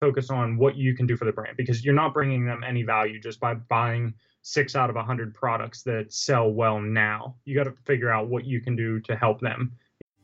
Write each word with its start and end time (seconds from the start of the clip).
focus 0.00 0.30
on 0.30 0.56
what 0.56 0.76
you 0.76 0.94
can 0.94 1.06
do 1.06 1.14
for 1.14 1.26
the 1.26 1.32
brand 1.32 1.56
because 1.58 1.84
you're 1.84 1.94
not 1.94 2.14
bringing 2.14 2.46
them 2.46 2.64
any 2.66 2.82
value 2.82 3.20
just 3.20 3.38
by 3.38 3.52
buying 3.52 4.14
six 4.40 4.74
out 4.74 4.88
of 4.88 4.96
a 4.96 5.02
hundred 5.02 5.34
products 5.34 5.82
that 5.82 6.10
sell 6.10 6.50
well 6.50 6.80
now. 6.80 7.36
You 7.44 7.54
got 7.54 7.64
to 7.64 7.74
figure 7.84 8.10
out 8.10 8.28
what 8.28 8.46
you 8.46 8.62
can 8.62 8.74
do 8.74 9.00
to 9.00 9.14
help 9.14 9.40
them. 9.40 9.72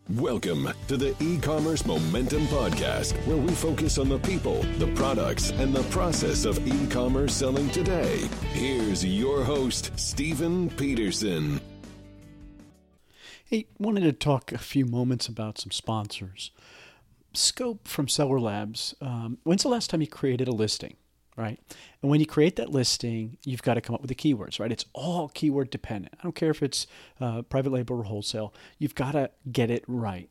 Welcome 0.08 0.70
to 0.88 0.96
the 0.96 1.14
e-commerce 1.20 1.84
momentum 1.84 2.46
podcast 2.46 3.12
where 3.26 3.36
we 3.36 3.52
focus 3.52 3.98
on 3.98 4.08
the 4.08 4.20
people, 4.20 4.62
the 4.78 4.86
products, 4.94 5.50
and 5.50 5.74
the 5.74 5.82
process 5.90 6.46
of 6.46 6.66
e-commerce 6.66 7.34
selling 7.34 7.68
today. 7.70 8.28
Here's 8.52 9.04
your 9.04 9.44
host, 9.44 9.90
Stephen 9.96 10.70
Peterson. 10.70 11.60
Hey, 13.44 13.66
wanted 13.78 14.04
to 14.04 14.12
talk 14.12 14.52
a 14.52 14.58
few 14.58 14.86
moments 14.86 15.28
about 15.28 15.58
some 15.58 15.70
sponsors. 15.70 16.50
Scope 17.36 17.86
from 17.86 18.08
Seller 18.08 18.40
Labs. 18.40 18.94
Um, 19.00 19.38
when's 19.44 19.62
the 19.62 19.68
last 19.68 19.90
time 19.90 20.00
you 20.00 20.06
created 20.06 20.48
a 20.48 20.52
listing? 20.52 20.96
right? 21.36 21.60
And 22.02 22.10
when 22.10 22.20
you 22.20 22.26
create 22.26 22.56
that 22.56 22.70
listing, 22.70 23.36
you've 23.44 23.62
got 23.62 23.74
to 23.74 23.80
come 23.80 23.94
up 23.94 24.00
with 24.00 24.08
the 24.08 24.14
keywords, 24.14 24.58
right? 24.58 24.72
It's 24.72 24.86
all 24.94 25.28
keyword 25.28 25.70
dependent. 25.70 26.14
I 26.18 26.22
don't 26.22 26.34
care 26.34 26.50
if 26.50 26.62
it's 26.62 26.86
uh, 27.20 27.42
private 27.42 27.70
label 27.70 28.00
or 28.00 28.04
wholesale, 28.04 28.54
you've 28.78 28.94
got 28.94 29.12
to 29.12 29.30
get 29.50 29.70
it 29.70 29.84
right. 29.86 30.30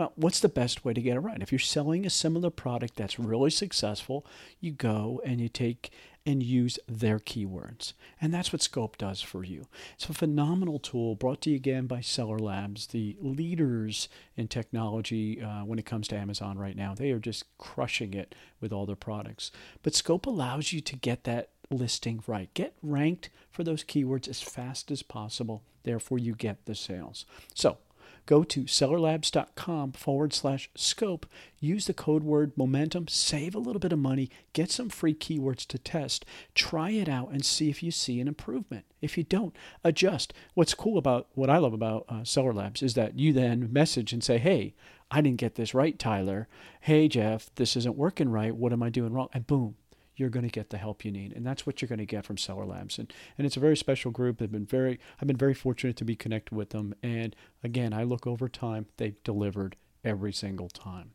Well, 0.00 0.14
what's 0.16 0.40
the 0.40 0.48
best 0.48 0.82
way 0.82 0.94
to 0.94 1.02
get 1.02 1.16
it 1.16 1.20
right? 1.20 1.42
If 1.42 1.52
you're 1.52 1.58
selling 1.58 2.06
a 2.06 2.10
similar 2.10 2.48
product 2.48 2.96
that's 2.96 3.18
really 3.18 3.50
successful, 3.50 4.24
you 4.58 4.72
go 4.72 5.20
and 5.26 5.42
you 5.42 5.50
take 5.50 5.90
and 6.24 6.42
use 6.42 6.78
their 6.88 7.18
keywords. 7.18 7.92
And 8.18 8.32
that's 8.32 8.50
what 8.50 8.62
Scope 8.62 8.96
does 8.96 9.20
for 9.20 9.44
you. 9.44 9.66
It's 9.96 10.08
a 10.08 10.14
phenomenal 10.14 10.78
tool 10.78 11.16
brought 11.16 11.42
to 11.42 11.50
you 11.50 11.56
again 11.56 11.86
by 11.86 12.00
Seller 12.00 12.38
Labs, 12.38 12.86
the 12.86 13.14
leaders 13.20 14.08
in 14.38 14.48
technology 14.48 15.42
uh, 15.42 15.66
when 15.66 15.78
it 15.78 15.84
comes 15.84 16.08
to 16.08 16.16
Amazon 16.16 16.56
right 16.56 16.76
now. 16.76 16.94
They 16.94 17.10
are 17.10 17.18
just 17.18 17.44
crushing 17.58 18.14
it 18.14 18.34
with 18.58 18.72
all 18.72 18.86
their 18.86 18.96
products. 18.96 19.52
But 19.82 19.94
Scope 19.94 20.24
allows 20.24 20.72
you 20.72 20.80
to 20.80 20.96
get 20.96 21.24
that 21.24 21.50
listing 21.70 22.22
right. 22.26 22.48
Get 22.54 22.72
ranked 22.82 23.28
for 23.50 23.64
those 23.64 23.84
keywords 23.84 24.28
as 24.28 24.40
fast 24.40 24.90
as 24.90 25.02
possible. 25.02 25.62
Therefore, 25.82 26.18
you 26.18 26.34
get 26.34 26.64
the 26.64 26.74
sales. 26.74 27.26
So, 27.54 27.76
Go 28.26 28.44
to 28.44 28.64
sellerlabs.com 28.64 29.92
forward 29.92 30.32
slash 30.32 30.70
scope. 30.74 31.26
Use 31.58 31.86
the 31.86 31.94
code 31.94 32.22
word 32.22 32.52
momentum, 32.56 33.08
save 33.08 33.54
a 33.54 33.58
little 33.58 33.80
bit 33.80 33.92
of 33.92 33.98
money, 33.98 34.30
get 34.52 34.70
some 34.70 34.88
free 34.88 35.14
keywords 35.14 35.66
to 35.66 35.78
test, 35.78 36.24
try 36.54 36.90
it 36.90 37.08
out, 37.08 37.30
and 37.30 37.44
see 37.44 37.68
if 37.68 37.82
you 37.82 37.90
see 37.90 38.20
an 38.20 38.28
improvement. 38.28 38.84
If 39.00 39.18
you 39.18 39.24
don't, 39.24 39.54
adjust. 39.84 40.32
What's 40.54 40.74
cool 40.74 40.98
about 40.98 41.28
what 41.34 41.50
I 41.50 41.58
love 41.58 41.72
about 41.72 42.06
uh, 42.08 42.24
Seller 42.24 42.52
Labs 42.52 42.82
is 42.82 42.94
that 42.94 43.18
you 43.18 43.32
then 43.32 43.72
message 43.72 44.12
and 44.12 44.22
say, 44.22 44.38
hey, 44.38 44.74
I 45.10 45.20
didn't 45.20 45.38
get 45.38 45.56
this 45.56 45.74
right, 45.74 45.98
Tyler. 45.98 46.48
Hey, 46.80 47.08
Jeff, 47.08 47.50
this 47.56 47.76
isn't 47.76 47.96
working 47.96 48.28
right. 48.28 48.54
What 48.54 48.72
am 48.72 48.82
I 48.82 48.90
doing 48.90 49.12
wrong? 49.12 49.28
And 49.32 49.46
boom, 49.46 49.74
you're 50.20 50.28
going 50.28 50.46
to 50.46 50.52
get 50.52 50.70
the 50.70 50.76
help 50.76 51.04
you 51.04 51.10
need. 51.10 51.32
And 51.32 51.46
that's 51.46 51.66
what 51.66 51.80
you're 51.80 51.88
going 51.88 51.98
to 51.98 52.06
get 52.06 52.26
from 52.26 52.36
Seller 52.36 52.66
Labs. 52.66 52.98
And, 52.98 53.12
and 53.38 53.46
it's 53.46 53.56
a 53.56 53.60
very 53.60 53.76
special 53.76 54.10
group. 54.10 54.38
They've 54.38 54.52
been 54.52 54.66
very, 54.66 55.00
I've 55.20 55.26
been 55.26 55.36
very 55.36 55.54
fortunate 55.54 55.96
to 55.96 56.04
be 56.04 56.14
connected 56.14 56.54
with 56.54 56.70
them. 56.70 56.94
And 57.02 57.34
again, 57.64 57.92
I 57.94 58.04
look 58.04 58.26
over 58.26 58.48
time, 58.48 58.86
they've 58.98 59.20
delivered 59.24 59.76
every 60.04 60.32
single 60.32 60.68
time. 60.68 61.12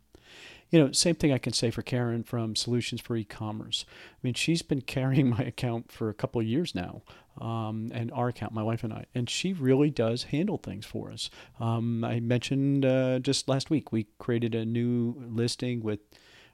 You 0.72 0.80
know, 0.80 0.92
same 0.92 1.16
thing 1.16 1.32
I 1.32 1.38
can 1.38 1.54
say 1.54 1.70
for 1.70 1.84
Karen 1.84 2.24
from 2.24 2.56
Solutions 2.56 3.00
for 3.00 3.16
E-commerce. 3.16 3.86
I 3.88 4.18
mean, 4.24 4.34
she's 4.34 4.64
been 4.64 4.82
carrying 4.96 5.30
my 5.30 5.40
account 5.40 5.92
for 5.92 6.10
a 6.10 6.14
couple 6.14 6.42
of 6.42 6.48
years 6.48 6.74
now, 6.74 7.04
um, 7.40 7.92
and 7.94 8.12
our 8.12 8.30
account, 8.30 8.52
my 8.52 8.64
wife 8.64 8.84
and 8.84 8.92
I, 8.92 9.06
and 9.14 9.30
she 9.30 9.54
really 9.54 9.92
does 9.92 10.24
handle 10.24 10.58
things 10.58 10.86
for 10.86 11.12
us. 11.12 11.30
Um, 11.60 12.04
I 12.04 12.20
mentioned 12.20 12.84
uh, 12.84 13.20
just 13.20 13.48
last 13.48 13.70
week 13.70 13.92
we 13.92 14.08
created 14.18 14.56
a 14.56 14.66
new 14.66 15.16
listing 15.30 15.82
with 15.84 16.00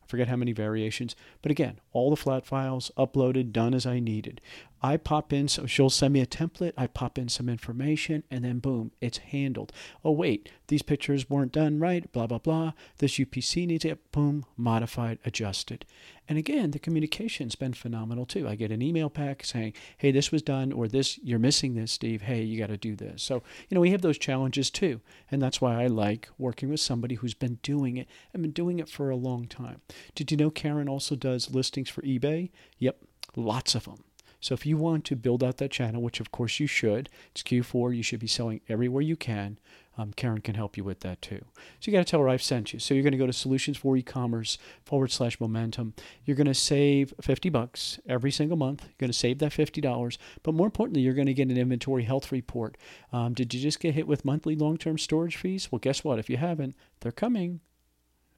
forget 0.08 0.28
how 0.28 0.36
many 0.36 0.52
variations. 0.52 1.16
But 1.42 1.52
again, 1.52 1.80
all 1.94 2.10
the 2.10 2.16
flat 2.16 2.46
files 2.46 2.92
uploaded, 2.98 3.52
done 3.52 3.74
as 3.74 3.86
I 3.86 4.00
needed. 4.00 4.42
I 4.84 4.98
pop 4.98 5.32
in, 5.32 5.48
so 5.48 5.66
she'll 5.66 5.90
send 5.90 6.14
me 6.14 6.22
a 6.22 6.26
template, 6.26 6.74
I 6.76 6.88
pop 6.88 7.18
in 7.18 7.30
some 7.30 7.48
information, 7.48 8.24
and 8.32 8.44
then 8.44 8.60
boom, 8.60 8.92
it's 9.00 9.20
handled. 9.20 9.72
Oh, 10.04 10.12
wait, 10.12 10.50
these 10.72 10.82
pictures 10.82 11.30
weren't 11.30 11.52
done 11.52 11.80
right, 11.80 12.10
blah, 12.14 12.26
blah, 12.26 12.38
blah. 12.38 12.72
This 13.00 13.16
UPC 13.16 13.68
needs 13.68 13.84
it, 13.84 14.10
boom, 14.14 14.46
modified, 14.56 15.20
adjusted. 15.26 15.86
And 16.30 16.38
again, 16.38 16.72
the 16.72 16.80
communication's 16.80 17.56
been 17.56 17.74
phenomenal 17.74 18.26
too. 18.26 18.48
I 18.48 18.56
get 18.56 18.72
an 18.72 18.82
email 18.82 19.10
back 19.10 19.44
saying, 19.44 19.74
hey, 19.98 20.12
this 20.12 20.32
was 20.32 20.42
done, 20.42 20.72
or 20.72 20.88
this, 20.88 21.20
you're 21.22 21.40
missing 21.40 21.76
this, 21.76 21.92
Steve. 21.92 22.22
Hey, 22.22 22.44
you 22.44 22.58
got 22.58 22.68
to 22.68 22.78
do 22.78 22.96
this. 22.96 23.22
So, 23.22 23.44
you 23.68 23.76
know, 23.76 23.82
we 23.82 23.92
have 23.92 24.02
those 24.02 24.18
challenges 24.18 24.70
too. 24.70 25.02
And 25.30 25.42
that's 25.42 25.60
why 25.60 25.84
I 25.84 25.88
like 25.88 26.30
working 26.38 26.70
with 26.70 26.80
somebody 26.80 27.16
who's 27.16 27.34
been 27.34 27.60
doing 27.64 27.98
it 27.98 28.08
and 28.34 28.42
been 28.42 28.52
doing 28.52 28.80
it 28.80 28.88
for 28.88 29.10
a 29.10 29.18
long 29.18 29.48
time. 29.48 29.82
Did 30.16 30.32
you 30.32 30.38
know 30.38 30.52
Karen 30.52 30.88
also 30.88 31.18
does 31.18 31.52
listings 31.52 31.90
for 31.90 32.02
eBay? 32.04 32.50
Yep, 32.80 32.96
lots 33.36 33.76
of 33.76 33.84
them. 33.84 34.06
So 34.42 34.54
if 34.54 34.66
you 34.66 34.76
want 34.76 35.06
to 35.06 35.16
build 35.16 35.44
out 35.44 35.58
that 35.58 35.72
channel, 35.72 36.02
which 36.02 36.20
of 36.20 36.32
course 36.32 36.60
you 36.60 36.68
should, 36.68 37.10
it's 37.32 37.44
Q4, 37.44 37.96
you 37.96 38.04
should 38.04 38.20
be 38.20 38.28
selling 38.28 38.62
everywhere 38.68 39.02
you 39.02 39.16
can. 39.16 39.58
Um, 39.98 40.14
Karen 40.14 40.42
can 40.42 40.56
help 40.56 40.78
you 40.78 40.84
with 40.84 41.02
that 41.02 41.22
too. 41.22 41.44
So 41.80 41.92
you 41.92 41.92
got 41.92 42.06
to 42.06 42.10
tell 42.10 42.22
her 42.22 42.30
I've 42.30 42.42
sent 42.42 42.74
you. 42.74 42.80
So 42.80 42.94
you're 42.94 43.04
going 43.04 43.12
to 43.12 43.18
go 43.18 43.28
to 43.28 43.34
solutions 43.34 43.78
for 43.78 43.96
e-commerce 43.96 44.58
forward 44.84 45.12
slash 45.12 45.40
momentum. 45.40 45.94
You're 46.26 46.38
going 46.38 46.48
to 46.48 46.54
save 46.54 47.14
50 47.22 47.50
bucks 47.50 48.00
every 48.08 48.32
single 48.32 48.58
month. 48.58 48.84
You're 48.84 48.96
going 48.98 49.12
to 49.12 49.18
save 49.18 49.40
that 49.40 49.52
$50. 49.52 50.18
But 50.44 50.54
more 50.54 50.68
importantly, 50.68 51.02
you're 51.02 51.14
going 51.14 51.28
to 51.28 51.34
get 51.34 51.50
an 51.50 51.58
inventory 51.58 52.04
health 52.04 52.32
report. 52.32 52.78
Um, 53.12 53.34
did 53.34 53.54
you 53.54 53.62
just 53.62 53.80
get 53.80 53.94
hit 53.94 54.08
with 54.08 54.26
monthly 54.26 54.56
long-term 54.56 54.98
storage 54.98 55.36
fees? 55.36 55.72
Well, 55.72 55.80
guess 55.80 56.04
what? 56.04 56.20
If 56.20 56.30
you 56.30 56.38
haven't, 56.38 56.76
they're 57.02 57.12
coming. 57.12 57.60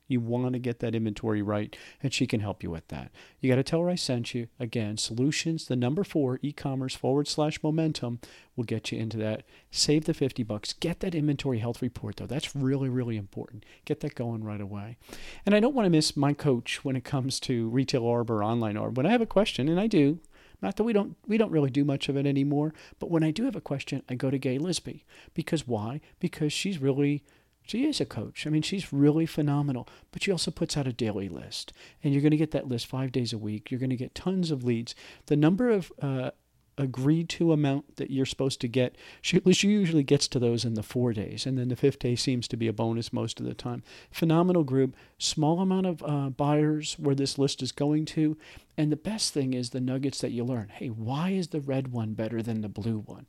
You 0.07 0.19
want 0.19 0.53
to 0.53 0.59
get 0.59 0.79
that 0.79 0.95
inventory 0.95 1.41
right, 1.41 1.75
and 2.01 2.13
she 2.13 2.27
can 2.27 2.41
help 2.41 2.61
you 2.61 2.69
with 2.69 2.87
that. 2.89 3.11
You 3.39 3.49
got 3.49 3.55
to 3.55 3.63
tell 3.63 3.81
her 3.81 3.89
I 3.89 3.95
sent 3.95 4.35
you. 4.35 4.47
Again, 4.59 4.97
solutions, 4.97 5.65
the 5.65 5.75
number 5.75 6.03
four, 6.03 6.39
e 6.41 6.51
commerce 6.51 6.93
forward 6.93 7.27
slash 7.27 7.63
momentum 7.63 8.19
will 8.55 8.65
get 8.65 8.91
you 8.91 8.99
into 8.99 9.17
that. 9.17 9.43
Save 9.71 10.05
the 10.05 10.13
50 10.13 10.43
bucks. 10.43 10.73
Get 10.73 10.99
that 10.99 11.15
inventory 11.15 11.59
health 11.59 11.81
report, 11.81 12.17
though. 12.17 12.25
That's 12.25 12.55
really, 12.55 12.89
really 12.89 13.15
important. 13.15 13.65
Get 13.85 14.01
that 14.01 14.15
going 14.15 14.43
right 14.43 14.61
away. 14.61 14.97
And 15.45 15.55
I 15.55 15.61
don't 15.61 15.73
want 15.73 15.85
to 15.85 15.89
miss 15.89 16.17
my 16.17 16.33
coach 16.33 16.83
when 16.83 16.95
it 16.95 17.05
comes 17.05 17.39
to 17.41 17.69
retail 17.69 18.03
ARB 18.03 18.29
or 18.29 18.43
online 18.43 18.75
ARB. 18.75 18.95
When 18.95 19.05
I 19.05 19.11
have 19.11 19.21
a 19.21 19.25
question, 19.25 19.69
and 19.69 19.79
I 19.79 19.87
do, 19.87 20.19
not 20.61 20.77
that 20.77 20.83
we 20.83 20.93
don't 20.93 21.17
we 21.27 21.37
don't 21.37 21.51
really 21.51 21.69
do 21.69 21.83
much 21.83 22.07
of 22.07 22.15
it 22.15 22.25
anymore, 22.25 22.73
but 22.97 23.11
when 23.11 23.23
I 23.23 23.31
do 23.31 23.43
have 23.43 23.55
a 23.55 23.61
question, 23.61 24.01
I 24.09 24.15
go 24.15 24.31
to 24.31 24.37
Gaye 24.37 24.57
Lisby. 24.57 25.03
Because 25.33 25.67
why? 25.67 25.99
Because 26.19 26.53
she's 26.53 26.79
really 26.79 27.23
she 27.66 27.85
is 27.85 28.00
a 28.00 28.06
coach. 28.06 28.46
I 28.46 28.50
mean, 28.50 28.62
she's 28.62 28.94
really 28.94 29.25
phenomenal, 29.25 29.88
but 30.12 30.24
she 30.24 30.31
also 30.31 30.51
puts 30.51 30.78
out 30.78 30.88
a 30.88 30.94
daily 30.94 31.29
list. 31.29 31.74
And 32.03 32.13
you're 32.13 32.22
going 32.22 32.31
to 32.31 32.38
get 32.38 32.51
that 32.51 32.68
list 32.68 32.85
five 32.85 33.12
days 33.12 33.34
a 33.34 33.38
week. 33.38 33.72
You're 33.72 33.79
going 33.79 33.90
to 33.90 33.96
get 33.96 34.16
tons 34.16 34.51
of 34.51 34.63
leads. 34.63 34.94
The 35.28 35.35
number 35.35 35.69
of 35.69 35.91
uh, 36.01 36.31
agreed 36.78 37.29
to 37.29 37.53
amount 37.53 37.97
that 37.97 38.12
you're 38.12 38.25
supposed 38.25 38.59
to 38.62 38.68
get, 38.68 38.96
she, 39.22 39.40
she 39.51 39.69
usually 39.69 40.03
gets 40.03 40.28
to 40.28 40.40
those 40.40 40.66
in 40.66 40.74
the 40.74 40.84
four 40.84 41.13
days. 41.13 41.46
And 41.46 41.57
then 41.57 41.69
the 41.69 41.75
fifth 41.75 42.00
day 42.00 42.16
seems 42.16 42.47
to 42.50 42.57
be 42.57 42.68
a 42.68 42.74
bonus 42.74 43.13
most 43.13 43.40
of 43.40 43.46
the 43.46 43.53
time. 43.53 43.84
Phenomenal 44.12 44.63
group, 44.63 44.95
small 45.18 45.59
amount 45.59 45.85
of 45.85 46.03
uh, 46.03 46.30
buyers 46.30 46.95
where 47.00 47.16
this 47.16 47.38
list 47.38 47.62
is 47.62 47.72
going 47.72 48.06
to. 48.06 48.38
And 48.78 48.91
the 48.91 48.97
best 48.97 49.34
thing 49.34 49.53
is 49.53 49.69
the 49.69 49.80
nuggets 49.80 50.19
that 50.22 50.31
you 50.31 50.44
learn. 50.44 50.69
Hey, 50.69 50.88
why 50.88 51.30
is 51.30 51.50
the 51.50 51.62
red 51.62 51.90
one 51.90 52.13
better 52.13 52.41
than 52.41 52.62
the 52.62 52.69
blue 52.69 53.00
one? 53.00 53.28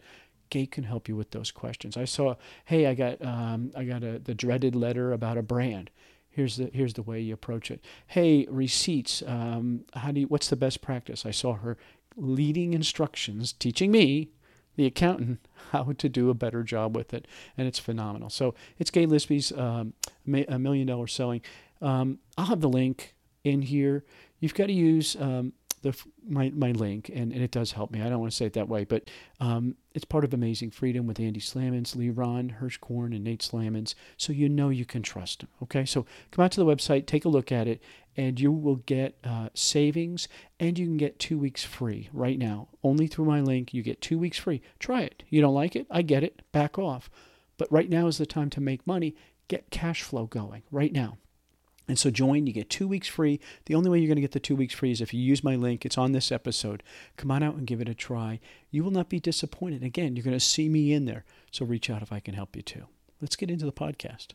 Gaye 0.50 0.66
can 0.66 0.84
help 0.84 1.08
you 1.08 1.16
with 1.16 1.30
those 1.30 1.50
questions. 1.50 1.96
I 1.96 2.04
saw, 2.04 2.34
hey, 2.66 2.86
I 2.86 2.94
got 2.94 3.24
um, 3.24 3.72
I 3.76 3.84
got 3.84 4.02
a, 4.02 4.18
the 4.18 4.34
dreaded 4.34 4.74
letter 4.74 5.12
about 5.12 5.38
a 5.38 5.42
brand. 5.42 5.90
Here's 6.28 6.56
the 6.56 6.70
here's 6.72 6.94
the 6.94 7.02
way 7.02 7.20
you 7.20 7.34
approach 7.34 7.70
it. 7.70 7.84
Hey, 8.08 8.46
receipts. 8.50 9.22
Um, 9.26 9.84
how 9.94 10.12
do 10.12 10.20
you, 10.20 10.26
what's 10.26 10.48
the 10.48 10.56
best 10.56 10.80
practice? 10.80 11.24
I 11.24 11.30
saw 11.30 11.54
her 11.54 11.76
leading 12.16 12.74
instructions, 12.74 13.52
teaching 13.52 13.90
me, 13.90 14.30
the 14.76 14.86
accountant, 14.86 15.46
how 15.72 15.92
to 15.96 16.08
do 16.08 16.30
a 16.30 16.34
better 16.34 16.62
job 16.62 16.96
with 16.96 17.14
it, 17.14 17.26
and 17.56 17.66
it's 17.66 17.78
phenomenal. 17.78 18.30
So 18.30 18.54
it's 18.78 18.90
Gaye 18.90 19.06
Lisby's 19.06 19.52
um, 19.52 19.94
a 20.48 20.58
million 20.58 20.86
dollar 20.86 21.06
selling. 21.06 21.40
Um, 21.80 22.18
I'll 22.36 22.46
have 22.46 22.60
the 22.60 22.68
link 22.68 23.14
in 23.44 23.62
here. 23.62 24.04
You've 24.40 24.54
got 24.54 24.66
to 24.66 24.72
use 24.72 25.16
um, 25.20 25.52
the 25.84 25.94
my 26.26 26.50
my 26.50 26.72
link, 26.72 27.10
and, 27.10 27.30
and 27.30 27.42
it 27.42 27.50
does 27.50 27.72
help 27.72 27.90
me. 27.92 28.00
I 28.00 28.08
don't 28.08 28.18
want 28.18 28.32
to 28.32 28.36
say 28.36 28.46
it 28.46 28.54
that 28.54 28.68
way, 28.68 28.84
but 28.84 29.08
um, 29.38 29.76
it's 29.92 30.06
part 30.06 30.24
of 30.24 30.32
Amazing 30.32 30.70
Freedom 30.70 31.06
with 31.06 31.20
Andy 31.20 31.40
Slamans, 31.40 31.94
Liran, 31.94 32.58
Hirschkorn, 32.58 33.14
and 33.14 33.22
Nate 33.22 33.42
Slamans, 33.42 33.94
so 34.16 34.32
you 34.32 34.48
know 34.48 34.70
you 34.70 34.86
can 34.86 35.02
trust 35.02 35.40
them. 35.40 35.50
Okay, 35.62 35.84
so 35.84 36.06
come 36.30 36.44
out 36.44 36.52
to 36.52 36.60
the 36.60 36.66
website, 36.66 37.06
take 37.06 37.26
a 37.26 37.28
look 37.28 37.52
at 37.52 37.68
it, 37.68 37.82
and 38.16 38.40
you 38.40 38.50
will 38.50 38.76
get 38.76 39.18
uh, 39.22 39.50
savings, 39.52 40.26
and 40.58 40.78
you 40.78 40.86
can 40.86 40.96
get 40.96 41.18
two 41.18 41.38
weeks 41.38 41.62
free 41.62 42.08
right 42.12 42.38
now. 42.38 42.68
Only 42.82 43.06
through 43.06 43.26
my 43.26 43.40
link, 43.40 43.74
you 43.74 43.82
get 43.82 44.00
two 44.00 44.18
weeks 44.18 44.38
free. 44.38 44.62
Try 44.78 45.02
it. 45.02 45.22
You 45.28 45.42
don't 45.42 45.54
like 45.54 45.76
it? 45.76 45.86
I 45.90 46.02
get 46.02 46.24
it. 46.24 46.40
Back 46.50 46.78
off. 46.78 47.10
But 47.58 47.70
right 47.70 47.90
now 47.90 48.06
is 48.06 48.18
the 48.18 48.26
time 48.26 48.50
to 48.50 48.60
make 48.60 48.86
money. 48.86 49.14
Get 49.48 49.70
cash 49.70 50.02
flow 50.02 50.26
going 50.26 50.62
right 50.70 50.92
now. 50.92 51.18
And 51.86 51.98
so 51.98 52.10
join, 52.10 52.46
you 52.46 52.52
get 52.52 52.70
two 52.70 52.88
weeks 52.88 53.08
free. 53.08 53.40
The 53.66 53.74
only 53.74 53.90
way 53.90 53.98
you're 53.98 54.08
going 54.08 54.16
to 54.16 54.22
get 54.22 54.32
the 54.32 54.40
two 54.40 54.56
weeks 54.56 54.74
free 54.74 54.90
is 54.90 55.00
if 55.00 55.12
you 55.12 55.20
use 55.20 55.44
my 55.44 55.54
link. 55.54 55.84
It's 55.84 55.98
on 55.98 56.12
this 56.12 56.32
episode. 56.32 56.82
Come 57.16 57.30
on 57.30 57.42
out 57.42 57.56
and 57.56 57.66
give 57.66 57.80
it 57.80 57.88
a 57.88 57.94
try. 57.94 58.40
You 58.70 58.82
will 58.82 58.90
not 58.90 59.10
be 59.10 59.20
disappointed. 59.20 59.82
Again, 59.82 60.16
you're 60.16 60.24
going 60.24 60.36
to 60.36 60.40
see 60.40 60.68
me 60.68 60.92
in 60.92 61.04
there. 61.04 61.24
So 61.50 61.64
reach 61.66 61.90
out 61.90 62.02
if 62.02 62.12
I 62.12 62.20
can 62.20 62.34
help 62.34 62.56
you 62.56 62.62
too. 62.62 62.86
Let's 63.20 63.36
get 63.36 63.50
into 63.50 63.66
the 63.66 63.72
podcast. 63.72 64.28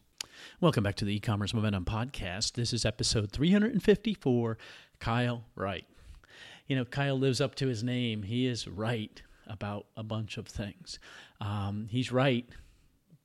Welcome 0.62 0.84
back 0.84 0.96
to 0.96 1.06
the 1.06 1.16
e-commerce 1.16 1.54
momentum 1.54 1.86
podcast. 1.86 2.54
This 2.54 2.72
is 2.72 2.86
episode 2.86 3.32
354. 3.32 4.58
Kyle 5.00 5.44
Wright. 5.56 5.86
You 6.68 6.76
know, 6.76 6.86
Kyle 6.86 7.18
lives 7.18 7.42
up 7.42 7.56
to 7.56 7.68
his 7.68 7.84
name. 7.84 8.24
He 8.24 8.46
is 8.46 8.68
right 8.68 9.22
about 9.48 9.88
a 9.98 10.04
bunch 10.04 10.38
of 10.38 10.48
things. 10.48 11.00
Um, 11.42 11.88
he's 11.90 12.12
right 12.12 12.48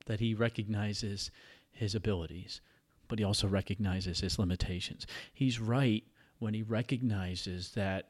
that 0.07 0.19
he 0.19 0.33
recognizes 0.33 1.31
his 1.71 1.93
abilities, 1.93 2.61
but 3.07 3.19
he 3.19 3.25
also 3.25 3.47
recognizes 3.47 4.19
his 4.19 4.39
limitations. 4.39 5.05
He's 5.33 5.59
right 5.59 6.03
when 6.39 6.53
he 6.53 6.63
recognizes 6.63 7.71
that 7.71 8.09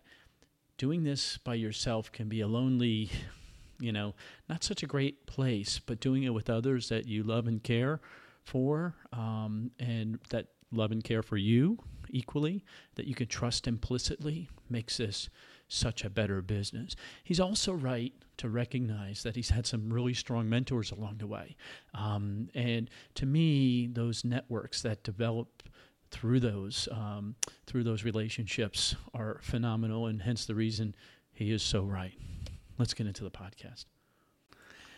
doing 0.77 1.03
this 1.03 1.37
by 1.37 1.55
yourself 1.55 2.11
can 2.11 2.27
be 2.27 2.41
a 2.41 2.47
lonely, 2.47 3.09
you 3.79 3.91
know, 3.91 4.15
not 4.49 4.63
such 4.63 4.83
a 4.83 4.87
great 4.87 5.25
place, 5.25 5.79
but 5.79 5.99
doing 5.99 6.23
it 6.23 6.33
with 6.33 6.49
others 6.49 6.89
that 6.89 7.07
you 7.07 7.23
love 7.23 7.47
and 7.47 7.63
care 7.63 8.01
for, 8.43 8.93
um, 9.11 9.71
and 9.79 10.19
that 10.29 10.47
love 10.71 10.91
and 10.91 11.03
care 11.03 11.23
for 11.23 11.37
you 11.37 11.77
equally, 12.09 12.63
that 12.95 13.07
you 13.07 13.15
can 13.15 13.27
trust 13.27 13.67
implicitly, 13.67 14.49
makes 14.69 14.97
this 14.97 15.29
such 15.67 16.03
a 16.03 16.09
better 16.09 16.41
business. 16.41 16.95
He's 17.23 17.39
also 17.39 17.73
right 17.73 18.13
to 18.37 18.49
recognize 18.49 19.23
that 19.23 19.35
he's 19.35 19.49
had 19.49 19.65
some 19.65 19.91
really 19.91 20.13
strong 20.13 20.49
mentors 20.49 20.91
along 20.91 21.17
the 21.17 21.27
way. 21.27 21.55
Um, 21.93 22.49
and 22.53 22.89
to 23.15 23.25
me, 23.25 23.87
those 23.87 24.23
networks 24.23 24.81
that 24.81 25.03
develop 25.03 25.63
through 26.11 26.39
those 26.39 26.87
um, 26.91 27.35
through 27.65 27.83
those 27.83 28.03
relationships 28.03 28.95
are 29.13 29.39
phenomenal, 29.41 30.07
and 30.07 30.21
hence 30.21 30.45
the 30.45 30.55
reason 30.55 30.95
he 31.33 31.51
is 31.51 31.63
so 31.63 31.81
right. 31.83 32.17
Let's 32.77 32.93
get 32.93 33.07
into 33.07 33.23
the 33.23 33.31
podcast. 33.31 33.85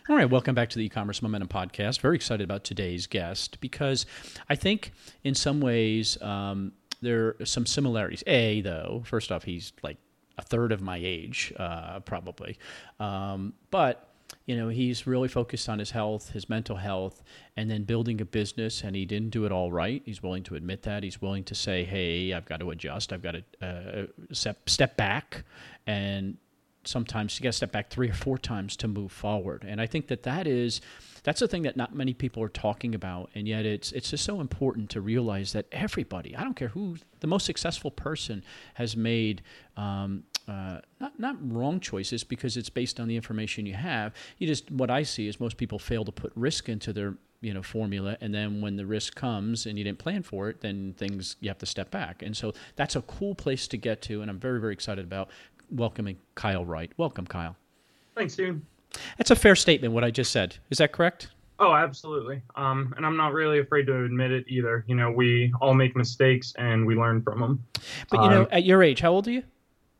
All 0.09 0.15
right, 0.15 0.29
welcome 0.29 0.55
back 0.55 0.69
to 0.69 0.77
the 0.77 0.85
e-commerce 0.85 1.21
momentum 1.21 1.49
podcast. 1.49 1.99
Very 1.99 2.15
excited 2.15 2.43
about 2.43 2.63
today's 2.63 3.07
guest 3.07 3.59
because 3.59 4.05
I 4.49 4.55
think 4.55 4.93
in 5.23 5.35
some 5.35 5.59
ways 5.59 6.21
um, 6.21 6.71
there 7.01 7.35
are 7.39 7.45
some 7.45 7.65
similarities. 7.65 8.23
A 8.25 8.61
though, 8.61 9.03
first 9.05 9.31
off, 9.31 9.43
he's 9.43 9.73
like 9.83 9.97
a 10.37 10.41
third 10.43 10.71
of 10.71 10.81
my 10.81 10.99
age, 11.01 11.53
uh, 11.57 11.99
probably, 12.01 12.57
um, 12.99 13.53
but 13.71 14.07
you 14.45 14.55
know, 14.55 14.69
he's 14.69 15.05
really 15.05 15.27
focused 15.27 15.69
on 15.69 15.79
his 15.79 15.91
health, 15.91 16.31
his 16.31 16.49
mental 16.49 16.77
health, 16.77 17.23
and 17.55 17.69
then 17.69 17.83
building 17.83 18.21
a 18.21 18.25
business. 18.25 18.81
And 18.81 18.95
he 18.95 19.05
didn't 19.05 19.29
do 19.29 19.45
it 19.45 19.51
all 19.51 19.71
right. 19.71 20.01
He's 20.05 20.23
willing 20.23 20.43
to 20.43 20.55
admit 20.55 20.83
that. 20.83 21.03
He's 21.03 21.21
willing 21.21 21.43
to 21.45 21.55
say, 21.55 21.83
"Hey, 21.83 22.33
I've 22.33 22.45
got 22.45 22.59
to 22.61 22.71
adjust. 22.71 23.13
I've 23.13 23.21
got 23.21 23.35
to 23.35 23.65
uh, 23.65 24.05
step 24.33 24.69
step 24.69 24.97
back." 24.97 25.43
And 25.85 26.37
sometimes 26.87 27.37
you 27.37 27.43
got 27.43 27.49
to 27.49 27.53
step 27.53 27.71
back 27.71 27.89
three 27.89 28.09
or 28.09 28.13
four 28.13 28.37
times 28.37 28.75
to 28.77 28.87
move 28.87 29.11
forward. 29.11 29.65
And 29.67 29.81
I 29.81 29.85
think 29.85 30.07
that 30.07 30.23
that 30.23 30.47
is 30.47 30.81
that's 31.27 31.41
the 31.41 31.47
thing 31.47 31.63
that 31.63 31.75
not 31.75 31.93
many 31.93 32.13
people 32.13 32.41
are 32.41 32.49
talking 32.49 32.95
about, 32.95 33.29
and 33.35 33.47
yet 33.47 33.65
it's 33.65 33.91
it's 33.91 34.11
just 34.11 34.23
so 34.23 34.39
important 34.39 34.89
to 34.91 35.01
realize 35.01 35.51
that 35.51 35.65
everybody, 35.73 36.33
I 36.35 36.43
don't 36.43 36.55
care 36.55 36.69
who 36.69 36.95
the 37.19 37.27
most 37.27 37.45
successful 37.45 37.91
person, 37.91 38.45
has 38.75 38.95
made 38.95 39.41
um, 39.75 40.23
uh, 40.47 40.79
not 41.01 41.19
not 41.19 41.35
wrong 41.41 41.81
choices 41.81 42.23
because 42.23 42.55
it's 42.55 42.69
based 42.69 42.97
on 42.99 43.09
the 43.09 43.15
information 43.17 43.65
you 43.65 43.73
have. 43.73 44.13
You 44.37 44.47
just 44.47 44.71
what 44.71 44.89
I 44.89 45.03
see 45.03 45.27
is 45.27 45.37
most 45.39 45.57
people 45.57 45.79
fail 45.79 46.05
to 46.05 46.11
put 46.13 46.31
risk 46.35 46.69
into 46.69 46.93
their 46.93 47.17
you 47.41 47.53
know 47.53 47.61
formula, 47.61 48.17
and 48.21 48.33
then 48.33 48.61
when 48.61 48.77
the 48.77 48.85
risk 48.85 49.15
comes 49.15 49.65
and 49.65 49.77
you 49.77 49.83
didn't 49.83 49.99
plan 49.99 50.23
for 50.23 50.49
it, 50.49 50.61
then 50.61 50.93
things 50.97 51.35
you 51.41 51.49
have 51.49 51.57
to 51.57 51.65
step 51.65 51.91
back. 51.91 52.21
And 52.21 52.37
so 52.37 52.53
that's 52.77 52.95
a 52.95 53.01
cool 53.01 53.35
place 53.35 53.67
to 53.67 53.77
get 53.77 54.01
to, 54.03 54.21
and 54.21 54.31
I'm 54.31 54.39
very 54.39 54.61
very 54.61 54.71
excited 54.71 55.03
about 55.03 55.29
welcoming 55.69 56.17
Kyle 56.35 56.65
Wright. 56.65 56.91
Welcome, 56.97 57.25
Kyle. 57.25 57.55
Thanks, 58.15 58.35
dude. 58.35 58.61
That's 59.17 59.31
a 59.31 59.35
fair 59.35 59.55
statement. 59.55 59.93
What 59.93 60.03
I 60.03 60.11
just 60.11 60.31
said 60.31 60.57
is 60.69 60.77
that 60.79 60.91
correct? 60.91 61.29
Oh, 61.59 61.73
absolutely. 61.73 62.41
Um, 62.55 62.93
and 62.97 63.05
I'm 63.05 63.17
not 63.17 63.33
really 63.33 63.59
afraid 63.59 63.87
to 63.87 64.03
admit 64.03 64.31
it 64.31 64.45
either. 64.47 64.85
You 64.87 64.95
know, 64.95 65.09
we 65.09 65.51
all 65.59 65.73
make 65.73 65.95
mistakes 65.95 66.53
and 66.57 66.85
we 66.85 66.95
learn 66.95 67.21
from 67.23 67.39
them. 67.39 67.63
But 68.09 68.17
you 68.17 68.27
um, 68.27 68.31
know, 68.31 68.47
at 68.51 68.63
your 68.63 68.83
age, 68.83 68.99
how 68.99 69.11
old 69.11 69.27
are 69.27 69.31
you? 69.31 69.43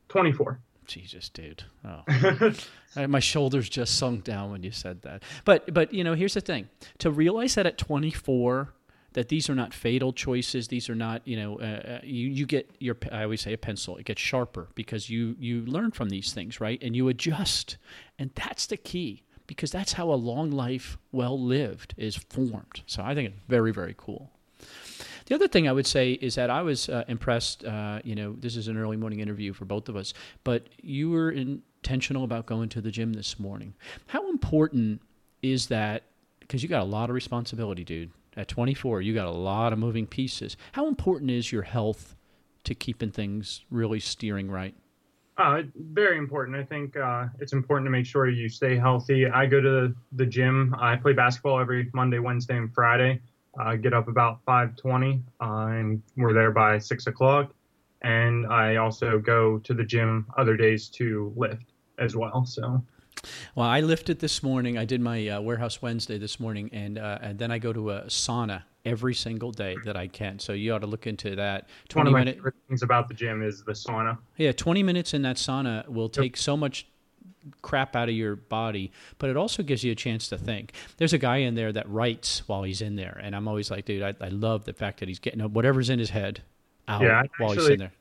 24. 0.10 0.60
Jesus, 0.86 1.30
dude. 1.30 1.64
Oh. 1.86 2.54
My 3.08 3.20
shoulders 3.20 3.70
just 3.70 3.98
sunk 3.98 4.24
down 4.24 4.52
when 4.52 4.64
you 4.64 4.72
said 4.72 5.02
that. 5.02 5.24
But 5.46 5.74
but 5.74 5.94
you 5.94 6.04
know, 6.04 6.14
here's 6.14 6.34
the 6.34 6.42
thing. 6.42 6.70
To 7.00 7.12
realize 7.12 7.56
that 7.56 7.66
at 7.66 7.78
24 7.78 8.74
that 9.18 9.30
these 9.30 9.50
are 9.50 9.56
not 9.56 9.74
fatal 9.74 10.14
choices, 10.14 10.68
these 10.68 10.92
are 10.92 10.96
not, 10.96 11.28
you 11.28 11.36
know, 11.36 11.60
uh, 11.60 11.64
uh, 11.64 12.00
you 12.04 12.30
you 12.30 12.46
get 12.46 12.70
your 12.78 12.96
I 13.12 13.24
always 13.24 13.42
say 13.42 13.52
a 13.52 13.58
pencil, 13.58 13.98
it 13.98 14.06
gets 14.06 14.22
sharper 14.22 14.68
because 14.76 15.10
you 15.10 15.36
you 15.40 15.66
learn 15.66 15.90
from 15.90 16.10
these 16.10 16.34
things, 16.34 16.62
right? 16.62 16.78
And 16.84 16.96
you 16.96 17.08
adjust. 17.08 17.78
And 18.20 18.30
that's 18.36 18.68
the 18.68 18.78
key 18.78 19.24
because 19.48 19.72
that's 19.72 19.94
how 19.94 20.12
a 20.12 20.14
long 20.14 20.52
life 20.52 21.00
well 21.12 21.42
lived 21.42 21.96
is 21.98 22.16
formed. 22.16 22.84
So 22.86 23.02
I 23.02 23.16
think 23.16 23.30
it's 23.30 23.42
very 23.48 23.72
very 23.72 23.96
cool. 23.98 24.30
The 25.26 25.34
other 25.34 25.48
thing 25.48 25.68
I 25.68 25.72
would 25.72 25.88
say 25.88 26.12
is 26.12 26.36
that 26.36 26.52
I 26.52 26.62
was 26.62 26.88
uh, 26.88 27.04
impressed. 27.08 27.66
Uh, 27.66 28.02
you 28.04 28.14
know, 28.14 28.36
this 28.38 28.56
is 28.56 28.68
an 28.68 28.78
early 28.78 28.98
morning 28.98 29.20
interview 29.20 29.52
for 29.52 29.66
both 29.66 29.90
of 29.90 29.96
us, 29.96 30.14
but 30.44 30.70
you 30.80 31.10
were 31.10 31.32
intentional 31.32 32.24
about 32.24 32.46
going 32.46 32.70
to 32.70 32.82
the 32.82 32.92
gym 32.92 33.14
this 33.14 33.40
morning. 33.40 33.74
How 34.06 34.30
important 34.30 35.02
is 35.42 35.70
that? 35.70 36.04
Because 36.40 36.62
you 36.62 36.70
got 36.70 36.84
a 36.84 36.92
lot 36.98 37.10
of 37.10 37.16
responsibility, 37.16 37.84
dude. 37.84 38.12
At 38.38 38.48
24, 38.48 39.02
you 39.02 39.16
got 39.16 39.26
a 39.26 39.32
lot 39.32 39.74
of 39.74 39.80
moving 39.80 40.06
pieces. 40.06 40.58
How 40.74 40.88
important 40.88 41.32
is 41.32 41.52
your 41.52 41.64
health 41.64 42.16
to 42.66 42.76
keeping 42.76 43.10
things 43.10 43.66
really 43.72 44.00
steering 44.00 44.52
right? 44.52 44.76
Uh, 45.40 45.64
very 45.76 46.20
important. 46.20 46.56
I 46.56 46.64
think 46.64 46.96
uh, 46.96 47.26
it's 47.40 47.54
important 47.54 47.88
to 47.88 47.90
make 47.90 48.06
sure 48.06 48.30
you 48.30 48.48
stay 48.48 48.78
healthy. 48.78 49.28
I 49.28 49.48
go 49.48 49.60
to 49.60 49.92
the 50.12 50.26
gym. 50.26 50.76
I 50.80 50.96
play 50.98 51.14
basketball 51.14 51.60
every 51.60 51.90
Monday, 51.96 52.20
Wednesday, 52.20 52.58
and 52.58 52.72
Friday. 52.72 53.22
I 53.60 53.76
get 53.76 53.94
up 53.94 54.08
about 54.08 54.46
5:20, 54.46 55.24
uh, 55.42 55.46
and 55.72 56.04
we're 56.16 56.34
there 56.34 56.52
by 56.52 56.78
six 56.78 57.08
o'clock. 57.08 57.56
And 58.04 58.46
I 58.46 58.76
also 58.76 59.18
go 59.18 59.58
to 59.58 59.74
the 59.74 59.84
gym 59.84 60.28
other 60.38 60.56
days 60.56 60.90
to 60.90 61.34
lift 61.36 61.74
as 61.98 62.16
well. 62.16 62.46
So. 62.46 62.84
Well, 63.56 63.68
I 63.68 63.82
lifted 63.82 64.20
this 64.20 64.44
morning. 64.44 64.78
I 64.78 64.86
did 64.86 65.02
my 65.02 65.28
uh, 65.28 65.42
warehouse 65.42 65.82
Wednesday 65.82 66.18
this 66.18 66.40
morning, 66.40 66.70
and 66.74 66.98
uh, 66.98 67.20
and 67.22 67.40
then 67.40 67.52
I 67.52 67.60
go 67.60 67.74
to 67.74 67.92
a 67.92 68.02
sauna 68.04 68.64
every 68.86 69.14
single 69.14 69.52
day 69.52 69.76
that 69.86 69.98
I 69.98 70.08
can. 70.08 70.40
So 70.40 70.54
you 70.54 70.74
ought 70.74 70.80
to 70.80 70.88
look 70.88 71.08
into 71.08 71.36
that. 71.36 71.68
Twenty 71.90 72.12
One 72.12 72.26
favorite 72.26 72.56
things 72.68 72.84
about 72.84 73.08
the 73.08 73.14
gym 73.14 73.44
is 73.44 73.64
the 73.64 73.74
sauna. 73.74 74.18
Yeah, 74.38 74.52
twenty 74.52 74.84
minutes 74.84 75.14
in 75.14 75.22
that 75.24 75.38
sauna 75.38 75.88
will 75.88 76.10
take 76.10 76.34
yep. 76.34 76.38
so 76.38 76.58
much 76.58 76.88
crap 77.62 77.96
out 77.96 78.10
of 78.10 78.16
your 78.16 78.36
body, 78.36 78.92
but 79.20 79.30
it 79.30 79.38
also 79.38 79.64
gives 79.64 79.84
you 79.84 79.92
a 79.92 79.96
chance 79.96 80.28
to 80.30 80.38
think. 80.38 80.74
There's 80.98 81.14
a 81.14 81.18
guy 81.18 81.38
in 81.38 81.56
there 81.56 81.72
that 81.72 81.90
writes 81.90 82.48
while 82.48 82.64
he's 82.64 82.82
in 82.82 82.96
there, 82.96 83.20
and 83.24 83.36
I'm 83.36 83.48
always 83.48 83.72
like, 83.72 83.86
dude, 83.86 84.04
I, 84.04 84.14
I 84.20 84.30
love 84.30 84.66
the 84.66 84.74
fact 84.74 85.00
that 85.00 85.08
he's 85.08 85.20
getting 85.20 85.42
whatever's 85.54 85.90
in 85.90 86.00
his 86.00 86.10
head 86.10 86.42
out 86.88 87.02
yeah, 87.02 87.24
while 87.38 87.52
actually, 87.52 87.64
he's 87.64 87.70
in 87.74 87.80
there. 87.80 87.92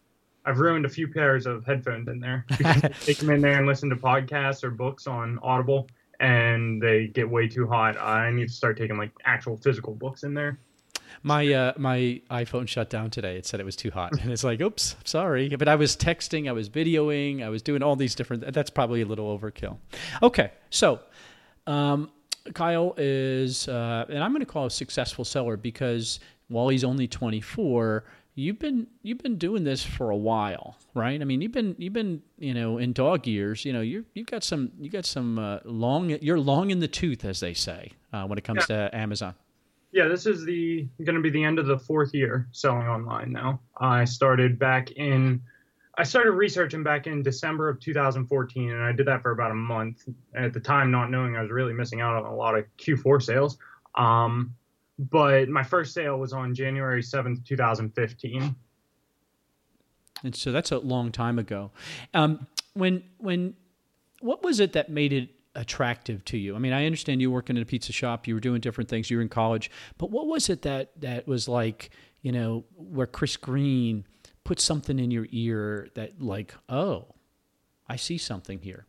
I've 0.47 0.61
ruined 0.61 0.87
a 0.87 0.89
few 0.89 1.09
pairs 1.09 1.45
of 1.45 1.67
headphones 1.67 2.09
in 2.09 2.21
there. 2.21 2.47
take 3.01 3.19
them 3.19 3.31
in 3.31 3.41
there 3.41 3.59
and 3.59 3.67
listen 3.67 3.91
to 3.91 3.97
podcasts 3.97 4.63
or 4.63 4.71
books 4.71 5.09
on 5.09 5.41
Audible, 5.43 5.89
and 6.21 6.81
they 6.81 7.09
get 7.09 7.29
way 7.29 7.49
too 7.49 7.67
hot. 7.67 7.99
I 7.99 8.31
need 8.31 8.49
to 8.49 8.55
start 8.55 8.79
taking 8.79 8.97
like 8.97 9.11
actual 9.25 9.57
physical 9.57 9.95
books 9.95 10.23
in 10.23 10.35
there. 10.35 10.61
My 11.23 11.53
uh, 11.53 11.73
my 11.77 12.21
iPhone 12.31 12.69
shut 12.69 12.91
down 12.91 13.11
today. 13.11 13.37
It 13.37 13.47
said 13.47 13.59
it 13.59 13.67
was 13.67 13.77
too 13.77 13.91
hot, 13.91 14.13
and 14.21 14.31
it's 14.31 14.45
like, 14.45 14.61
oops, 14.61 14.95
sorry. 15.05 15.49
But 15.49 15.67
I 15.67 15.75
was 15.75 15.97
texting, 15.97 16.49
I 16.49 16.53
was 16.53 16.69
videoing, 16.69 17.43
I 17.43 17.49
was 17.49 17.63
doing 17.63 17.83
all 17.83 17.97
these 17.97 18.15
different. 18.15 18.53
That's 18.53 18.71
probably 18.71 19.03
a 19.03 19.07
little 19.07 19.37
overkill. 19.37 19.79
Okay, 20.23 20.53
so 20.71 21.01
um, 21.67 22.11
Kyle 22.55 22.95
is, 22.97 23.67
uh, 23.69 24.07
and 24.09 24.23
I'm 24.23 24.31
going 24.31 24.41
to 24.41 24.47
call 24.47 24.67
a 24.67 24.71
successful 24.71 25.25
seller 25.25 25.57
because 25.57 26.21
while 26.49 26.69
he's 26.69 26.85
only 26.85 27.09
24, 27.09 28.05
you've 28.37 28.61
been 28.61 28.87
you've 29.03 29.19
been 29.19 29.37
doing 29.37 29.65
this 29.65 29.83
for 29.83 30.11
a 30.11 30.17
while, 30.17 30.77
right? 30.95 31.21
I 31.21 31.25
mean, 31.25 31.41
you've 31.41 31.53
been 31.53 31.75
you've 31.79 31.93
been 31.93 32.23
you 32.39 32.55
know 32.55 32.79
in 32.79 32.93
dog 32.93 33.27
years. 33.27 33.65
You 33.65 33.73
know, 33.73 33.81
you 33.81 34.05
you've 34.15 34.29
got 34.29 34.45
some 34.45 34.71
you 34.79 34.89
got 34.89 35.05
some 35.05 35.39
uh, 35.41 35.59
long. 35.65 36.11
You're 36.11 36.39
long 36.39 36.71
in 36.71 36.79
the 36.79 36.89
tooth, 36.89 37.25
as 37.25 37.41
they 37.41 37.55
say, 37.55 37.91
uh, 38.13 38.27
when 38.27 38.39
it 38.39 38.45
comes 38.45 38.67
yeah. 38.69 38.89
to 38.89 38.97
Amazon 38.97 39.35
yeah, 39.97 40.09
this 40.09 40.27
is 40.27 40.45
the 40.45 40.87
going 41.03 41.17
to 41.17 41.23
be 41.23 41.31
the 41.31 41.43
end 41.43 41.59
of 41.59 41.67
the 41.67 41.79
fourth 41.79 42.13
year 42.13 42.49
selling 42.53 42.87
online 42.87 43.33
now. 43.33 43.61
I 43.81 44.05
started 44.05 44.59
back 44.59 44.91
in 44.93 45.41
I 45.97 46.03
started 46.03 46.33
researching 46.33 46.83
back 46.83 47.07
in 47.07 47.23
December 47.23 47.71
of 47.71 47.81
2014 47.81 48.71
and 48.71 48.83
I 48.83 48.93
did 48.93 49.07
that 49.07 49.23
for 49.23 49.31
about 49.31 49.53
a 49.53 49.55
month 49.55 50.07
at 50.35 50.53
the 50.53 50.61
time 50.61 50.91
not 50.91 51.11
knowing 51.11 51.35
I 51.35 51.41
was 51.41 51.51
really 51.51 51.73
missing 51.73 52.03
out 52.03 52.15
on 52.15 52.27
a 52.27 52.35
lot 52.35 52.59
of 52.59 52.67
Q4 52.77 53.23
sales. 53.23 53.57
Um, 53.95 54.55
but 54.99 55.49
my 55.49 55.63
first 55.63 55.93
sale 55.93 56.19
was 56.19 56.33
on 56.33 56.55
January 56.55 57.03
7th, 57.03 57.45
2015. 57.45 58.55
And 60.25 60.35
so 60.35 60.53
that's 60.53 60.73
a 60.73 60.79
long 60.79 61.13
time 61.13 61.39
ago. 61.39 61.71
Um, 62.15 62.47
when 62.75 63.03
when 63.19 63.55
what 64.21 64.43
was 64.43 64.61
it 64.61 64.73
that 64.73 64.91
made 64.91 65.13
it 65.13 65.31
attractive 65.55 66.25
to 66.27 66.39
you? 66.39 66.57
I 66.57 66.59
mean, 66.59 66.73
I 66.73 66.87
understand 66.87 67.21
you 67.21 67.31
working 67.31 67.57
in 67.57 67.63
a 67.63 67.67
pizza 67.67 67.93
shop, 67.93 68.27
you 68.27 68.35
were 68.35 68.41
doing 68.41 68.61
different 68.61 68.89
things, 68.89 69.11
you 69.11 69.19
were 69.19 69.23
in 69.23 69.29
college, 69.29 69.71
but 69.99 70.11
what 70.11 70.27
was 70.27 70.49
it 70.49 70.63
that 70.63 70.99
that 71.01 71.27
was 71.27 71.49
like, 71.49 71.91
you 72.23 72.33
know, 72.33 72.65
where 72.77 73.07
Chris 73.07 73.37
Green 73.37 74.07
put 74.45 74.61
something 74.61 74.99
in 74.99 75.11
your 75.11 75.27
ear 75.31 75.89
that 75.95 76.21
like, 76.21 76.55
oh, 76.69 77.07
I 77.89 77.97
see 77.97 78.19
something 78.19 78.61
here? 78.61 78.87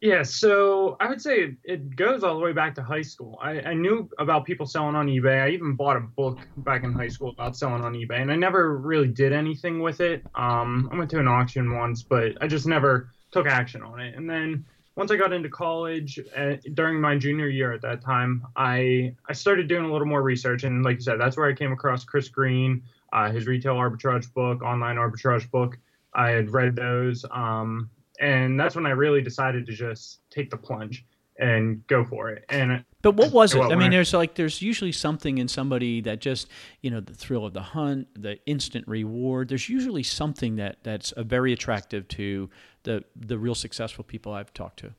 Yeah, 0.00 0.22
so 0.22 0.96
I 0.98 1.08
would 1.08 1.20
say 1.20 1.56
it, 1.62 1.94
goes 1.94 2.24
all 2.24 2.34
the 2.34 2.40
way 2.40 2.52
back 2.52 2.74
to 2.76 2.82
high 2.82 3.02
school. 3.02 3.38
I, 3.42 3.60
I, 3.60 3.74
knew 3.74 4.08
about 4.18 4.46
people 4.46 4.64
selling 4.64 4.96
on 4.96 5.08
eBay. 5.08 5.42
I 5.44 5.50
even 5.50 5.74
bought 5.74 5.98
a 5.98 6.00
book 6.00 6.38
back 6.58 6.84
in 6.84 6.92
high 6.92 7.08
school 7.08 7.28
about 7.28 7.54
selling 7.54 7.82
on 7.82 7.92
eBay, 7.92 8.22
and 8.22 8.32
I 8.32 8.36
never 8.36 8.78
really 8.78 9.08
did 9.08 9.34
anything 9.34 9.80
with 9.80 10.00
it. 10.00 10.24
Um, 10.34 10.88
I 10.90 10.96
went 10.96 11.10
to 11.10 11.18
an 11.18 11.28
auction 11.28 11.76
once, 11.76 12.02
but 12.02 12.32
I 12.40 12.46
just 12.46 12.66
never 12.66 13.12
took 13.30 13.46
action 13.46 13.82
on 13.82 14.00
it. 14.00 14.14
And 14.16 14.28
then 14.28 14.64
once 14.96 15.10
I 15.10 15.16
got 15.16 15.34
into 15.34 15.50
college, 15.50 16.18
uh, 16.34 16.56
during 16.72 16.98
my 16.98 17.18
junior 17.18 17.48
year 17.48 17.70
at 17.74 17.82
that 17.82 18.00
time, 18.00 18.46
I 18.56 19.14
I 19.28 19.34
started 19.34 19.68
doing 19.68 19.84
a 19.84 19.92
little 19.92 20.06
more 20.06 20.22
research, 20.22 20.64
and 20.64 20.82
like 20.82 20.96
you 20.96 21.02
said, 21.02 21.20
that's 21.20 21.36
where 21.36 21.46
I 21.46 21.52
came 21.52 21.72
across 21.72 22.04
Chris 22.04 22.30
Green, 22.30 22.82
uh, 23.12 23.30
his 23.30 23.46
retail 23.46 23.74
arbitrage 23.74 24.32
book, 24.32 24.62
online 24.62 24.96
arbitrage 24.96 25.50
book. 25.50 25.76
I 26.14 26.30
had 26.30 26.50
read 26.50 26.74
those. 26.74 27.26
Um, 27.30 27.90
and 28.20 28.58
that's 28.58 28.76
when 28.76 28.86
I 28.86 28.90
really 28.90 29.22
decided 29.22 29.66
to 29.66 29.72
just 29.72 30.20
take 30.30 30.50
the 30.50 30.56
plunge 30.56 31.04
and 31.38 31.84
go 31.86 32.04
for 32.04 32.30
it. 32.30 32.44
And 32.50 32.84
but 33.02 33.16
what 33.16 33.32
was 33.32 33.54
it? 33.54 33.60
I 33.60 33.74
mean, 33.74 33.90
there's 33.90 34.12
like 34.12 34.34
there's 34.34 34.60
usually 34.60 34.92
something 34.92 35.38
in 35.38 35.48
somebody 35.48 36.00
that 36.02 36.20
just 36.20 36.48
you 36.82 36.90
know 36.90 37.00
the 37.00 37.14
thrill 37.14 37.46
of 37.46 37.54
the 37.54 37.62
hunt, 37.62 38.08
the 38.14 38.38
instant 38.46 38.86
reward. 38.86 39.48
There's 39.48 39.68
usually 39.68 40.02
something 40.02 40.56
that 40.56 40.84
that's 40.84 41.12
very 41.16 41.52
attractive 41.52 42.06
to 42.08 42.50
the 42.82 43.04
the 43.16 43.38
real 43.38 43.54
successful 43.54 44.04
people 44.04 44.32
I've 44.32 44.52
talked 44.52 44.80
to. 44.80 44.92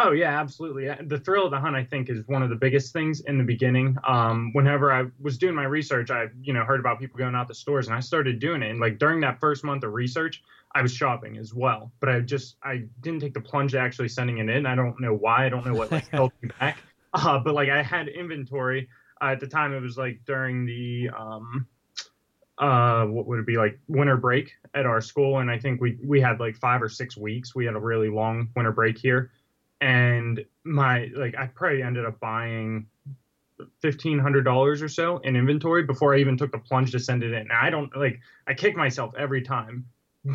Oh 0.00 0.12
yeah, 0.12 0.40
absolutely. 0.40 0.88
The 1.06 1.18
thrill 1.18 1.46
of 1.46 1.50
the 1.50 1.58
hunt, 1.58 1.74
I 1.74 1.82
think, 1.82 2.08
is 2.08 2.26
one 2.28 2.44
of 2.44 2.50
the 2.50 2.56
biggest 2.56 2.92
things 2.92 3.20
in 3.20 3.36
the 3.36 3.42
beginning. 3.42 3.96
Um, 4.06 4.52
whenever 4.52 4.92
I 4.92 5.06
was 5.20 5.38
doing 5.38 5.56
my 5.56 5.64
research, 5.64 6.10
I 6.10 6.26
you 6.40 6.52
know 6.52 6.64
heard 6.64 6.78
about 6.78 7.00
people 7.00 7.18
going 7.18 7.34
out 7.34 7.48
to 7.48 7.54
stores, 7.54 7.86
and 7.88 7.96
I 7.96 8.00
started 8.00 8.38
doing 8.38 8.62
it. 8.62 8.70
And 8.70 8.80
like 8.80 8.98
during 8.98 9.20
that 9.20 9.40
first 9.40 9.64
month 9.64 9.82
of 9.82 9.92
research, 9.92 10.42
I 10.72 10.82
was 10.82 10.92
shopping 10.92 11.38
as 11.38 11.54
well, 11.54 11.92
but 12.00 12.08
I 12.08 12.20
just 12.20 12.56
I 12.62 12.84
didn't 13.00 13.20
take 13.20 13.34
the 13.34 13.40
plunge 13.40 13.72
to 13.72 13.78
actually 13.78 14.08
sending 14.08 14.38
it 14.38 14.48
in. 14.48 14.66
I 14.66 14.74
don't 14.74 15.00
know 15.00 15.14
why. 15.14 15.46
I 15.46 15.48
don't 15.48 15.66
know 15.66 15.74
what 15.74 15.90
like 15.90 16.08
held 16.12 16.32
me 16.42 16.50
back. 16.60 16.78
Uh, 17.14 17.38
but 17.38 17.54
like 17.54 17.70
I 17.70 17.82
had 17.82 18.08
inventory 18.08 18.88
uh, 19.20 19.26
at 19.26 19.40
the 19.40 19.46
time. 19.46 19.72
It 19.72 19.80
was 19.80 19.96
like 19.96 20.20
during 20.26 20.66
the 20.66 21.10
um, 21.16 21.66
uh, 22.58 23.04
what 23.04 23.26
would 23.26 23.38
it 23.38 23.46
be 23.46 23.56
like 23.56 23.78
winter 23.88 24.16
break 24.16 24.52
at 24.74 24.84
our 24.84 25.00
school, 25.00 25.38
and 25.38 25.50
I 25.50 25.58
think 25.58 25.80
we 25.80 25.98
we 26.04 26.20
had 26.20 26.38
like 26.38 26.56
five 26.56 26.82
or 26.82 26.88
six 26.88 27.16
weeks. 27.16 27.54
We 27.54 27.64
had 27.64 27.74
a 27.74 27.80
really 27.80 28.10
long 28.10 28.50
winter 28.54 28.72
break 28.72 28.98
here, 28.98 29.30
and 29.80 30.44
my 30.64 31.08
like 31.16 31.34
I 31.36 31.46
probably 31.46 31.82
ended 31.82 32.04
up 32.04 32.20
buying 32.20 32.86
fifteen 33.80 34.18
hundred 34.18 34.42
dollars 34.42 34.82
or 34.82 34.88
so 34.88 35.18
in 35.18 35.34
inventory 35.34 35.84
before 35.84 36.14
I 36.14 36.18
even 36.18 36.36
took 36.36 36.52
the 36.52 36.58
plunge 36.58 36.92
to 36.92 36.98
send 36.98 37.22
it 37.22 37.32
in. 37.32 37.48
Now, 37.48 37.60
I 37.62 37.70
don't 37.70 37.96
like 37.96 38.20
I 38.46 38.54
kick 38.54 38.76
myself 38.76 39.14
every 39.16 39.42
time 39.42 39.86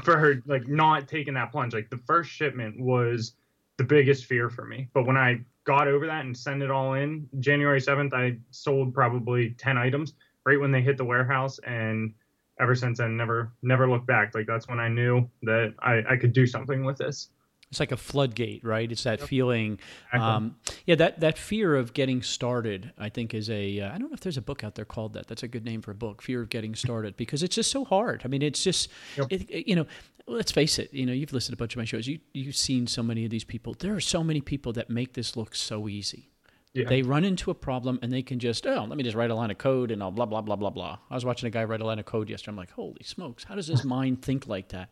for 0.02 0.18
her 0.18 0.42
like 0.46 0.68
not 0.68 1.08
taking 1.08 1.34
that 1.36 1.52
plunge. 1.52 1.74
Like 1.74 1.90
the 1.90 2.02
first 2.06 2.32
shipment 2.32 2.80
was 2.80 3.34
the 3.78 3.84
biggest 3.84 4.26
fear 4.26 4.50
for 4.50 4.66
me. 4.66 4.90
But 4.94 5.06
when 5.06 5.18
I 5.18 5.42
got 5.66 5.88
over 5.88 6.06
that 6.08 6.26
and 6.26 6.38
sent 6.38 6.62
it 6.62 6.72
all 6.72 6.94
in, 6.94 7.28
January 7.40 7.80
7th, 7.80 8.14
I 8.14 8.38
sold 8.52 8.94
probably 8.94 9.52
10 9.52 9.78
items 9.78 10.14
right 10.46 10.60
when 10.60 10.72
they 10.72 10.82
hit 10.82 10.98
the 10.98 11.06
warehouse. 11.06 11.60
And 11.60 12.14
ever 12.60 12.76
since 12.76 13.00
then, 13.00 13.18
never, 13.18 13.52
never 13.62 13.90
looked 13.90 14.08
back. 14.08 14.36
Like 14.36 14.48
that's 14.48 14.68
when 14.68 14.80
I 14.80 14.88
knew 14.88 15.30
that 15.44 15.74
I, 15.80 16.04
I 16.10 16.18
could 16.18 16.34
do 16.34 16.46
something 16.46 16.84
with 16.84 16.98
this 16.98 17.30
it's 17.74 17.80
like 17.80 17.92
a 17.92 17.98
floodgate, 17.98 18.64
right? 18.64 18.92
It's 18.92 19.02
that 19.04 19.20
yep. 19.20 19.28
feeling. 19.28 19.80
Um, 20.12 20.58
yeah, 20.86 20.94
that 20.96 21.22
that 21.22 21.40
fear 21.40 21.76
of 21.76 21.94
getting 21.94 22.22
started, 22.22 22.94
I 23.00 23.10
think, 23.10 23.34
is 23.34 23.50
a. 23.50 23.80
Uh, 23.80 23.88
I 23.88 23.98
don't 23.98 24.10
know 24.10 24.14
if 24.14 24.20
there's 24.20 24.38
a 24.38 24.44
book 24.44 24.64
out 24.64 24.76
there 24.76 24.86
called 24.86 25.14
that. 25.14 25.26
That's 25.26 25.42
a 25.42 25.48
good 25.48 25.66
name 25.66 25.82
for 25.82 25.90
a 25.90 25.96
book. 25.96 26.22
Fear 26.22 26.44
of 26.44 26.50
getting 26.50 26.76
started 26.76 27.18
because 27.18 27.42
it's 27.42 27.56
just 27.56 27.72
so 27.72 27.84
hard. 27.84 28.22
I 28.24 28.28
mean, 28.28 28.44
it's 28.44 28.64
just, 28.64 28.90
yep. 29.18 29.26
it, 29.32 29.50
it, 29.50 29.68
you 29.68 29.76
know, 29.76 29.88
let's 30.28 30.52
face 30.52 30.78
it. 30.78 30.94
You 30.94 31.08
know, 31.08 31.14
you've 31.14 31.34
listened 31.34 31.58
to 31.58 31.62
a 31.62 31.64
bunch 31.64 31.74
of 31.74 31.80
my 31.80 31.86
shows. 31.86 32.08
You 32.08 32.20
you've 32.34 32.56
seen 32.56 32.86
so 32.86 33.02
many 33.02 33.26
of 33.26 33.32
these 33.32 33.44
people. 33.44 33.74
There 33.74 33.96
are 33.96 34.00
so 34.00 34.24
many 34.24 34.40
people 34.40 34.72
that 34.74 34.92
make 34.92 35.14
this 35.14 35.36
look 35.36 35.56
so 35.56 35.90
easy. 35.90 36.30
Yeah. 36.74 36.88
They 36.88 37.02
run 37.02 37.24
into 37.24 37.52
a 37.52 37.56
problem 37.56 37.98
and 38.02 38.12
they 38.12 38.22
can 38.22 38.40
just, 38.40 38.66
oh, 38.66 38.86
let 38.86 38.98
me 38.98 39.04
just 39.04 39.16
write 39.16 39.30
a 39.30 39.36
line 39.36 39.52
of 39.52 39.58
code 39.58 39.92
and 39.92 40.02
I'll 40.02 40.12
blah, 40.12 40.26
blah, 40.26 40.42
blah, 40.42 40.56
blah, 40.56 40.72
blah. 40.72 40.98
I 41.10 41.16
was 41.16 41.26
watching 41.26 41.48
a 41.48 41.52
guy 41.52 41.64
write 41.64 41.82
a 41.82 41.86
line 41.86 42.00
of 42.00 42.06
code 42.06 42.30
yesterday. 42.30 42.52
I'm 42.52 42.58
like, 42.58 42.72
holy 42.72 43.04
smokes, 43.04 43.44
how 43.44 43.56
does 43.56 43.68
his 43.68 43.84
mind 43.98 44.24
think 44.24 44.48
like 44.48 44.70
that? 44.70 44.90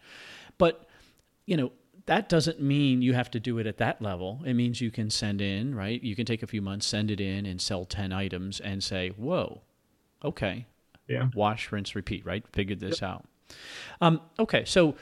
But, 0.60 0.88
you 1.48 1.58
know, 1.58 1.72
that 2.06 2.30
doesn't 2.30 2.62
mean 2.62 3.02
you 3.02 3.14
have 3.14 3.32
to 3.32 3.40
do 3.40 3.58
it 3.58 3.68
at 3.68 3.78
that 3.78 4.02
level. 4.02 4.42
It 4.46 4.54
means 4.54 4.82
you 4.82 4.92
can 4.92 5.10
send 5.10 5.42
in, 5.42 5.76
right? 5.76 6.02
You 6.02 6.16
can 6.16 6.26
take 6.26 6.44
a 6.44 6.48
few 6.48 6.62
months, 6.62 6.86
send 6.86 7.12
it 7.12 7.22
in, 7.22 7.46
and 7.46 7.62
sell 7.62 7.86
10 7.86 8.12
items 8.12 8.60
and 8.60 8.84
say, 8.84 9.10
whoa, 9.10 9.62
okay. 10.24 10.66
Yeah. 11.08 11.30
Wash, 11.36 11.72
rinse, 11.72 11.96
repeat, 11.96 12.26
right? 12.26 12.44
Figured 12.54 12.80
this 12.80 13.02
yep. 13.02 13.10
out. 13.10 13.26
Um, 14.00 14.22
okay. 14.40 14.66
So 14.66 14.96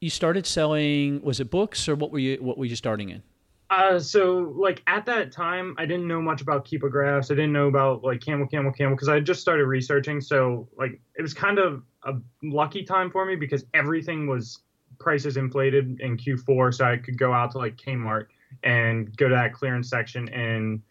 you 0.00 0.10
started 0.10 0.46
selling, 0.46 1.22
was 1.22 1.40
it 1.40 1.50
books 1.50 1.88
or 1.88 1.94
what 1.94 2.10
were 2.10 2.18
you, 2.18 2.36
what 2.42 2.58
were 2.58 2.64
you 2.64 2.76
starting 2.76 3.10
in? 3.10 3.22
Uh, 3.70 3.98
so 3.98 4.54
like 4.56 4.82
at 4.86 5.04
that 5.06 5.30
time, 5.30 5.74
I 5.78 5.84
didn't 5.84 6.08
know 6.08 6.22
much 6.22 6.40
about 6.40 6.64
Keepa 6.64 6.90
graphs. 6.90 7.30
I 7.30 7.34
didn't 7.34 7.52
know 7.52 7.68
about 7.68 8.02
like 8.02 8.20
camel, 8.20 8.46
camel, 8.46 8.72
camel 8.72 8.94
because 8.94 9.08
I 9.08 9.20
just 9.20 9.40
started 9.40 9.66
researching. 9.66 10.20
So 10.20 10.68
like 10.78 11.00
it 11.16 11.22
was 11.22 11.34
kind 11.34 11.58
of 11.58 11.82
a 12.04 12.14
lucky 12.42 12.82
time 12.82 13.10
for 13.10 13.26
me 13.26 13.36
because 13.36 13.66
everything 13.74 14.26
was 14.26 14.60
prices 14.98 15.36
inflated 15.36 16.00
in 16.00 16.16
Q4, 16.16 16.74
so 16.74 16.84
I 16.84 16.96
could 16.96 17.18
go 17.18 17.32
out 17.32 17.52
to 17.52 17.58
like 17.58 17.76
Kmart 17.76 18.26
and 18.62 19.14
go 19.16 19.28
to 19.28 19.34
that 19.34 19.52
clearance 19.52 19.88
section 19.88 20.28
and 20.30 20.82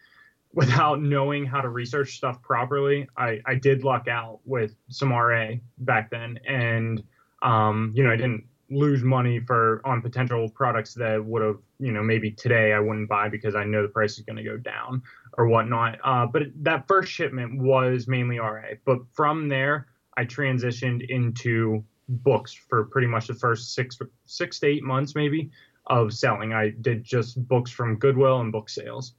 without 0.54 1.02
knowing 1.14 1.46
how 1.46 1.62
to 1.62 1.70
research 1.70 2.16
stuff 2.16 2.42
properly, 2.42 3.08
I, 3.16 3.40
I 3.46 3.56
did 3.56 3.84
luck 3.84 4.08
out 4.08 4.40
with 4.46 4.76
some 4.90 5.12
RA 5.12 5.52
back 5.80 6.10
then. 6.10 6.40
And, 6.48 7.04
um, 7.42 7.94
you 7.96 8.04
know, 8.04 8.12
I 8.12 8.16
didn't 8.16 8.46
lose 8.70 9.02
money 9.04 9.40
for 9.40 9.82
on 9.86 10.02
potential 10.02 10.50
products 10.50 10.94
that 10.96 11.24
would 11.24 11.42
have, 11.42 11.58
you 11.80 11.92
know, 11.92 12.04
maybe 12.04 12.32
today 12.32 12.74
I 12.74 12.80
wouldn't 12.80 13.08
buy 13.08 13.30
because 13.30 13.56
I 13.56 13.64
know 13.64 13.82
the 13.82 13.88
price 13.88 14.18
is 14.18 14.26
going 14.26 14.36
to 14.38 14.44
go 14.44 14.58
down 14.58 15.04
or 15.38 15.48
whatnot. 15.48 16.00
Uh, 16.04 16.26
but 16.26 16.44
that 16.64 16.88
first 16.88 17.12
shipment 17.12 17.62
was 17.62 18.08
mainly 18.08 18.40
RA. 18.40 18.74
But 18.84 19.00
from 19.14 19.48
there, 19.48 19.88
I 20.18 20.26
transitioned 20.26 21.08
into 21.10 21.84
books 22.10 22.54
for 22.54 22.86
pretty 22.86 23.08
much 23.08 23.28
the 23.28 23.34
first 23.34 23.74
six 23.74 23.98
six 24.26 24.60
to 24.60 24.68
eight 24.68 24.84
months 24.84 25.16
maybe 25.16 25.50
of 25.88 26.14
selling. 26.14 26.54
I 26.54 26.70
did 26.82 27.04
just 27.04 27.46
books 27.48 27.72
from 27.72 27.98
Goodwill 27.98 28.40
and 28.42 28.52
book 28.52 28.70
sales. 28.70 29.14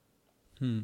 Hmm. 0.59 0.81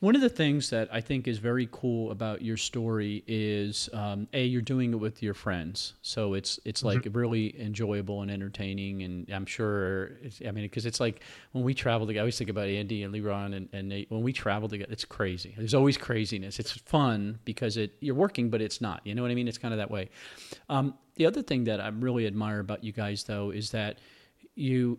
One 0.00 0.14
of 0.14 0.20
the 0.20 0.28
things 0.28 0.70
that 0.70 0.88
I 0.92 1.00
think 1.00 1.26
is 1.26 1.38
very 1.38 1.68
cool 1.72 2.10
about 2.10 2.42
your 2.42 2.56
story 2.56 3.24
is 3.26 3.88
um, 3.92 4.28
a 4.32 4.44
you're 4.44 4.62
doing 4.62 4.92
it 4.92 4.96
with 4.96 5.22
your 5.22 5.34
friends, 5.34 5.94
so 6.02 6.34
it's 6.34 6.60
it's 6.64 6.84
like 6.84 7.00
mm-hmm. 7.00 7.18
really 7.18 7.60
enjoyable 7.60 8.22
and 8.22 8.30
entertaining, 8.30 9.02
and 9.02 9.28
I'm 9.30 9.46
sure 9.46 10.12
I 10.46 10.50
mean 10.50 10.64
because 10.64 10.86
it's 10.86 11.00
like 11.00 11.22
when 11.52 11.64
we 11.64 11.74
travel 11.74 12.06
together. 12.06 12.20
I 12.20 12.22
always 12.22 12.38
think 12.38 12.50
about 12.50 12.68
Andy 12.68 13.02
and 13.02 13.14
Liran 13.14 13.56
and, 13.56 13.68
and 13.72 13.88
Nate. 13.88 14.10
When 14.10 14.22
we 14.22 14.32
travel 14.32 14.68
together, 14.68 14.92
it's 14.92 15.04
crazy. 15.04 15.54
There's 15.56 15.74
always 15.74 15.96
craziness. 15.96 16.58
It's 16.58 16.72
fun 16.72 17.38
because 17.44 17.76
it 17.76 17.94
you're 18.00 18.14
working, 18.14 18.50
but 18.50 18.60
it's 18.60 18.80
not. 18.80 19.00
You 19.04 19.14
know 19.14 19.22
what 19.22 19.30
I 19.30 19.34
mean? 19.34 19.48
It's 19.48 19.58
kind 19.58 19.74
of 19.74 19.78
that 19.78 19.90
way. 19.90 20.10
Um, 20.68 20.94
the 21.16 21.26
other 21.26 21.42
thing 21.42 21.64
that 21.64 21.80
I 21.80 21.88
really 21.88 22.26
admire 22.26 22.60
about 22.60 22.84
you 22.84 22.92
guys 22.92 23.24
though 23.24 23.50
is 23.50 23.70
that 23.72 23.98
you 24.54 24.98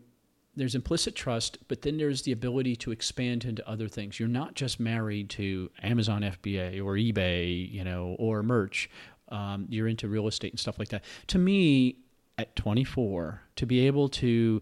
there's 0.60 0.76
implicit 0.76 1.16
trust, 1.16 1.58
but 1.68 1.82
then 1.82 1.98
there's 1.98 2.24
the 2.24 2.32
ability 2.32 2.76
to 2.78 2.92
expand 2.92 3.46
into 3.46 3.68
other 3.68 3.88
things. 3.88 4.20
You're 4.20 4.30
not 4.30 4.56
just 4.56 4.80
married 4.80 5.30
to 5.32 5.70
Amazon 5.82 6.22
FBA 6.22 6.84
or 6.84 6.94
eBay, 6.96 7.72
you 7.72 7.84
know, 7.84 8.16
or 8.20 8.44
merch. 8.44 8.90
Um, 9.30 9.68
you're 9.70 9.88
into 9.88 10.08
real 10.08 10.28
estate 10.28 10.52
and 10.52 10.60
stuff 10.60 10.80
like 10.80 10.90
that. 10.90 11.04
To 11.28 11.38
me, 11.38 11.98
at 12.38 12.56
24, 12.56 13.42
to 13.58 13.66
be 13.66 13.86
able 13.88 14.10
to 14.10 14.62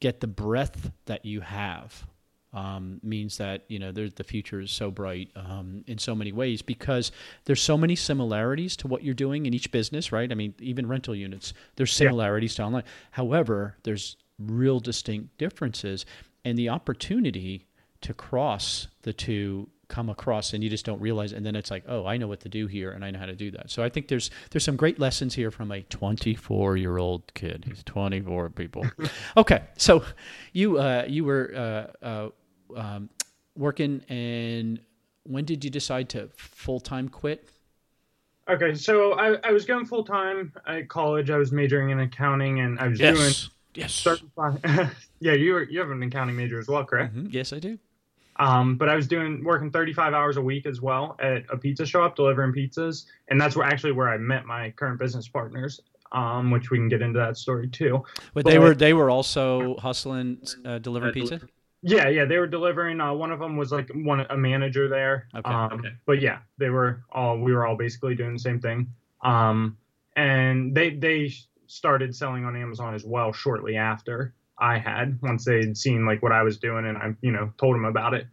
get 0.00 0.20
the 0.20 0.26
breadth 0.26 0.90
that 1.06 1.24
you 1.24 1.40
have 1.40 2.06
um, 2.52 3.00
means 3.02 3.36
that 3.36 3.64
you 3.68 3.78
know 3.78 3.92
the 3.92 4.24
future 4.24 4.60
is 4.60 4.70
so 4.70 4.90
bright 4.90 5.30
um, 5.36 5.84
in 5.86 5.98
so 5.98 6.14
many 6.14 6.32
ways 6.32 6.62
because 6.62 7.12
there's 7.44 7.60
so 7.60 7.76
many 7.76 7.94
similarities 7.94 8.76
to 8.76 8.88
what 8.88 9.04
you're 9.04 9.14
doing 9.14 9.46
in 9.46 9.52
each 9.52 9.70
business, 9.70 10.12
right? 10.12 10.30
I 10.32 10.34
mean, 10.34 10.54
even 10.60 10.86
rental 10.86 11.14
units, 11.14 11.52
there's 11.76 11.92
similarities 11.92 12.54
yeah. 12.54 12.56
to 12.56 12.66
online. 12.66 12.84
However, 13.10 13.76
there's 13.82 14.16
real 14.38 14.80
distinct 14.80 15.36
differences 15.38 16.06
and 16.44 16.56
the 16.56 16.68
opportunity 16.68 17.66
to 18.00 18.14
cross 18.14 18.88
the 19.02 19.12
two 19.12 19.68
come 19.88 20.10
across 20.10 20.52
and 20.52 20.62
you 20.62 20.68
just 20.68 20.84
don't 20.84 21.00
realize 21.00 21.32
it. 21.32 21.36
and 21.36 21.46
then 21.46 21.56
it's 21.56 21.70
like 21.70 21.82
oh 21.88 22.04
i 22.06 22.16
know 22.16 22.28
what 22.28 22.40
to 22.40 22.48
do 22.48 22.66
here 22.66 22.90
and 22.90 23.04
i 23.04 23.10
know 23.10 23.18
how 23.18 23.26
to 23.26 23.34
do 23.34 23.50
that. 23.50 23.70
So 23.70 23.82
i 23.82 23.88
think 23.88 24.08
there's 24.08 24.30
there's 24.50 24.64
some 24.64 24.76
great 24.76 24.98
lessons 24.98 25.34
here 25.34 25.50
from 25.50 25.72
a 25.72 25.82
24 25.82 26.76
year 26.76 26.98
old 26.98 27.32
kid. 27.34 27.64
He's 27.66 27.82
24 27.84 28.50
people. 28.50 28.86
Okay. 29.36 29.62
So 29.76 30.04
you 30.52 30.78
uh, 30.78 31.04
you 31.08 31.24
were 31.24 31.52
uh, 32.02 32.04
uh, 32.06 32.28
um, 32.76 33.08
working 33.56 34.02
and 34.08 34.80
when 35.24 35.44
did 35.44 35.64
you 35.64 35.70
decide 35.70 36.08
to 36.10 36.28
full-time 36.36 37.08
quit? 37.08 37.48
Okay. 38.48 38.74
So 38.74 39.12
i, 39.12 39.36
I 39.42 39.52
was 39.52 39.64
going 39.64 39.86
full-time 39.86 40.52
at 40.66 40.88
college. 40.88 41.30
I 41.30 41.38
was 41.38 41.50
majoring 41.50 41.90
in 41.90 42.00
accounting 42.00 42.60
and 42.60 42.78
i 42.78 42.88
was 42.88 43.00
yes. 43.00 43.16
doing 43.16 43.50
Yes. 43.78 44.06
yeah, 45.20 45.32
you 45.32 45.58
you 45.70 45.78
have 45.78 45.90
an 45.90 46.02
accounting 46.02 46.36
major 46.36 46.58
as 46.58 46.66
well, 46.66 46.84
correct? 46.84 47.14
Mm-hmm. 47.14 47.28
Yes, 47.30 47.52
I 47.52 47.60
do. 47.60 47.78
Um, 48.40 48.76
but 48.76 48.88
I 48.88 48.94
was 48.94 49.08
doing 49.08 49.42
working 49.44 49.70
35 49.70 50.14
hours 50.14 50.36
a 50.36 50.42
week 50.42 50.66
as 50.66 50.80
well 50.80 51.16
at 51.20 51.44
a 51.50 51.56
pizza 51.56 51.84
shop 51.86 52.16
delivering 52.16 52.52
pizzas, 52.52 53.06
and 53.28 53.40
that's 53.40 53.56
where 53.56 53.66
actually 53.66 53.92
where 53.92 54.08
I 54.08 54.16
met 54.16 54.46
my 54.46 54.70
current 54.70 54.98
business 54.98 55.28
partners. 55.28 55.80
Um, 56.10 56.50
which 56.50 56.70
we 56.70 56.78
can 56.78 56.88
get 56.88 57.02
into 57.02 57.18
that 57.18 57.36
story 57.36 57.68
too. 57.68 58.02
But, 58.32 58.44
but 58.44 58.50
they 58.50 58.58
were 58.58 58.74
they 58.74 58.94
were 58.94 59.10
also 59.10 59.76
hustling, 59.76 60.38
uh, 60.64 60.78
delivering 60.78 61.12
pizza. 61.12 61.38
Yeah, 61.82 62.08
yeah, 62.08 62.24
they 62.24 62.38
were 62.38 62.46
delivering. 62.46 62.98
Uh, 62.98 63.12
one 63.12 63.30
of 63.30 63.38
them 63.38 63.58
was 63.58 63.72
like 63.72 63.90
one 63.92 64.24
a 64.30 64.36
manager 64.36 64.88
there. 64.88 65.28
Okay, 65.36 65.50
Um, 65.50 65.72
okay. 65.74 65.92
But 66.06 66.22
yeah, 66.22 66.38
they 66.56 66.70
were 66.70 67.02
all 67.12 67.38
we 67.38 67.52
were 67.52 67.66
all 67.66 67.76
basically 67.76 68.14
doing 68.14 68.32
the 68.32 68.38
same 68.38 68.58
thing. 68.58 68.90
Um, 69.20 69.76
and 70.16 70.74
they 70.74 70.90
they 70.90 71.34
started 71.68 72.14
selling 72.14 72.44
on 72.44 72.56
Amazon 72.56 72.94
as 72.94 73.04
well 73.04 73.32
shortly 73.32 73.76
after 73.76 74.34
I 74.58 74.78
had 74.78 75.18
once 75.22 75.44
they'd 75.44 75.76
seen 75.76 76.04
like 76.04 76.22
what 76.22 76.32
I 76.32 76.42
was 76.42 76.58
doing 76.58 76.86
and 76.86 76.98
I 76.98 77.14
you 77.20 77.30
know 77.30 77.52
told 77.58 77.74
them 77.74 77.84
about 77.84 78.14
it. 78.14 78.26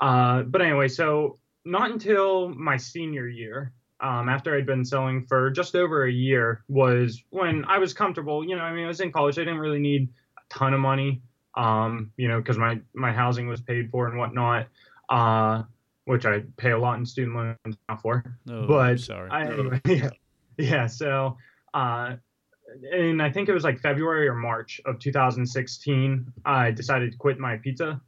Uh, 0.00 0.42
but 0.42 0.60
anyway, 0.60 0.88
so 0.88 1.38
not 1.64 1.90
until 1.90 2.48
my 2.48 2.76
senior 2.76 3.26
year, 3.26 3.72
um, 4.00 4.28
after 4.28 4.56
I'd 4.56 4.66
been 4.66 4.84
selling 4.84 5.24
for 5.26 5.50
just 5.50 5.76
over 5.76 6.04
a 6.04 6.10
year, 6.10 6.64
was 6.68 7.22
when 7.30 7.64
I 7.66 7.78
was 7.78 7.94
comfortable. 7.94 8.44
You 8.44 8.56
know, 8.56 8.62
I 8.62 8.74
mean, 8.74 8.84
I 8.84 8.88
was 8.88 9.00
in 9.00 9.12
college. 9.12 9.38
I 9.38 9.42
didn't 9.42 9.60
really 9.60 9.78
need 9.78 10.08
a 10.36 10.54
ton 10.54 10.74
of 10.74 10.80
money, 10.80 11.22
um, 11.56 12.10
you 12.16 12.28
know, 12.28 12.38
because 12.38 12.58
my 12.58 12.80
my 12.94 13.12
housing 13.12 13.46
was 13.46 13.60
paid 13.60 13.90
for 13.90 14.08
and 14.08 14.18
whatnot, 14.18 14.66
uh, 15.08 15.62
which 16.04 16.26
I 16.26 16.42
pay 16.56 16.72
a 16.72 16.78
lot 16.78 16.98
in 16.98 17.06
student 17.06 17.36
loans 17.36 17.76
now 17.88 17.96
for. 17.96 18.24
Oh, 18.50 18.66
but 18.66 18.98
sorry. 18.98 19.30
I, 19.30 19.80
yeah, 19.86 20.10
yeah. 20.58 20.86
So, 20.88 21.36
uh, 21.72 22.16
and 22.92 23.22
I 23.22 23.30
think 23.30 23.48
it 23.48 23.52
was 23.52 23.64
like 23.64 23.78
February 23.78 24.28
or 24.28 24.34
March 24.34 24.80
of 24.84 24.98
2016, 24.98 26.32
I 26.44 26.70
decided 26.70 27.12
to 27.12 27.18
quit 27.18 27.38
my 27.38 27.56
pizza 27.56 28.00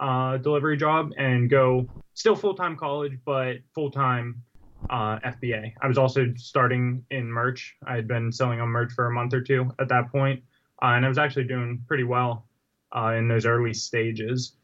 uh, 0.00 0.38
delivery 0.38 0.76
job 0.76 1.12
and 1.16 1.48
go 1.50 1.88
still 2.14 2.36
full 2.36 2.54
time 2.54 2.76
college, 2.76 3.18
but 3.24 3.56
full 3.74 3.90
time 3.90 4.42
uh, 4.88 5.18
FBA. 5.20 5.72
I 5.80 5.86
was 5.86 5.98
also 5.98 6.32
starting 6.36 7.04
in 7.10 7.26
merch. 7.26 7.76
I 7.86 7.96
had 7.96 8.08
been 8.08 8.32
selling 8.32 8.60
on 8.60 8.68
merch 8.68 8.92
for 8.92 9.06
a 9.06 9.12
month 9.12 9.34
or 9.34 9.40
two 9.40 9.70
at 9.78 9.88
that 9.88 10.10
point, 10.10 10.42
uh, 10.82 10.88
and 10.88 11.04
I 11.04 11.08
was 11.08 11.18
actually 11.18 11.44
doing 11.44 11.82
pretty 11.86 12.04
well 12.04 12.46
uh, 12.96 13.14
in 13.16 13.28
those 13.28 13.46
early 13.46 13.74
stages. 13.74 14.56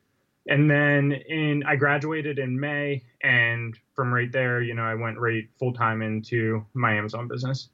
And 0.48 0.70
then 0.70 1.12
in 1.12 1.64
I 1.66 1.76
graduated 1.76 2.38
in 2.38 2.58
May, 2.58 3.02
and 3.22 3.76
from 3.94 4.12
right 4.12 4.30
there, 4.30 4.62
you 4.62 4.74
know, 4.74 4.84
I 4.84 4.94
went 4.94 5.18
right 5.18 5.44
full 5.58 5.72
time 5.72 6.02
into 6.02 6.64
my 6.74 6.94
Amazon 6.94 7.26
business. 7.28 7.68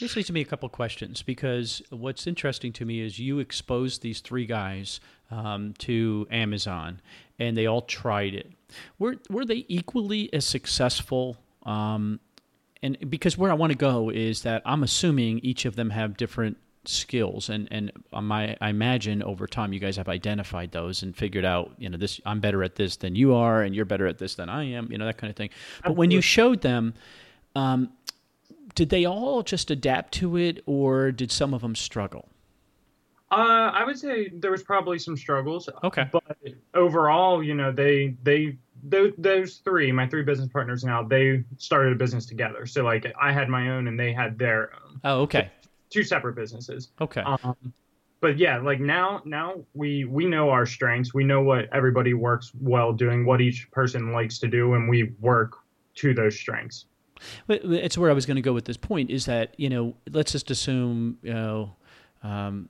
This 0.00 0.16
leads 0.16 0.26
to 0.28 0.32
me 0.32 0.40
a 0.40 0.44
couple 0.46 0.68
questions 0.68 1.22
because 1.22 1.82
what's 1.90 2.26
interesting 2.26 2.72
to 2.74 2.84
me 2.84 3.00
is 3.00 3.18
you 3.18 3.38
exposed 3.38 4.02
these 4.02 4.20
three 4.20 4.46
guys 4.46 5.00
um, 5.30 5.74
to 5.78 6.26
Amazon, 6.30 7.00
and 7.38 7.56
they 7.56 7.66
all 7.66 7.82
tried 7.82 8.34
it. 8.34 8.50
Were 8.98 9.16
were 9.30 9.44
they 9.44 9.64
equally 9.68 10.32
as 10.32 10.46
successful? 10.46 11.36
Um, 11.64 12.20
and 12.82 12.98
because 13.08 13.38
where 13.38 13.50
I 13.50 13.54
want 13.54 13.70
to 13.70 13.78
go 13.78 14.10
is 14.10 14.42
that 14.42 14.62
I'm 14.66 14.82
assuming 14.82 15.38
each 15.40 15.64
of 15.64 15.76
them 15.76 15.90
have 15.90 16.16
different 16.16 16.56
skills, 16.84 17.48
and 17.48 17.68
and 17.70 17.92
my 18.12 18.56
I 18.60 18.70
imagine 18.70 19.22
over 19.22 19.46
time 19.46 19.72
you 19.72 19.80
guys 19.80 19.96
have 19.96 20.08
identified 20.08 20.72
those 20.72 21.02
and 21.02 21.16
figured 21.16 21.44
out 21.44 21.72
you 21.78 21.88
know 21.88 21.98
this 21.98 22.20
I'm 22.26 22.40
better 22.40 22.62
at 22.62 22.76
this 22.76 22.96
than 22.96 23.14
you 23.16 23.34
are, 23.34 23.62
and 23.62 23.74
you're 23.74 23.84
better 23.84 24.06
at 24.06 24.18
this 24.18 24.34
than 24.34 24.48
I 24.48 24.64
am, 24.64 24.90
you 24.90 24.98
know 24.98 25.06
that 25.06 25.18
kind 25.18 25.30
of 25.30 25.36
thing. 25.36 25.50
But 25.84 25.96
when 25.96 26.10
you 26.10 26.20
showed 26.20 26.60
them. 26.62 26.94
Um, 27.54 27.90
did 28.74 28.88
they 28.88 29.04
all 29.04 29.42
just 29.42 29.70
adapt 29.70 30.14
to 30.14 30.38
it 30.38 30.62
or 30.64 31.12
did 31.12 31.30
some 31.30 31.52
of 31.52 31.60
them 31.60 31.74
struggle 31.74 32.28
Uh, 33.30 33.70
I 33.74 33.84
would 33.84 33.98
say 33.98 34.28
there 34.28 34.50
was 34.50 34.62
probably 34.62 34.98
some 34.98 35.16
struggles, 35.16 35.68
okay 35.84 36.06
but 36.10 36.22
overall, 36.74 37.42
you 37.42 37.54
know, 37.54 37.70
they 37.72 38.16
they 38.22 38.56
those, 38.82 39.12
those 39.16 39.56
three, 39.58 39.92
my 39.92 40.08
three 40.08 40.22
business 40.22 40.48
partners 40.48 40.84
now, 40.84 41.02
they 41.02 41.44
started 41.58 41.92
a 41.92 41.96
business 41.96 42.26
together. 42.26 42.66
So 42.66 42.82
like 42.82 43.12
I 43.20 43.30
had 43.32 43.48
my 43.48 43.70
own 43.70 43.86
and 43.88 43.98
they 44.00 44.12
had 44.12 44.38
their 44.38 44.72
own, 44.74 45.00
oh 45.04 45.20
okay 45.22 45.50
two 45.92 46.02
separate 46.02 46.34
businesses. 46.34 46.90
okay 47.00 47.22
Um, 47.22 47.56
but 48.22 48.38
yeah, 48.38 48.58
like 48.58 48.78
now, 48.78 49.20
now 49.24 49.64
we 49.74 50.04
we 50.04 50.26
know 50.26 50.48
our 50.50 50.64
strengths. 50.64 51.12
We 51.12 51.24
know 51.24 51.42
what 51.42 51.68
everybody 51.72 52.14
works 52.14 52.52
well 52.60 52.92
doing, 52.92 53.26
what 53.26 53.40
each 53.40 53.68
person 53.72 54.12
likes 54.12 54.38
to 54.38 54.46
do, 54.48 54.74
and 54.74 54.88
we 54.88 55.12
work 55.20 55.56
to 55.96 56.14
those 56.14 56.38
strengths. 56.38 56.86
But 57.46 57.64
it's 57.64 57.98
where 57.98 58.10
i 58.10 58.12
was 58.12 58.26
going 58.26 58.36
to 58.36 58.42
go 58.42 58.52
with 58.52 58.64
this 58.64 58.76
point 58.76 59.10
is 59.10 59.26
that 59.26 59.54
you 59.56 59.68
know 59.68 59.94
let's 60.10 60.32
just 60.32 60.50
assume 60.50 61.18
you 61.22 61.32
know 61.32 61.76
um, 62.22 62.68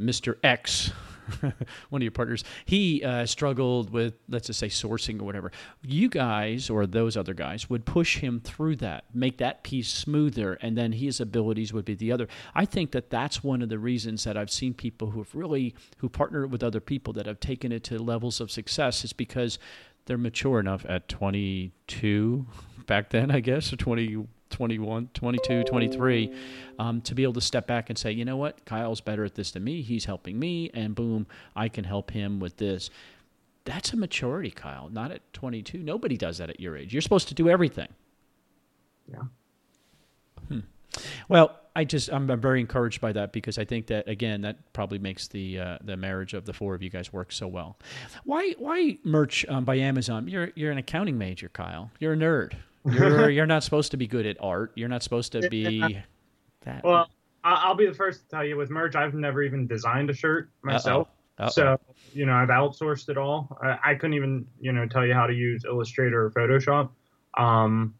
mr 0.00 0.36
x 0.42 0.92
one 1.90 2.00
of 2.00 2.02
your 2.02 2.10
partners 2.10 2.44
he 2.64 3.02
uh, 3.04 3.26
struggled 3.26 3.90
with 3.90 4.14
let's 4.28 4.46
just 4.46 4.58
say 4.58 4.68
sourcing 4.68 5.20
or 5.20 5.24
whatever. 5.24 5.52
You 5.82 6.08
guys 6.08 6.70
or 6.70 6.86
those 6.86 7.16
other 7.16 7.34
guys 7.34 7.70
would 7.70 7.84
push 7.84 8.18
him 8.18 8.40
through 8.40 8.76
that 8.76 9.04
make 9.14 9.38
that 9.38 9.62
piece 9.62 9.88
smoother 9.88 10.54
and 10.54 10.76
then 10.76 10.92
his 10.92 11.20
abilities 11.20 11.72
would 11.72 11.84
be 11.84 11.94
the 11.94 12.12
other. 12.12 12.28
I 12.54 12.64
think 12.64 12.92
that 12.92 13.10
that's 13.10 13.44
one 13.44 13.62
of 13.62 13.68
the 13.68 13.78
reasons 13.78 14.24
that 14.24 14.36
i've 14.36 14.50
seen 14.50 14.74
people 14.74 15.10
who 15.10 15.20
have 15.20 15.34
really 15.34 15.74
who 15.98 16.08
partnered 16.08 16.50
with 16.50 16.62
other 16.62 16.80
people 16.80 17.12
that 17.12 17.26
have 17.26 17.40
taken 17.40 17.72
it 17.72 17.84
to 17.84 17.98
levels 17.98 18.40
of 18.40 18.50
success 18.50 19.04
is 19.04 19.12
because 19.12 19.58
they're 20.06 20.18
mature 20.18 20.60
enough 20.60 20.84
at 20.88 21.08
22 21.08 22.46
back 22.86 23.10
then 23.10 23.30
i 23.30 23.40
guess 23.40 23.72
or 23.72 23.76
20 23.76 24.26
21 24.54 25.08
22 25.14 25.64
23 25.64 26.32
um, 26.78 27.00
to 27.02 27.14
be 27.14 27.22
able 27.22 27.32
to 27.32 27.40
step 27.40 27.66
back 27.66 27.90
and 27.90 27.98
say 27.98 28.10
you 28.12 28.24
know 28.24 28.36
what 28.36 28.64
kyle's 28.64 29.00
better 29.00 29.24
at 29.24 29.34
this 29.34 29.50
than 29.50 29.62
me 29.64 29.82
he's 29.82 30.04
helping 30.04 30.38
me 30.38 30.70
and 30.74 30.94
boom 30.94 31.26
i 31.56 31.68
can 31.68 31.84
help 31.84 32.10
him 32.10 32.40
with 32.40 32.56
this 32.56 32.90
that's 33.64 33.92
a 33.92 33.96
maturity 33.96 34.50
kyle 34.50 34.88
not 34.90 35.10
at 35.10 35.20
22 35.32 35.78
nobody 35.78 36.16
does 36.16 36.38
that 36.38 36.48
at 36.50 36.60
your 36.60 36.76
age 36.76 36.92
you're 36.92 37.02
supposed 37.02 37.28
to 37.28 37.34
do 37.34 37.48
everything 37.48 37.88
Yeah. 39.12 39.24
Hmm. 40.48 40.60
Well, 41.28 41.58
I 41.76 41.84
just 41.84 42.08
I'm 42.12 42.26
very 42.40 42.60
encouraged 42.60 43.00
by 43.00 43.12
that 43.12 43.32
because 43.32 43.58
I 43.58 43.64
think 43.64 43.88
that 43.88 44.08
again 44.08 44.42
that 44.42 44.72
probably 44.72 44.98
makes 44.98 45.28
the 45.28 45.58
uh, 45.58 45.78
the 45.82 45.96
marriage 45.96 46.34
of 46.34 46.44
the 46.46 46.52
four 46.52 46.74
of 46.74 46.82
you 46.82 46.90
guys 46.90 47.12
work 47.12 47.32
so 47.32 47.48
well. 47.48 47.76
Why 48.24 48.54
why 48.58 48.98
merch 49.04 49.44
um, 49.48 49.64
by 49.64 49.76
Amazon? 49.76 50.28
You're 50.28 50.50
you're 50.54 50.70
an 50.70 50.78
accounting 50.78 51.18
major, 51.18 51.48
Kyle. 51.48 51.90
You're 51.98 52.12
a 52.12 52.16
nerd. 52.16 52.54
You're 52.84 53.30
you're 53.36 53.46
not 53.46 53.62
supposed 53.62 53.90
to 53.92 53.96
be 53.96 54.06
good 54.06 54.26
at 54.26 54.36
art. 54.40 54.72
You're 54.74 54.88
not 54.88 55.02
supposed 55.02 55.32
to 55.32 55.48
be 55.48 55.80
that. 56.64 56.84
Well, 56.84 57.08
I- 57.42 57.62
I'll 57.64 57.74
be 57.74 57.86
the 57.86 57.94
first 57.94 58.22
to 58.22 58.28
tell 58.28 58.44
you 58.44 58.56
with 58.56 58.70
merch, 58.70 58.94
I've 58.94 59.14
never 59.14 59.42
even 59.42 59.66
designed 59.66 60.10
a 60.10 60.14
shirt 60.14 60.50
myself. 60.62 61.08
Uh-oh. 61.38 61.48
So, 61.50 61.80
you 62.12 62.26
know, 62.26 62.32
I've 62.32 62.48
outsourced 62.48 63.08
it 63.08 63.18
all. 63.18 63.58
I, 63.62 63.78
I 63.84 63.94
couldn't 63.96 64.14
even, 64.14 64.46
you 64.60 64.72
know, 64.72 64.86
tell 64.86 65.04
you 65.04 65.14
how 65.14 65.26
to 65.26 65.34
use 65.34 65.64
Illustrator 65.64 66.24
or 66.26 66.30
Photoshop. 66.30 66.90
Um, 67.36 67.94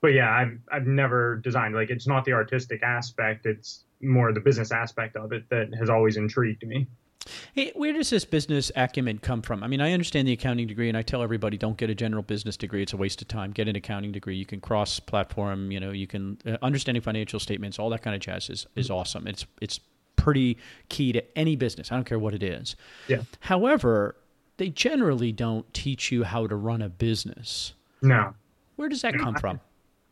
but 0.00 0.12
yeah, 0.14 0.30
I've, 0.30 0.58
I've 0.70 0.86
never 0.86 1.36
designed, 1.42 1.74
like, 1.74 1.90
it's 1.90 2.06
not 2.06 2.24
the 2.24 2.32
artistic 2.32 2.82
aspect. 2.82 3.46
It's 3.46 3.84
more 4.00 4.32
the 4.32 4.40
business 4.40 4.70
aspect 4.72 5.16
of 5.16 5.32
it 5.32 5.48
that 5.50 5.74
has 5.78 5.90
always 5.90 6.16
intrigued 6.16 6.64
me. 6.66 6.86
Hey, 7.54 7.72
where 7.74 7.92
does 7.92 8.10
this 8.10 8.24
business 8.24 8.72
acumen 8.74 9.18
come 9.18 9.42
from? 9.42 9.62
I 9.62 9.66
mean, 9.66 9.80
I 9.80 9.92
understand 9.92 10.26
the 10.26 10.32
accounting 10.32 10.66
degree, 10.66 10.88
and 10.88 10.96
I 10.96 11.02
tell 11.02 11.22
everybody 11.22 11.56
don't 11.56 11.76
get 11.76 11.90
a 11.90 11.94
general 11.94 12.22
business 12.22 12.56
degree; 12.56 12.82
it's 12.82 12.92
a 12.92 12.96
waste 12.96 13.22
of 13.22 13.28
time. 13.28 13.52
Get 13.52 13.68
an 13.68 13.76
accounting 13.76 14.12
degree. 14.12 14.36
You 14.36 14.46
can 14.46 14.60
cross-platform. 14.60 15.70
You 15.70 15.80
know, 15.80 15.90
you 15.90 16.06
can 16.06 16.38
uh, 16.46 16.56
understanding 16.62 17.02
financial 17.02 17.40
statements, 17.40 17.78
all 17.78 17.90
that 17.90 18.02
kind 18.02 18.14
of 18.14 18.20
jazz 18.22 18.50
is 18.50 18.66
is 18.76 18.90
awesome. 18.90 19.26
It's 19.26 19.46
it's 19.60 19.80
pretty 20.16 20.58
key 20.88 21.12
to 21.12 21.38
any 21.38 21.56
business. 21.56 21.90
I 21.90 21.96
don't 21.96 22.04
care 22.04 22.18
what 22.18 22.34
it 22.34 22.42
is. 22.42 22.76
Yeah. 23.08 23.22
However, 23.40 24.16
they 24.56 24.68
generally 24.68 25.32
don't 25.32 25.72
teach 25.74 26.12
you 26.12 26.24
how 26.24 26.46
to 26.46 26.56
run 26.56 26.82
a 26.82 26.88
business. 26.88 27.74
No. 28.02 28.34
Where 28.76 28.88
does 28.88 29.02
that 29.02 29.18
come 29.18 29.34
from? 29.34 29.60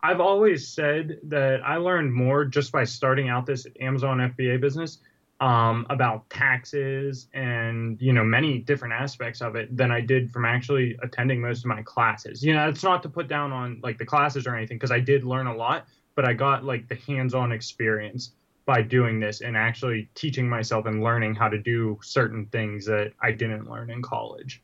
I've 0.03 0.20
always 0.20 0.66
said 0.66 1.18
that 1.25 1.61
I 1.64 1.77
learned 1.77 2.12
more 2.12 2.44
just 2.44 2.73
by 2.73 2.85
starting 2.85 3.29
out 3.29 3.46
this 3.46 3.66
Amazon 3.81 4.18
FBA 4.18 4.61
business 4.61 4.99
um, 5.40 5.87
about 5.88 6.29
taxes 6.29 7.29
and 7.33 8.00
you 8.00 8.12
know 8.12 8.22
many 8.22 8.59
different 8.59 8.92
aspects 8.92 9.40
of 9.40 9.57
it 9.57 9.74
than 9.74 9.90
I 9.90 10.00
did 10.00 10.31
from 10.31 10.44
actually 10.44 10.96
attending 11.03 11.40
most 11.40 11.61
of 11.61 11.66
my 11.66 11.83
classes. 11.83 12.44
You 12.44 12.55
know, 12.55 12.68
it's 12.68 12.83
not 12.83 13.03
to 13.05 13.09
put 13.09 13.26
down 13.26 13.53
on 13.53 13.81
like 13.83 13.98
the 13.98 14.05
classes 14.05 14.46
or 14.46 14.55
anything 14.55 14.76
because 14.76 14.90
I 14.90 15.00
did 15.00 15.24
learn 15.24 15.46
a 15.46 15.55
lot, 15.55 15.87
but 16.14 16.26
I 16.26 16.35
got 16.35 16.64
like 16.64 16.88
the 16.88 16.96
hands-on 16.96 17.53
experience 17.53 18.33
by 18.66 18.83
doing 18.83 19.18
this 19.18 19.40
and 19.40 19.57
actually 19.57 20.09
teaching 20.14 20.48
myself 20.48 20.87
and 20.87 21.03
learning 21.03 21.35
how 21.35 21.48
to 21.48 21.59
do 21.59 21.98
certain 22.03 22.46
things 22.46 22.85
that 22.87 23.12
I 23.22 23.33
didn't 23.33 23.68
learn 23.68 23.90
in 23.90 24.03
college. 24.03 24.62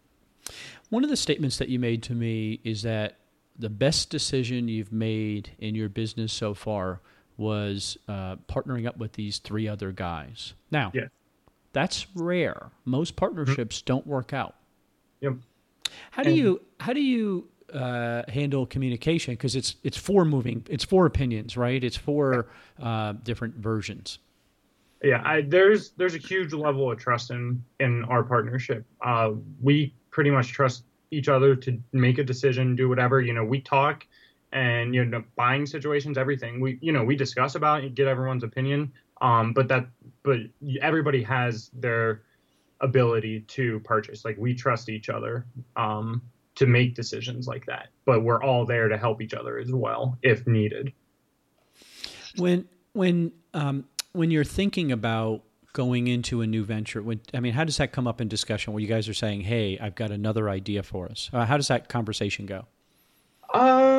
One 0.91 1.03
of 1.03 1.11
the 1.11 1.17
statements 1.17 1.57
that 1.59 1.69
you 1.71 1.79
made 1.79 2.03
to 2.05 2.15
me 2.15 2.61
is 2.63 2.83
that 2.83 3.17
the 3.59 3.71
best 3.71 4.11
decision 4.11 4.69
you've 4.69 4.93
made 4.93 5.51
in 5.59 5.75
your 5.75 5.89
business 5.89 6.33
so 6.33 6.53
far 6.53 7.01
was 7.37 7.99
uh, 8.09 8.37
partnering 8.49 8.87
up 8.87 8.97
with 8.97 9.13
these 9.13 9.39
three 9.39 9.69
other 9.69 9.93
guys. 9.93 10.55
Now, 10.71 10.91
Yeah. 10.95 11.09
that's 11.73 12.07
rare. 12.15 12.71
Most 12.85 13.17
partnerships 13.17 13.83
don't 13.83 14.07
work 14.07 14.33
out. 14.33 14.55
Yep. 15.21 15.35
How 16.13 16.23
do 16.23 16.31
And- 16.31 16.39
you 16.39 16.63
how 16.81 16.93
do 16.93 17.01
you 17.01 17.49
uh, 17.73 18.23
handle 18.29 18.67
communication? 18.67 19.35
Because 19.35 19.57
it's 19.57 19.77
it's 19.83 19.97
four 19.97 20.25
moving, 20.25 20.65
it's 20.71 20.85
four 20.85 21.07
opinions, 21.07 21.57
right? 21.57 21.83
It's 21.83 21.97
four 21.97 22.49
uh, 22.81 23.13
different 23.25 23.57
versions. 23.57 24.19
yeah 25.03 25.21
I, 25.25 25.43
there's 25.43 25.91
there's 25.99 26.15
a 26.15 26.19
huge 26.19 26.53
level 26.55 26.91
of 26.91 26.99
trust 26.99 27.31
in 27.31 27.63
in 27.81 28.05
our 28.05 28.23
partnership 28.23 28.85
uh, 29.03 29.33
we 29.61 29.93
pretty 30.11 30.31
much 30.31 30.49
trust 30.53 30.85
each 31.11 31.29
other 31.29 31.55
to 31.55 31.79
make 31.93 32.17
a 32.19 32.25
decision 32.25 32.75
do 32.75 32.89
whatever 32.89 33.21
you 33.21 33.35
know 33.35 33.45
we 33.45 33.61
talk 33.61 34.07
and 34.57 34.95
you 34.95 35.05
know 35.05 35.23
buying 35.37 35.67
situations 35.67 36.19
everything 36.19 36.61
we 36.61 36.79
you 36.81 36.93
know 36.93 37.05
we 37.05 37.15
discuss 37.15 37.55
about 37.55 37.85
it 37.85 37.95
get 37.95 38.09
everyone's 38.09 38.43
opinion 38.43 38.93
um 39.21 39.53
but 39.53 39.69
that 39.69 39.87
but 40.23 40.39
everybody 40.83 41.23
has 41.23 41.71
their 41.73 42.23
ability 42.81 43.41
to 43.41 43.81
purchase. 43.81 44.25
Like 44.25 44.37
we 44.39 44.55
trust 44.55 44.89
each 44.89 45.09
other 45.09 45.47
um, 45.77 46.23
to 46.57 46.67
make 46.67 46.95
decisions 46.95 47.47
like 47.47 47.67
that, 47.67 47.89
but 48.05 48.23
we're 48.23 48.43
all 48.43 48.67
there 48.67 48.89
to 48.89 48.97
help 48.97 49.23
each 49.23 49.35
other 49.35 49.59
as 49.59 49.73
well 49.73 50.19
if 50.23 50.47
needed. 50.47 50.93
When 52.37 52.69
when 52.93 53.33
um, 53.55 53.85
when 54.13 54.31
you're 54.31 54.45
thinking 54.45 54.93
about 54.93 55.43
going 55.73 56.07
into 56.09 56.41
a 56.41 56.47
new 56.47 56.65
venture, 56.65 57.03
when 57.03 57.21
I 57.33 57.41
mean, 57.41 57.53
how 57.53 57.65
does 57.65 57.77
that 57.79 57.93
come 57.93 58.07
up 58.07 58.21
in 58.21 58.29
discussion? 58.29 58.73
Where 58.73 58.81
you 58.81 58.89
guys 58.89 59.09
are 59.09 59.15
saying, 59.15 59.43
"Hey, 59.43 59.79
I've 59.79 59.95
got 59.95 60.11
another 60.11 60.49
idea 60.49 60.83
for 60.83 61.07
us." 61.07 61.31
Uh, 61.33 61.47
how 61.47 61.57
does 61.57 61.69
that 61.69 61.89
conversation 61.89 62.47
go? 62.47 62.67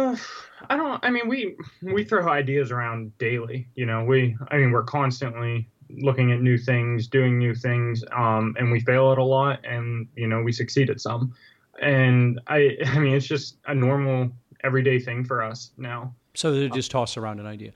Uh, 0.08 0.18
I 0.70 0.76
don't. 0.76 1.04
I 1.06 1.10
mean, 1.10 1.28
we 1.28 1.56
we 1.82 2.04
throw 2.04 2.28
ideas 2.30 2.72
around 2.72 3.18
daily. 3.18 3.68
You 3.76 3.86
know, 3.86 4.04
we. 4.04 4.36
I 4.50 4.58
mean, 4.58 4.72
we're 4.72 4.84
constantly 4.84 5.70
looking 5.90 6.32
at 6.32 6.42
new 6.42 6.58
things, 6.58 7.08
doing 7.08 7.38
new 7.38 7.56
things, 7.56 8.04
um, 8.12 8.56
and 8.58 8.72
we 8.72 8.80
fail 8.80 9.12
at 9.12 9.18
a 9.18 9.24
lot, 9.24 9.60
and 9.66 10.08
you 10.16 10.28
know, 10.28 10.42
we 10.42 10.52
succeed 10.52 10.90
at 10.90 11.00
some. 11.00 11.34
And 11.82 12.42
I, 12.48 12.78
I 12.86 13.00
mean, 13.00 13.14
it's 13.14 13.28
just 13.28 13.58
a 13.68 13.76
normal, 13.76 14.32
everyday 14.64 15.00
thing 15.00 15.24
for 15.24 15.44
us 15.44 15.72
now. 15.78 16.14
So 16.34 16.52
they 16.52 16.70
just 16.70 16.92
toss 16.92 17.18
around 17.18 17.40
an 17.40 17.48
idea, 17.48 17.72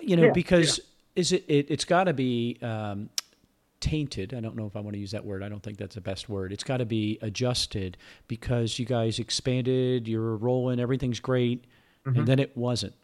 you 0.00 0.16
know, 0.16 0.26
Yeah, 0.26 0.32
because 0.32 0.78
yeah. 0.78 1.20
is 1.20 1.32
it, 1.32 1.44
it 1.48 1.70
it's 1.70 1.84
got 1.84 2.04
to 2.04 2.14
be 2.14 2.58
um, 2.62 3.10
tainted. 3.80 4.34
I 4.34 4.40
don't 4.40 4.56
know 4.56 4.66
if 4.66 4.76
I 4.76 4.80
want 4.80 4.94
to 4.94 5.00
use 5.00 5.10
that 5.12 5.24
word. 5.24 5.42
I 5.42 5.48
don't 5.48 5.62
think 5.62 5.78
that's 5.78 5.94
the 5.94 6.00
best 6.00 6.28
word. 6.28 6.52
It's 6.52 6.64
got 6.64 6.78
to 6.78 6.84
be 6.84 7.18
adjusted 7.22 7.96
because 8.28 8.78
you 8.78 8.86
guys 8.86 9.18
expanded, 9.18 10.06
you're 10.08 10.36
rolling, 10.36 10.80
everything's 10.80 11.20
great, 11.20 11.64
and 12.04 12.14
mm-hmm. 12.14 12.24
then 12.24 12.38
it 12.38 12.56
wasn't, 12.56 12.94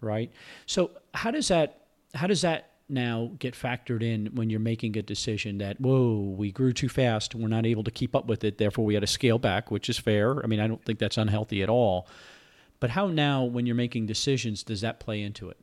right? 0.00 0.32
So 0.66 0.90
how 1.12 1.30
does 1.30 1.48
that 1.48 1.86
how 2.14 2.26
does 2.26 2.42
that 2.42 2.70
now 2.88 3.30
get 3.38 3.54
factored 3.54 4.02
in 4.02 4.26
when 4.34 4.50
you're 4.50 4.60
making 4.60 4.96
a 4.96 5.02
decision 5.02 5.58
that 5.58 5.80
whoa 5.80 6.34
we 6.36 6.52
grew 6.52 6.72
too 6.72 6.88
fast 6.88 7.34
we're 7.34 7.48
not 7.48 7.64
able 7.64 7.82
to 7.82 7.90
keep 7.90 8.14
up 8.14 8.26
with 8.26 8.44
it 8.44 8.58
therefore 8.58 8.84
we 8.84 8.92
had 8.92 9.00
to 9.00 9.06
scale 9.06 9.38
back 9.38 9.70
which 9.70 9.88
is 9.88 9.98
fair 9.98 10.44
i 10.44 10.46
mean 10.46 10.60
i 10.60 10.66
don't 10.66 10.84
think 10.84 10.98
that's 10.98 11.16
unhealthy 11.16 11.62
at 11.62 11.70
all 11.70 12.06
but 12.80 12.90
how 12.90 13.06
now 13.06 13.42
when 13.42 13.64
you're 13.64 13.74
making 13.74 14.04
decisions 14.04 14.62
does 14.62 14.82
that 14.82 15.00
play 15.00 15.22
into 15.22 15.48
it 15.48 15.56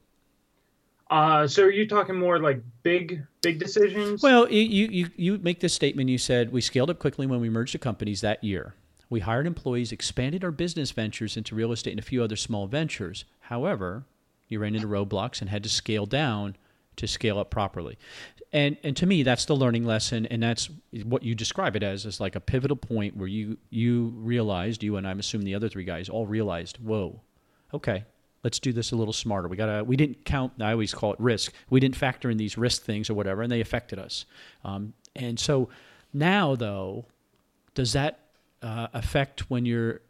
Uh, 1.11 1.45
so 1.45 1.63
are 1.63 1.71
you 1.71 1.85
talking 1.87 2.15
more 2.15 2.39
like 2.39 2.63
big, 2.83 3.21
big 3.41 3.59
decisions? 3.59 4.23
Well, 4.23 4.49
you, 4.49 4.87
you, 4.87 5.09
you 5.17 5.37
make 5.39 5.59
this 5.59 5.73
statement. 5.73 6.09
You 6.09 6.17
said 6.17 6.53
we 6.53 6.61
scaled 6.61 6.89
up 6.89 6.99
quickly 6.99 7.27
when 7.27 7.41
we 7.41 7.49
merged 7.49 7.73
the 7.73 7.79
companies 7.79 8.21
that 8.21 8.41
year. 8.43 8.75
We 9.09 9.19
hired 9.19 9.45
employees, 9.45 9.91
expanded 9.91 10.45
our 10.45 10.51
business 10.51 10.91
ventures 10.91 11.35
into 11.35 11.53
real 11.53 11.73
estate 11.73 11.91
and 11.91 11.99
a 11.99 12.03
few 12.03 12.23
other 12.23 12.37
small 12.37 12.65
ventures. 12.65 13.25
However, 13.41 14.05
you 14.47 14.59
ran 14.59 14.73
into 14.73 14.87
roadblocks 14.87 15.41
and 15.41 15.49
had 15.49 15.63
to 15.63 15.69
scale 15.69 16.05
down 16.05 16.55
to 16.95 17.07
scale 17.07 17.37
up 17.37 17.49
properly. 17.51 17.97
And 18.53 18.77
and 18.83 18.95
to 18.97 19.05
me, 19.05 19.23
that's 19.23 19.45
the 19.45 19.55
learning 19.55 19.85
lesson, 19.85 20.25
and 20.27 20.41
that's 20.41 20.69
what 21.03 21.23
you 21.23 21.35
describe 21.35 21.75
it 21.75 21.83
as, 21.83 22.05
is 22.05 22.19
like 22.21 22.35
a 22.35 22.41
pivotal 22.41 22.77
point 22.77 23.17
where 23.17 23.27
you 23.27 23.57
you 23.69 24.13
realized, 24.15 24.81
you 24.81 24.95
and 24.95 25.05
I'm 25.05 25.19
assuming 25.19 25.45
the 25.45 25.55
other 25.55 25.69
three 25.69 25.85
guys 25.85 26.09
all 26.09 26.25
realized, 26.25 26.77
whoa, 26.77 27.21
okay, 27.73 28.05
let's 28.43 28.59
do 28.59 28.73
this 28.73 28.91
a 28.91 28.95
little 28.95 29.13
smarter. 29.13 29.47
We 29.47 29.57
gotta. 29.57 29.83
We 29.83 29.95
didn't 29.95 30.25
count. 30.25 30.53
I 30.59 30.71
always 30.71 30.93
call 30.93 31.13
it 31.13 31.19
risk. 31.19 31.53
We 31.69 31.79
didn't 31.79 31.95
factor 31.95 32.29
in 32.29 32.37
these 32.37 32.57
risk 32.57 32.83
things 32.83 33.09
or 33.09 33.13
whatever, 33.13 33.41
and 33.41 33.51
they 33.51 33.61
affected 33.61 33.99
us. 33.99 34.25
Um, 34.63 34.93
and 35.15 35.39
so 35.39 35.69
now, 36.13 36.55
though, 36.55 37.05
does 37.73 37.93
that 37.93 38.19
uh, 38.61 38.87
affect 38.93 39.49
when 39.49 39.65
you're 39.65 40.01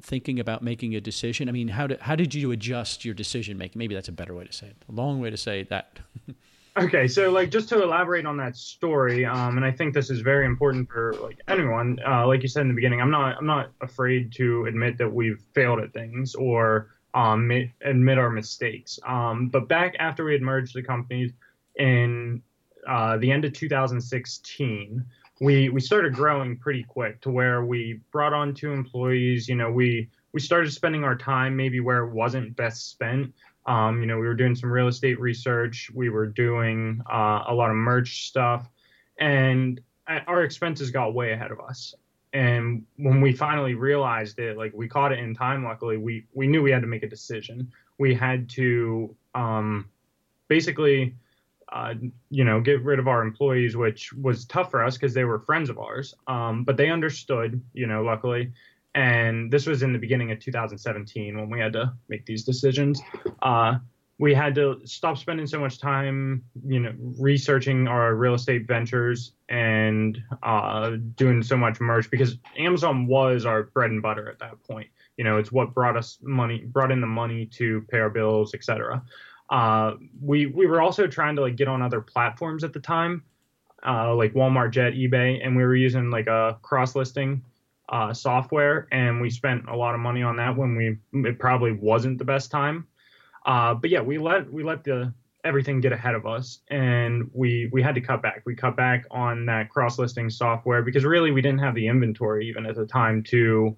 thinking 0.00 0.40
about 0.40 0.62
making 0.62 0.94
a 0.94 1.00
decision? 1.00 1.48
I 1.48 1.52
mean, 1.52 1.68
how 1.68 1.86
did 1.86 2.00
how 2.00 2.16
did 2.16 2.34
you 2.34 2.52
adjust 2.52 3.04
your 3.04 3.14
decision 3.14 3.58
making? 3.58 3.78
Maybe 3.78 3.94
that's 3.94 4.08
a 4.08 4.12
better 4.12 4.34
way 4.34 4.44
to 4.44 4.52
say 4.52 4.68
it. 4.68 4.76
A 4.88 4.92
long 4.92 5.20
way 5.20 5.30
to 5.30 5.36
say 5.36 5.64
that. 5.64 5.98
Okay, 6.76 7.08
so 7.08 7.30
like 7.30 7.50
just 7.50 7.68
to 7.70 7.82
elaborate 7.82 8.24
on 8.26 8.36
that 8.36 8.56
story, 8.56 9.24
um, 9.26 9.56
and 9.56 9.66
I 9.66 9.72
think 9.72 9.92
this 9.92 10.08
is 10.08 10.20
very 10.20 10.46
important 10.46 10.88
for 10.88 11.14
like 11.20 11.40
anyone. 11.48 11.98
Uh, 12.06 12.26
like 12.28 12.42
you 12.42 12.48
said 12.48 12.62
in 12.62 12.68
the 12.68 12.74
beginning, 12.74 13.00
I'm 13.00 13.10
not 13.10 13.36
I'm 13.36 13.46
not 13.46 13.72
afraid 13.80 14.32
to 14.34 14.66
admit 14.66 14.96
that 14.98 15.12
we've 15.12 15.42
failed 15.52 15.80
at 15.80 15.92
things 15.92 16.36
or 16.36 16.90
um, 17.14 17.50
admit 17.82 18.18
our 18.18 18.30
mistakes. 18.30 18.98
Um, 19.06 19.48
but 19.48 19.68
back 19.68 19.96
after 19.98 20.24
we 20.24 20.32
had 20.32 20.42
merged 20.42 20.74
the 20.74 20.82
companies 20.82 21.32
in 21.76 22.42
uh, 22.86 23.16
the 23.18 23.30
end 23.30 23.44
of 23.44 23.52
2016, 23.52 25.04
we 25.40 25.70
we 25.70 25.80
started 25.80 26.14
growing 26.14 26.56
pretty 26.56 26.82
quick 26.84 27.20
to 27.22 27.30
where 27.30 27.64
we 27.64 28.00
brought 28.12 28.32
on 28.32 28.54
two 28.54 28.72
employees. 28.72 29.48
You 29.48 29.54
know, 29.56 29.70
we 29.70 30.08
we 30.32 30.40
started 30.40 30.72
spending 30.72 31.02
our 31.02 31.16
time 31.16 31.56
maybe 31.56 31.80
where 31.80 32.04
it 32.04 32.12
wasn't 32.12 32.56
best 32.56 32.90
spent. 32.90 33.32
Um, 33.66 34.00
you 34.00 34.06
know, 34.06 34.18
we 34.18 34.26
were 34.26 34.34
doing 34.34 34.54
some 34.54 34.70
real 34.70 34.88
estate 34.88 35.20
research. 35.20 35.90
We 35.94 36.10
were 36.10 36.26
doing 36.26 37.02
uh, 37.10 37.44
a 37.48 37.54
lot 37.54 37.70
of 37.70 37.76
merch 37.76 38.26
stuff, 38.28 38.68
and 39.18 39.80
uh, 40.06 40.20
our 40.26 40.44
expenses 40.44 40.90
got 40.90 41.14
way 41.14 41.32
ahead 41.32 41.50
of 41.50 41.60
us. 41.60 41.94
And 42.32 42.84
when 42.96 43.20
we 43.20 43.32
finally 43.32 43.74
realized 43.74 44.38
it, 44.38 44.56
like 44.56 44.72
we 44.74 44.88
caught 44.88 45.12
it 45.12 45.18
in 45.18 45.34
time. 45.34 45.64
Luckily, 45.64 45.96
we 45.96 46.26
we 46.32 46.46
knew 46.46 46.62
we 46.62 46.70
had 46.70 46.82
to 46.82 46.88
make 46.88 47.02
a 47.02 47.08
decision. 47.08 47.72
We 47.98 48.14
had 48.14 48.48
to 48.50 49.14
um, 49.34 49.88
basically, 50.48 51.16
uh, 51.72 51.94
you 52.30 52.44
know, 52.44 52.60
get 52.60 52.82
rid 52.82 52.98
of 52.98 53.08
our 53.08 53.22
employees, 53.22 53.76
which 53.76 54.12
was 54.12 54.44
tough 54.44 54.70
for 54.70 54.84
us 54.84 54.96
because 54.96 55.12
they 55.12 55.24
were 55.24 55.40
friends 55.40 55.70
of 55.70 55.78
ours. 55.78 56.14
Um, 56.28 56.64
but 56.64 56.76
they 56.76 56.88
understood, 56.88 57.60
you 57.72 57.86
know, 57.86 58.02
luckily 58.02 58.52
and 58.94 59.50
this 59.50 59.66
was 59.66 59.82
in 59.82 59.92
the 59.92 59.98
beginning 59.98 60.32
of 60.32 60.40
2017 60.40 61.38
when 61.38 61.48
we 61.48 61.60
had 61.60 61.72
to 61.74 61.92
make 62.08 62.26
these 62.26 62.44
decisions. 62.44 63.00
Uh, 63.40 63.78
we 64.20 64.34
had 64.34 64.54
to 64.54 64.78
stop 64.84 65.16
spending 65.16 65.46
so 65.46 65.58
much 65.58 65.80
time, 65.80 66.44
you 66.66 66.78
know, 66.78 66.92
researching 67.18 67.88
our 67.88 68.14
real 68.14 68.34
estate 68.34 68.68
ventures 68.68 69.32
and 69.48 70.22
uh, 70.42 70.90
doing 71.16 71.42
so 71.42 71.56
much 71.56 71.80
merch 71.80 72.10
because 72.10 72.36
Amazon 72.58 73.06
was 73.06 73.46
our 73.46 73.62
bread 73.62 73.90
and 73.90 74.02
butter 74.02 74.28
at 74.28 74.38
that 74.38 74.62
point. 74.64 74.88
You 75.16 75.24
know, 75.24 75.38
it's 75.38 75.50
what 75.50 75.72
brought 75.72 75.96
us 75.96 76.18
money, 76.20 76.58
brought 76.66 76.92
in 76.92 77.00
the 77.00 77.06
money 77.06 77.46
to 77.46 77.80
pay 77.88 77.98
our 77.98 78.10
bills, 78.10 78.52
etc. 78.52 79.02
Uh, 79.48 79.94
we 80.20 80.44
we 80.44 80.66
were 80.66 80.82
also 80.82 81.06
trying 81.06 81.34
to 81.36 81.40
like 81.40 81.56
get 81.56 81.66
on 81.66 81.80
other 81.80 82.02
platforms 82.02 82.62
at 82.62 82.74
the 82.74 82.80
time, 82.80 83.24
uh, 83.86 84.14
like 84.14 84.34
Walmart, 84.34 84.72
Jet, 84.72 84.92
eBay, 84.92 85.40
and 85.42 85.56
we 85.56 85.62
were 85.62 85.74
using 85.74 86.10
like 86.10 86.26
a 86.26 86.58
cross 86.60 86.94
listing 86.94 87.42
uh, 87.88 88.12
software, 88.12 88.86
and 88.92 89.18
we 89.18 89.30
spent 89.30 89.66
a 89.70 89.74
lot 89.74 89.94
of 89.94 90.00
money 90.00 90.22
on 90.22 90.36
that 90.36 90.54
when 90.54 90.76
we 90.76 90.98
it 91.26 91.38
probably 91.38 91.72
wasn't 91.72 92.18
the 92.18 92.24
best 92.26 92.50
time. 92.50 92.86
Uh, 93.44 93.74
but 93.74 93.90
yeah, 93.90 94.00
we 94.00 94.18
let 94.18 94.50
we 94.52 94.62
let 94.62 94.84
the 94.84 95.12
everything 95.44 95.80
get 95.80 95.92
ahead 95.92 96.14
of 96.14 96.26
us, 96.26 96.60
and 96.68 97.30
we 97.32 97.68
we 97.72 97.82
had 97.82 97.94
to 97.94 98.00
cut 98.00 98.22
back. 98.22 98.42
We 98.44 98.54
cut 98.54 98.76
back 98.76 99.06
on 99.10 99.46
that 99.46 99.70
cross 99.70 99.98
listing 99.98 100.30
software 100.30 100.82
because 100.82 101.04
really 101.04 101.30
we 101.30 101.40
didn't 101.40 101.60
have 101.60 101.74
the 101.74 101.86
inventory 101.86 102.48
even 102.48 102.66
at 102.66 102.76
the 102.76 102.86
time 102.86 103.22
to 103.24 103.76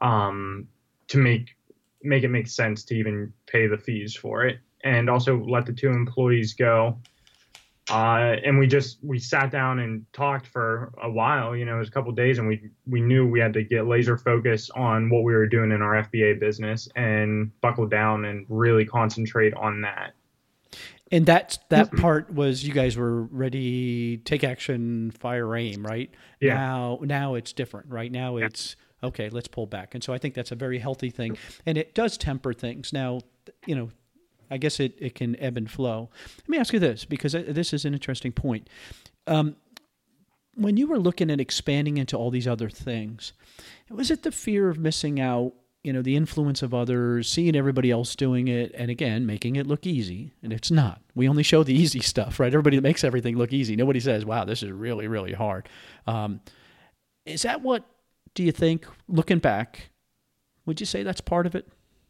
um, 0.00 0.68
to 1.08 1.18
make 1.18 1.56
make 2.02 2.24
it 2.24 2.28
make 2.28 2.46
sense 2.46 2.84
to 2.84 2.94
even 2.94 3.32
pay 3.46 3.66
the 3.66 3.76
fees 3.76 4.14
for 4.14 4.44
it, 4.44 4.58
and 4.84 5.10
also 5.10 5.38
let 5.44 5.66
the 5.66 5.72
two 5.72 5.90
employees 5.90 6.54
go 6.54 6.98
uh, 7.90 8.36
and 8.44 8.58
we 8.58 8.66
just 8.66 8.98
we 9.02 9.18
sat 9.18 9.50
down 9.50 9.78
and 9.78 10.04
talked 10.12 10.46
for 10.46 10.92
a 11.02 11.10
while. 11.10 11.54
You 11.54 11.64
know, 11.64 11.76
it 11.76 11.78
was 11.78 11.88
a 11.88 11.92
couple 11.92 12.10
of 12.10 12.16
days, 12.16 12.38
and 12.38 12.48
we 12.48 12.70
we 12.86 13.00
knew 13.00 13.26
we 13.26 13.38
had 13.38 13.52
to 13.52 13.62
get 13.62 13.86
laser 13.86 14.18
focus 14.18 14.70
on 14.70 15.08
what 15.08 15.22
we 15.22 15.32
were 15.32 15.46
doing 15.46 15.70
in 15.70 15.82
our 15.82 16.02
FBA 16.02 16.40
business 16.40 16.88
and 16.96 17.50
buckle 17.60 17.86
down 17.86 18.24
and 18.24 18.44
really 18.48 18.84
concentrate 18.84 19.54
on 19.54 19.80
that. 19.82 20.14
And 21.12 21.26
that 21.26 21.58
that 21.68 21.92
part 21.92 22.34
was 22.34 22.66
you 22.66 22.72
guys 22.72 22.96
were 22.96 23.22
ready, 23.22 24.16
take 24.18 24.42
action, 24.42 25.12
fire 25.12 25.54
aim, 25.54 25.86
right? 25.86 26.10
Yeah. 26.40 26.54
Now 26.54 26.98
now 27.02 27.34
it's 27.34 27.52
different, 27.52 27.88
right? 27.88 28.10
Now 28.10 28.38
it's 28.38 28.74
okay, 29.02 29.28
let's 29.28 29.46
pull 29.46 29.66
back. 29.66 29.94
And 29.94 30.02
so 30.02 30.12
I 30.12 30.18
think 30.18 30.34
that's 30.34 30.50
a 30.50 30.56
very 30.56 30.80
healthy 30.80 31.10
thing. 31.10 31.38
And 31.64 31.78
it 31.78 31.94
does 31.94 32.18
temper 32.18 32.52
things. 32.52 32.92
Now, 32.92 33.20
you 33.66 33.76
know, 33.76 33.90
I 34.50 34.58
guess 34.58 34.80
it, 34.80 34.94
it 34.98 35.14
can 35.14 35.36
ebb 35.36 35.56
and 35.56 35.70
flow. 35.70 36.10
Let 36.38 36.48
me 36.48 36.58
ask 36.58 36.72
you 36.72 36.78
this, 36.78 37.04
because 37.04 37.32
this 37.32 37.72
is 37.72 37.84
an 37.84 37.94
interesting 37.94 38.32
point. 38.32 38.68
Um, 39.26 39.56
when 40.56 40.76
you 40.76 40.86
were 40.86 40.98
looking 40.98 41.30
at 41.30 41.40
expanding 41.40 41.98
into 41.98 42.16
all 42.16 42.30
these 42.30 42.48
other 42.48 42.68
things, 42.68 43.32
was 43.90 44.10
it 44.10 44.22
the 44.22 44.32
fear 44.32 44.68
of 44.68 44.78
missing 44.78 45.20
out 45.20 45.52
you 45.84 45.92
know 45.92 46.02
the 46.02 46.16
influence 46.16 46.62
of 46.62 46.74
others 46.74 47.30
seeing 47.30 47.54
everybody 47.54 47.92
else 47.92 48.16
doing 48.16 48.48
it 48.48 48.72
and 48.74 48.90
again 48.90 49.24
making 49.24 49.54
it 49.56 49.66
look 49.66 49.86
easy? 49.86 50.32
And 50.42 50.52
it's 50.52 50.70
not. 50.70 51.00
We 51.14 51.28
only 51.28 51.44
show 51.44 51.62
the 51.62 51.74
easy 51.80 52.00
stuff 52.00 52.40
right? 52.40 52.52
Everybody 52.52 52.80
makes 52.80 53.04
everything 53.04 53.36
look 53.36 53.52
easy. 53.52 53.76
Nobody 53.76 54.00
says 54.00 54.24
wow 54.24 54.44
this 54.44 54.62
is 54.62 54.72
really 54.72 55.06
really 55.06 55.32
hard. 55.32 55.68
Um, 56.06 56.40
is 57.24 57.42
that 57.42 57.60
what 57.60 57.84
do 58.34 58.42
you 58.42 58.52
think 58.52 58.86
looking 59.08 59.38
back 59.38 59.90
would 60.64 60.80
you 60.80 60.86
say 60.86 61.02
that's 61.02 61.20
part 61.20 61.46
of 61.46 61.54
it 61.54 61.68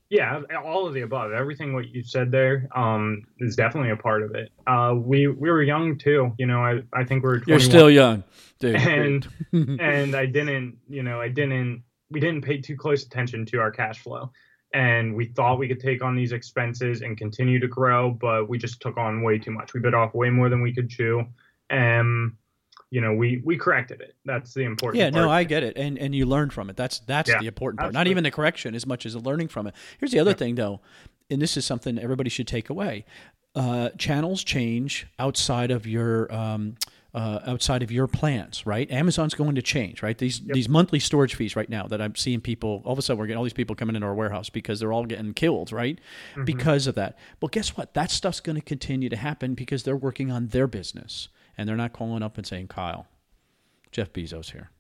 Yeah, 0.09 0.43
all 0.65 0.87
of 0.87 0.95
the 0.95 1.01
above. 1.01 1.33
Everything 1.33 1.75
what 1.75 1.89
you 1.89 2.03
said 2.03 2.31
there 2.31 2.69
um, 2.77 3.25
is 3.41 3.57
definitely 3.57 3.91
a 3.91 3.97
part 3.97 4.23
of 4.23 4.35
it. 4.35 4.53
Uh, 4.67 4.95
we 4.97 5.27
we 5.27 5.51
were 5.51 5.63
young 5.63 5.99
too. 5.99 6.33
You 6.39 6.47
know, 6.47 6.61
I, 6.61 6.83
I 6.93 7.05
think 7.05 7.25
we 7.25 7.29
were 7.29 7.41
21. 7.41 7.49
you're 7.49 7.61
still 7.61 7.91
young 7.91 8.23
dude 8.59 8.77
and 8.77 9.29
and 9.53 10.15
I 10.15 10.27
didn't, 10.27 10.79
you 10.89 11.03
know, 11.03 11.21
I 11.21 11.29
didn't. 11.29 11.83
We 12.11 12.21
didn't 12.21 12.43
pay 12.43 12.61
too 12.61 12.77
close 12.77 13.05
attention 13.05 13.45
to 13.47 13.59
our 13.59 13.73
cash 13.73 13.99
flow, 13.99 14.31
and 14.73 15.17
we 15.17 15.27
thought 15.27 15.59
we 15.59 15.67
could 15.67 15.81
take 15.81 16.05
on 16.05 16.15
these 16.15 16.31
expenses 16.31 17.03
and 17.03 17.19
continue 17.19 17.59
to 17.59 17.67
grow, 17.67 18.11
but 18.11 18.49
we 18.49 18.59
just 18.59 18.81
took 18.81 18.97
on 18.97 19.23
way 19.23 19.39
too 19.39 19.51
much. 19.51 19.75
We 19.75 19.81
bit 19.81 19.93
off 19.93 20.15
way 20.15 20.31
more 20.31 20.49
than 20.49 20.63
we 20.63 20.73
could 20.73 20.89
chew, 20.89 21.25
and 21.69 22.33
you 22.91 23.01
know 23.01 23.13
we 23.13 23.43
we 23.45 23.57
corrected 23.57 24.01
it 24.01 24.15
that's 24.25 24.55
the 24.55 24.63
important 24.63 24.99
yeah 25.01 25.11
part. 25.11 25.25
no 25.25 25.31
i 25.31 25.45
get 25.45 25.63
it 25.63 25.77
and 25.77 25.99
and 25.99 26.15
you 26.15 26.25
learn 26.25 26.51
from 26.51 26.71
it 26.71 26.77
that's 26.77 27.01
that's 27.01 27.29
Yeah, 27.29 27.41
the 27.41 27.47
important 27.47 27.81
part 27.81 27.93
not 27.93 28.07
even 28.07 28.23
the 28.25 28.31
correction 28.31 28.75
as 28.75 28.87
much 28.87 29.07
as 29.07 29.15
the 29.15 29.21
learning 29.21 29.49
from 29.49 29.67
it 29.67 29.75
here's 29.99 30.13
the 30.13 30.19
other 30.21 30.35
thing 30.35 30.55
though 30.55 30.81
and 31.31 31.43
this 31.43 31.57
is 31.57 31.65
something 31.65 31.99
everybody 31.99 32.31
should 32.31 32.47
take 32.47 32.71
away 32.71 33.05
uh, 33.57 33.89
channels 33.97 34.45
change 34.45 35.07
outside 35.19 35.71
of 35.71 35.87
your 35.87 36.33
um, 36.33 36.77
uh, 37.15 37.41
outside 37.47 37.83
of 37.83 37.91
your 37.91 38.07
plans, 38.07 38.67
right? 38.67 38.91
Amazon's 38.91 39.33
going 39.33 39.55
to 39.55 39.63
change, 39.63 40.03
right? 40.03 40.19
These 40.19 40.41
these 40.41 40.69
monthly 40.69 41.01
storage 41.01 41.35
fees 41.35 41.57
right 41.57 41.69
now 41.69 41.87
that 41.87 42.03
I'm 42.03 42.15
seeing 42.15 42.43
people 42.43 42.83
all 42.85 42.93
of 42.93 42.99
a 42.99 43.03
sudden 43.03 43.19
we're 43.19 43.27
getting 43.27 43.39
all 43.39 43.45
these 43.45 43.55
people 43.55 43.75
coming 43.75 43.97
into 43.97 44.07
our 44.07 44.15
warehouse 44.15 44.51
because 44.51 44.79
they're 44.79 44.93
all 44.93 45.07
getting 45.07 45.33
killed, 45.33 45.73
right? 45.73 45.99
Because 46.45 46.87
of 46.87 46.95
that. 46.97 47.17
Well, 47.41 47.49
guess 47.49 47.75
what? 47.75 47.95
That 47.95 48.11
stuff's 48.11 48.41
going 48.41 48.57
to 48.57 48.63
continue 48.63 49.09
to 49.09 49.17
happen 49.17 49.55
because 49.55 49.85
they're 49.85 49.97
working 49.97 50.31
on 50.31 50.49
their 50.49 50.67
business 50.67 51.29
and 51.57 51.69
they're 51.69 51.77
not 51.77 51.93
calling 51.93 52.23
up 52.23 52.37
and 52.37 52.47
saying, 52.47 52.69
"Kyle, 52.69 53.07
Jeff 53.93 54.13
Bezos 54.13 54.53
here. 54.53 54.71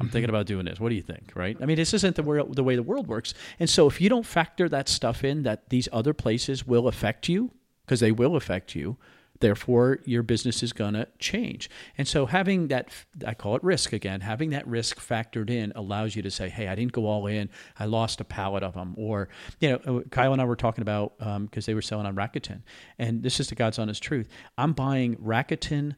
I'm 0.00 0.08
thinking 0.08 0.28
mm-hmm. 0.28 0.36
about 0.36 0.46
doing 0.46 0.64
this. 0.64 0.80
What 0.80 0.88
do 0.88 0.94
you 0.94 1.02
think? 1.02 1.32
Right? 1.34 1.56
I 1.60 1.66
mean, 1.66 1.76
this 1.76 1.92
isn't 1.92 2.16
the, 2.16 2.22
wor- 2.22 2.44
the 2.44 2.64
way 2.64 2.74
the 2.74 2.82
world 2.82 3.06
works. 3.06 3.34
And 3.58 3.68
so, 3.68 3.86
if 3.86 4.00
you 4.00 4.08
don't 4.08 4.24
factor 4.24 4.68
that 4.68 4.88
stuff 4.88 5.22
in, 5.22 5.42
that 5.42 5.68
these 5.68 5.88
other 5.92 6.14
places 6.14 6.66
will 6.66 6.88
affect 6.88 7.28
you, 7.28 7.52
because 7.84 8.00
they 8.00 8.12
will 8.12 8.34
affect 8.34 8.74
you, 8.74 8.96
therefore, 9.40 9.98
your 10.04 10.22
business 10.22 10.62
is 10.62 10.72
going 10.72 10.94
to 10.94 11.08
change. 11.18 11.68
And 11.98 12.06
so, 12.06 12.26
having 12.26 12.68
that, 12.68 12.88
I 13.26 13.34
call 13.34 13.56
it 13.56 13.64
risk 13.64 13.92
again, 13.92 14.20
having 14.20 14.50
that 14.50 14.66
risk 14.66 14.98
factored 14.98 15.50
in 15.50 15.72
allows 15.74 16.14
you 16.16 16.22
to 16.22 16.30
say, 16.30 16.48
hey, 16.48 16.68
I 16.68 16.74
didn't 16.74 16.92
go 16.92 17.06
all 17.06 17.26
in. 17.26 17.50
I 17.78 17.86
lost 17.86 18.20
a 18.20 18.24
pallet 18.24 18.62
of 18.62 18.74
them. 18.74 18.94
Or, 18.96 19.28
you 19.60 19.70
know, 19.70 19.98
uh, 19.98 20.08
Kyle 20.10 20.32
and 20.32 20.40
I 20.40 20.44
were 20.44 20.56
talking 20.56 20.82
about, 20.82 21.18
because 21.18 21.66
they 21.66 21.74
were 21.74 21.82
selling 21.82 22.06
on 22.06 22.14
Rakuten. 22.14 22.62
And 22.98 23.22
this 23.22 23.40
is 23.40 23.48
the 23.48 23.54
God's 23.54 23.78
honest 23.78 24.02
truth. 24.02 24.28
I'm 24.56 24.72
buying 24.72 25.16
Rakuten 25.16 25.96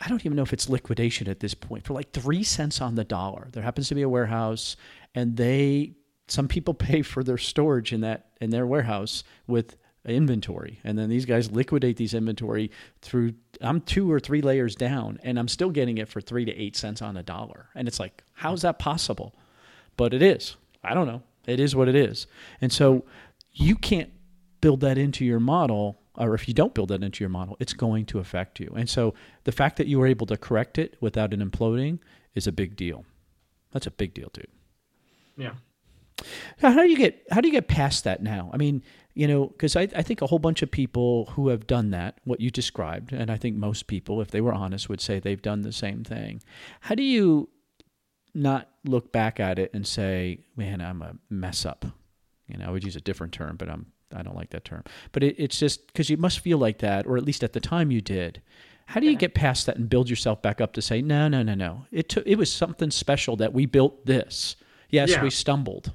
I 0.00 0.08
don't 0.08 0.24
even 0.26 0.36
know 0.36 0.42
if 0.42 0.52
it's 0.52 0.68
liquidation 0.68 1.28
at 1.28 1.40
this 1.40 1.54
point 1.54 1.84
for 1.84 1.94
like 1.94 2.12
three 2.12 2.42
cents 2.42 2.80
on 2.80 2.94
the 2.96 3.04
dollar. 3.04 3.48
There 3.52 3.62
happens 3.62 3.88
to 3.88 3.94
be 3.94 4.02
a 4.02 4.08
warehouse, 4.08 4.76
and 5.14 5.36
they 5.36 5.94
some 6.28 6.48
people 6.48 6.74
pay 6.74 7.02
for 7.02 7.22
their 7.24 7.38
storage 7.38 7.92
in 7.92 8.02
that 8.02 8.30
in 8.40 8.50
their 8.50 8.66
warehouse 8.66 9.24
with 9.46 9.76
inventory, 10.10 10.80
and 10.84 10.98
then 10.98 11.08
these 11.08 11.24
guys 11.24 11.50
liquidate 11.50 11.96
these 11.96 12.14
inventory 12.14 12.70
through. 13.00 13.34
I'm 13.60 13.80
two 13.80 14.10
or 14.10 14.20
three 14.20 14.42
layers 14.42 14.74
down, 14.74 15.18
and 15.22 15.38
I'm 15.38 15.48
still 15.48 15.70
getting 15.70 15.98
it 15.98 16.08
for 16.08 16.20
three 16.20 16.44
to 16.44 16.52
eight 16.52 16.76
cents 16.76 17.02
on 17.02 17.16
a 17.16 17.22
dollar, 17.22 17.68
and 17.74 17.88
it's 17.88 18.00
like, 18.00 18.22
how's 18.34 18.62
that 18.62 18.78
possible? 18.78 19.34
But 19.96 20.12
it 20.14 20.22
is. 20.22 20.56
I 20.84 20.94
don't 20.94 21.06
know. 21.06 21.22
It 21.46 21.60
is 21.60 21.74
what 21.74 21.88
it 21.88 21.94
is, 21.94 22.26
and 22.60 22.72
so 22.72 23.04
you 23.52 23.76
can't 23.76 24.10
build 24.60 24.80
that 24.80 24.98
into 24.98 25.24
your 25.24 25.40
model 25.40 26.00
or 26.18 26.34
if 26.34 26.48
you 26.48 26.54
don't 26.54 26.74
build 26.74 26.88
that 26.88 27.02
into 27.02 27.22
your 27.22 27.28
model, 27.28 27.56
it's 27.60 27.72
going 27.72 28.06
to 28.06 28.18
affect 28.18 28.58
you. 28.58 28.72
And 28.76 28.88
so 28.88 29.14
the 29.44 29.52
fact 29.52 29.76
that 29.76 29.86
you 29.86 29.98
were 29.98 30.06
able 30.06 30.26
to 30.26 30.36
correct 30.36 30.78
it 30.78 30.96
without 31.00 31.32
it 31.32 31.40
imploding 31.40 31.98
is 32.34 32.46
a 32.46 32.52
big 32.52 32.76
deal. 32.76 33.04
That's 33.72 33.86
a 33.86 33.90
big 33.90 34.14
deal, 34.14 34.30
dude. 34.32 34.48
yeah 35.36 35.52
how 36.58 36.74
do 36.74 36.88
you 36.88 36.96
get 36.96 37.26
how 37.30 37.40
do 37.40 37.48
you 37.48 37.52
get 37.52 37.68
past 37.68 38.04
that 38.04 38.22
now? 38.22 38.50
I 38.52 38.56
mean, 38.56 38.82
you 39.14 39.26
know, 39.28 39.46
because 39.46 39.76
I, 39.76 39.82
I 39.94 40.02
think 40.02 40.22
a 40.22 40.26
whole 40.26 40.38
bunch 40.38 40.62
of 40.62 40.70
people 40.70 41.26
who 41.34 41.48
have 41.48 41.66
done 41.66 41.90
that, 41.90 42.18
what 42.24 42.40
you 42.40 42.50
described, 42.50 43.12
and 43.12 43.30
I 43.30 43.36
think 43.36 43.56
most 43.56 43.86
people, 43.86 44.20
if 44.20 44.30
they 44.30 44.40
were 44.40 44.52
honest, 44.54 44.88
would 44.88 45.00
say 45.00 45.18
they've 45.20 45.40
done 45.40 45.62
the 45.62 45.72
same 45.72 46.04
thing. 46.04 46.42
How 46.80 46.94
do 46.94 47.02
you 47.02 47.48
not 48.34 48.68
look 48.84 49.12
back 49.12 49.40
at 49.40 49.58
it 49.58 49.70
and 49.74 49.86
say, 49.86 50.40
"Man, 50.56 50.80
I'm 50.80 51.02
a 51.02 51.16
mess 51.30 51.64
up"? 51.66 51.84
You 52.46 52.58
know, 52.58 52.66
I 52.66 52.70
would 52.70 52.84
use 52.84 52.96
a 52.96 53.00
different 53.00 53.32
term, 53.32 53.56
but 53.56 53.68
I'm 53.68 53.86
I 54.14 54.22
don't 54.22 54.36
like 54.36 54.50
that 54.50 54.64
term. 54.64 54.84
But 55.12 55.22
it, 55.22 55.36
it's 55.38 55.58
just 55.58 55.86
because 55.88 56.08
you 56.10 56.16
must 56.16 56.40
feel 56.40 56.58
like 56.58 56.78
that, 56.78 57.06
or 57.06 57.16
at 57.16 57.24
least 57.24 57.42
at 57.44 57.52
the 57.52 57.60
time 57.60 57.90
you 57.90 58.00
did. 58.00 58.40
How 58.88 59.00
do 59.00 59.06
you 59.06 59.16
get 59.16 59.34
past 59.34 59.66
that 59.66 59.78
and 59.78 59.88
build 59.90 60.08
yourself 60.08 60.40
back 60.42 60.60
up 60.60 60.72
to 60.74 60.80
say, 60.80 61.02
no, 61.02 61.26
no, 61.26 61.42
no, 61.42 61.54
no? 61.54 61.86
It 61.90 62.08
took, 62.08 62.24
it 62.24 62.36
was 62.36 62.52
something 62.52 62.92
special 62.92 63.34
that 63.38 63.52
we 63.52 63.66
built 63.66 64.06
this. 64.06 64.54
Yes, 64.90 65.10
Yeah. 65.10 65.24
we 65.24 65.30
stumbled. 65.30 65.90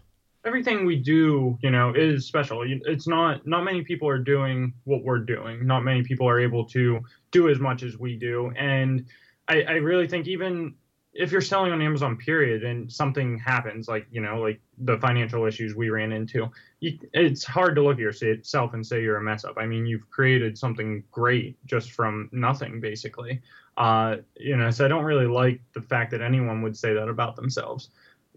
Everything 0.45 0.85
we 0.85 0.95
do, 0.95 1.57
you 1.61 1.69
know, 1.69 1.93
is 1.95 2.25
special. 2.25 2.63
It's 2.65 3.07
not 3.07 3.45
not 3.45 3.63
many 3.63 3.83
people 3.83 4.07
are 4.07 4.19
doing 4.19 4.73
what 4.85 5.03
we're 5.03 5.19
doing. 5.19 5.65
Not 5.65 5.83
many 5.83 6.03
people 6.03 6.27
are 6.27 6.39
able 6.39 6.65
to 6.69 6.99
do 7.31 7.49
as 7.49 7.59
much 7.59 7.83
as 7.83 7.97
we 7.97 8.15
do. 8.15 8.51
And 8.57 9.05
I, 9.47 9.61
I 9.63 9.73
really 9.73 10.07
think 10.07 10.27
even 10.27 10.75
if 11.13 11.31
you're 11.31 11.41
selling 11.41 11.73
on 11.73 11.81
Amazon, 11.81 12.15
period, 12.15 12.63
and 12.63 12.91
something 12.91 13.37
happens, 13.37 13.87
like 13.87 14.07
you 14.11 14.21
know, 14.21 14.39
like 14.39 14.61
the 14.77 14.97
financial 14.97 15.45
issues 15.45 15.75
we 15.75 15.89
ran 15.89 16.11
into, 16.11 16.49
you, 16.79 16.97
it's 17.13 17.43
hard 17.43 17.75
to 17.75 17.83
look 17.83 17.95
at 17.95 17.99
yourself 17.99 18.73
and 18.73 18.85
say 18.85 19.01
you're 19.01 19.17
a 19.17 19.21
mess 19.21 19.43
up. 19.43 19.55
I 19.57 19.65
mean, 19.65 19.85
you've 19.85 20.09
created 20.09 20.57
something 20.57 21.03
great 21.11 21.57
just 21.65 21.91
from 21.91 22.29
nothing, 22.31 22.79
basically. 22.79 23.41
Uh, 23.77 24.17
you 24.35 24.55
know, 24.55 24.71
so 24.71 24.85
I 24.85 24.87
don't 24.87 25.03
really 25.03 25.27
like 25.27 25.61
the 25.73 25.81
fact 25.81 26.11
that 26.11 26.21
anyone 26.21 26.61
would 26.61 26.77
say 26.77 26.93
that 26.93 27.09
about 27.09 27.35
themselves, 27.35 27.89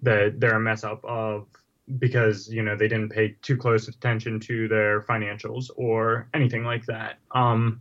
that 0.03 0.41
they're 0.41 0.57
a 0.57 0.61
mess 0.61 0.85
up 0.85 1.05
of 1.05 1.47
because 1.99 2.49
you 2.49 2.63
know 2.63 2.77
they 2.77 2.89
didn't 2.89 3.11
pay 3.11 3.37
too 3.43 3.57
close 3.57 3.89
attention 3.89 4.41
to 4.41 4.69
their 4.69 5.03
financials 5.03 5.71
or 5.77 6.29
anything 6.35 6.65
like 6.65 6.85
that. 6.87 7.19
Um, 7.33 7.81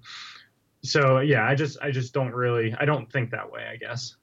so 0.83 1.19
yeah, 1.19 1.47
I 1.47 1.55
just 1.55 1.77
I 1.81 1.91
just 1.91 2.13
don't 2.13 2.33
really 2.33 2.73
I 2.79 2.85
don't 2.85 3.11
think 3.11 3.31
that 3.31 3.51
way. 3.51 3.65
I 3.71 3.77
guess. 3.77 4.15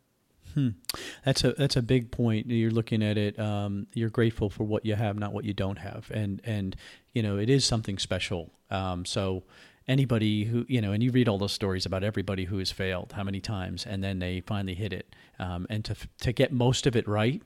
That's 1.24 1.44
a 1.44 1.52
that's 1.52 1.76
a 1.76 1.82
big 1.82 2.10
point. 2.10 2.46
You're 2.48 2.70
looking 2.70 3.02
at 3.02 3.16
it. 3.16 3.38
Um, 3.38 3.86
you're 3.94 4.10
grateful 4.10 4.50
for 4.50 4.64
what 4.64 4.84
you 4.84 4.94
have, 4.94 5.18
not 5.18 5.32
what 5.32 5.44
you 5.44 5.52
don't 5.52 5.78
have, 5.78 6.10
and 6.12 6.40
and 6.44 6.76
you 7.12 7.22
know 7.22 7.38
it 7.38 7.48
is 7.48 7.64
something 7.64 7.98
special. 7.98 8.50
Um, 8.70 9.04
so 9.04 9.44
anybody 9.86 10.44
who 10.44 10.64
you 10.68 10.80
know, 10.80 10.92
and 10.92 11.02
you 11.02 11.10
read 11.10 11.28
all 11.28 11.38
those 11.38 11.52
stories 11.52 11.86
about 11.86 12.04
everybody 12.04 12.44
who 12.44 12.58
has 12.58 12.70
failed, 12.70 13.12
how 13.16 13.22
many 13.22 13.40
times, 13.40 13.86
and 13.86 14.02
then 14.02 14.18
they 14.18 14.40
finally 14.40 14.74
hit 14.74 14.92
it, 14.92 15.14
um, 15.38 15.66
and 15.70 15.84
to 15.84 15.94
to 16.20 16.32
get 16.32 16.52
most 16.52 16.86
of 16.86 16.96
it 16.96 17.06
right 17.06 17.42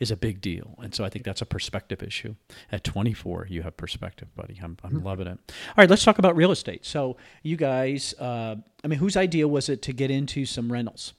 is 0.00 0.10
a 0.10 0.16
big 0.16 0.40
deal. 0.40 0.74
And 0.82 0.94
so 0.94 1.04
I 1.04 1.08
think 1.08 1.24
that's 1.24 1.42
a 1.42 1.46
perspective 1.46 2.02
issue. 2.02 2.34
At 2.70 2.84
24, 2.84 3.46
you 3.50 3.62
have 3.62 3.76
perspective, 3.76 4.34
buddy. 4.34 4.58
I'm, 4.62 4.76
I'm 4.84 5.02
loving 5.02 5.26
it. 5.26 5.38
All 5.48 5.74
right, 5.78 5.90
let's 5.90 6.04
talk 6.04 6.18
about 6.18 6.36
real 6.36 6.50
estate. 6.50 6.84
So 6.84 7.16
you 7.42 7.56
guys, 7.56 8.14
uh, 8.18 8.56
I 8.84 8.88
mean, 8.88 8.98
whose 8.98 9.16
idea 9.16 9.48
was 9.48 9.68
it 9.68 9.82
to 9.82 9.92
get 9.92 10.10
into 10.10 10.44
some 10.44 10.70
rentals? 10.70 11.14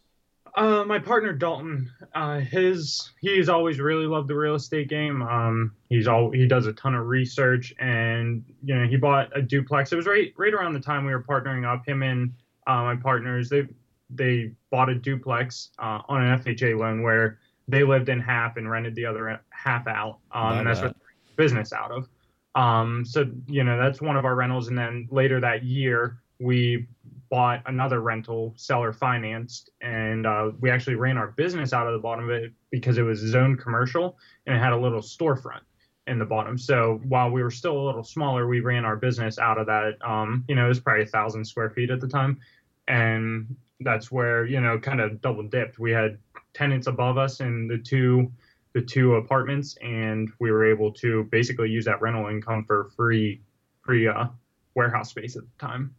Uh, 0.58 0.84
my 0.86 0.98
partner 0.98 1.34
Dalton, 1.34 1.92
uh, 2.16 2.40
his 2.40 3.12
he's 3.22 3.48
always 3.48 3.80
really 3.80 4.08
loved 4.08 4.28
the 4.28 4.36
real 4.36 4.56
estate 4.56 4.90
game. 4.90 5.22
Um, 5.22 5.76
he's 5.88 6.08
all 6.08 6.32
he 6.32 6.48
does 6.48 6.66
a 6.66 6.74
ton 6.74 6.96
of 6.96 7.06
research, 7.06 7.76
and 7.80 8.44
you 8.64 8.74
know 8.74 8.88
he 8.88 8.98
bought 8.98 9.30
a 9.38 9.42
duplex. 9.42 9.94
It 9.94 9.98
was 9.98 10.08
right 10.08 10.34
right 10.36 10.56
around 10.56 10.74
the 10.74 10.80
time 10.80 11.06
we 11.06 11.14
were 11.14 11.22
partnering 11.22 11.72
up. 11.72 11.88
Him 11.88 12.02
and 12.02 12.34
uh, 12.66 12.82
my 12.82 12.96
partners 12.96 13.50
they 13.50 13.68
they 14.10 14.52
bought 14.72 14.90
a 14.90 14.96
duplex 14.96 15.70
uh, 15.78 16.02
on 16.10 16.24
an 16.24 16.40
FHA 16.40 16.80
loan 16.80 17.04
where 17.04 17.38
they 17.68 17.84
lived 17.84 18.10
in 18.10 18.20
half 18.20 18.58
and 18.58 18.70
rented 18.70 18.96
the 18.96 19.06
other 19.06 19.42
half 19.50 19.88
out. 19.88 20.20
Um, 20.32 20.60
and 20.60 20.68
that's 20.68 20.80
that. 20.80 20.88
what 20.88 20.96
business 21.36 21.74
out 21.74 21.92
of. 21.92 22.08
Um, 22.56 23.06
so 23.06 23.26
you 23.46 23.64
know 23.64 23.78
that's 23.78 24.02
one 24.02 24.18
of 24.18 24.26
our 24.26 24.36
rentals, 24.36 24.68
and 24.68 24.78
then 24.78 25.08
later 25.12 25.40
that 25.40 25.64
year 25.64 26.20
we 26.40 26.88
bought 27.30 27.62
another 27.66 28.02
rental 28.02 28.54
seller 28.58 28.94
financed, 28.94 29.70
and 29.82 30.26
uh, 30.26 30.52
we 30.60 30.70
actually 30.72 30.96
ran 30.96 31.18
our 31.18 31.28
business 31.28 31.74
out 31.74 31.88
of 31.88 31.94
the 31.94 32.00
bottom 32.00 32.26
of 32.26 32.32
it 32.32 32.52
because 32.72 32.98
it 32.98 33.04
was 33.04 33.20
zoned 33.20 33.60
commercial 33.60 34.18
and 34.46 34.56
it 34.56 34.60
had 34.60 34.74
a 34.74 34.78
little 34.78 35.02
storefront 35.02 35.62
in 36.08 36.18
the 36.18 36.26
bottom. 36.26 36.58
So 36.58 37.02
while 37.08 37.30
we 37.30 37.44
were 37.44 37.52
still 37.52 37.78
a 37.78 37.86
little 37.86 38.04
smaller, 38.04 38.48
we 38.48 38.62
ran 38.62 38.86
our 38.86 38.96
business 38.96 39.38
out 39.38 39.58
of 39.58 39.68
that. 39.68 39.98
Um, 40.02 40.46
you 40.48 40.56
know, 40.56 40.66
it 40.66 40.70
was 40.70 40.80
probably 40.80 41.04
a 41.04 41.08
thousand 41.08 41.46
square 41.46 41.70
feet 41.70 41.90
at 41.90 42.00
the 42.00 42.08
time, 42.08 42.40
and 42.88 43.56
that's 43.82 44.12
where 44.12 44.46
you 44.46 44.60
know 44.62 44.80
kind 44.80 45.02
of 45.02 45.22
double 45.22 45.44
dipped. 45.44 45.80
We 45.80 45.92
had 45.92 46.18
tenants 46.58 46.88
above 46.88 47.18
us 47.18 47.40
in 47.40 47.68
the 47.68 47.78
two 47.78 48.32
the 48.74 48.82
two 48.82 49.16
apartments, 49.16 49.76
and 49.82 50.30
we 50.40 50.52
were 50.52 50.70
able 50.70 50.92
to 50.92 51.24
basically 51.26 51.70
use 51.70 51.86
that 51.86 52.02
rental 52.02 52.28
income 52.28 52.64
for 52.66 52.92
free 52.96 53.42
free 53.82 54.08
uh, 54.08 54.28
warehouse 54.76 55.10
space 55.10 55.36
at 55.36 55.44
the 55.44 55.66
time. 55.66 55.96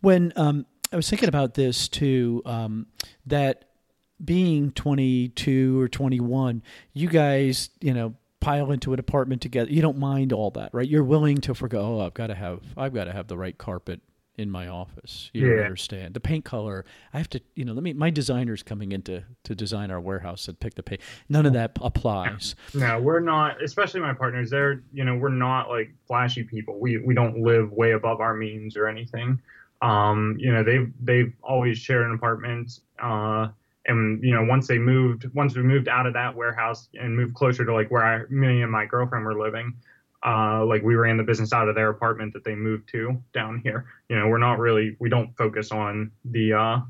When 0.00 0.32
um, 0.36 0.66
I 0.92 0.96
was 0.96 1.08
thinking 1.08 1.28
about 1.28 1.54
this 1.54 1.88
too, 1.88 2.42
um, 2.44 2.86
that 3.26 3.66
being 4.24 4.72
22 4.72 5.80
or 5.80 5.88
21, 5.88 6.62
you 6.92 7.08
guys, 7.08 7.70
you 7.80 7.92
know, 7.92 8.14
pile 8.40 8.72
into 8.72 8.92
an 8.92 8.98
apartment 8.98 9.42
together. 9.42 9.70
You 9.70 9.82
don't 9.82 9.98
mind 9.98 10.32
all 10.32 10.50
that, 10.52 10.70
right? 10.72 10.88
You're 10.88 11.04
willing 11.04 11.38
to 11.42 11.54
forgo. 11.54 11.98
Oh, 11.98 12.06
I've 12.06 12.14
got 12.14 12.28
to 12.28 12.34
have, 12.34 12.60
I've 12.76 12.94
got 12.94 13.04
to 13.04 13.12
have 13.12 13.28
the 13.28 13.36
right 13.36 13.56
carpet 13.56 14.00
in 14.36 14.50
my 14.50 14.68
office. 14.68 15.30
You 15.32 15.56
Yeah. 15.56 15.62
understand 15.62 16.14
the 16.14 16.20
paint 16.20 16.44
color. 16.44 16.84
I 17.12 17.18
have 17.18 17.28
to, 17.30 17.40
you 17.54 17.64
know, 17.64 17.72
let 17.72 17.82
me. 17.82 17.92
My 17.94 18.10
designer's 18.10 18.62
coming 18.62 18.92
in 18.92 19.02
to 19.02 19.22
to 19.44 19.54
design 19.54 19.90
our 19.90 20.00
warehouse 20.00 20.46
and 20.48 20.58
pick 20.60 20.74
the 20.74 20.82
paint. 20.82 21.00
None 21.28 21.46
of 21.46 21.52
that 21.54 21.72
applies. 21.80 22.54
No, 22.74 23.00
we're 23.00 23.20
not. 23.20 23.62
Especially 23.62 24.00
my 24.00 24.12
partners. 24.12 24.50
They're 24.50 24.82
you 24.92 25.04
know 25.04 25.16
we're 25.16 25.28
not 25.30 25.68
like 25.68 25.92
flashy 26.06 26.42
people. 26.44 26.78
We 26.78 26.98
we 26.98 27.14
don't 27.14 27.38
live 27.42 27.72
way 27.72 27.92
above 27.92 28.20
our 28.20 28.34
means 28.34 28.76
or 28.76 28.86
anything. 28.88 29.40
Um, 29.82 30.36
you 30.38 30.52
know 30.52 30.62
they've 30.62 30.92
they've 31.00 31.32
always 31.42 31.78
shared 31.78 32.06
an 32.06 32.12
apartment. 32.14 32.80
Uh, 33.02 33.48
and 33.86 34.22
you 34.22 34.34
know 34.34 34.44
once 34.44 34.66
they 34.66 34.78
moved, 34.78 35.32
once 35.34 35.56
we 35.56 35.62
moved 35.62 35.88
out 35.88 36.06
of 36.06 36.12
that 36.14 36.34
warehouse 36.34 36.88
and 36.94 37.16
moved 37.16 37.34
closer 37.34 37.64
to 37.64 37.72
like 37.72 37.90
where 37.90 38.02
I, 38.04 38.22
me 38.28 38.62
and 38.62 38.70
my 38.72 38.84
girlfriend 38.84 39.24
were 39.24 39.38
living. 39.38 39.74
Uh, 40.26 40.66
like 40.66 40.82
we 40.82 40.96
ran 40.96 41.16
the 41.16 41.22
business 41.22 41.52
out 41.52 41.68
of 41.68 41.76
their 41.76 41.88
apartment 41.88 42.32
that 42.32 42.42
they 42.42 42.56
moved 42.56 42.88
to 42.88 43.22
down 43.32 43.60
here. 43.62 43.86
You 44.08 44.16
know, 44.18 44.26
we're 44.26 44.38
not 44.38 44.58
really, 44.58 44.96
we 44.98 45.08
don't 45.08 45.36
focus 45.36 45.70
on 45.70 46.10
the, 46.24 46.52
uh, 46.52 46.80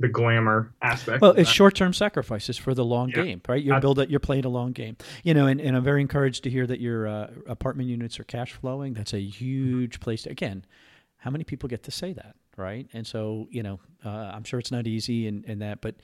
the 0.00 0.08
glamour 0.08 0.74
aspect. 0.82 1.22
Well, 1.22 1.32
it's 1.32 1.48
short 1.50 1.74
term 1.74 1.92
sacrifices 1.94 2.56
for 2.58 2.74
the 2.74 2.84
long 2.84 3.08
Yeah. 3.08 3.22
game, 3.22 3.40
right? 3.48 3.62
You're 3.64 3.80
build 3.80 3.98
you're 4.10 4.20
playing 4.20 4.44
a 4.44 4.48
long 4.50 4.72
game, 4.72 4.96
you 5.24 5.34
know. 5.34 5.46
And, 5.46 5.60
and 5.60 5.76
I'm 5.76 5.82
very 5.82 6.00
encouraged 6.02 6.44
to 6.44 6.50
hear 6.50 6.66
that 6.66 6.78
your 6.78 7.08
uh, 7.08 7.30
apartment 7.48 7.88
units 7.88 8.20
are 8.20 8.24
cash 8.24 8.52
flowing. 8.52 8.92
That's 8.94 9.14
a 9.14 9.20
huge 9.20 9.98
place. 9.98 10.22
To, 10.22 10.30
again, 10.30 10.64
how 11.16 11.30
many 11.30 11.42
people 11.44 11.68
get 11.68 11.82
to 11.84 11.90
say 11.90 12.12
that, 12.12 12.36
right? 12.58 12.86
And 12.92 13.06
so, 13.06 13.46
you 13.50 13.62
know, 13.62 13.80
uh, 14.04 14.08
I'm 14.08 14.44
sure 14.44 14.58
it's 14.58 14.70
not 14.70 14.86
easy 14.86 15.26
and, 15.26 15.44
and 15.46 15.62
that, 15.62 15.80
but 15.80 15.94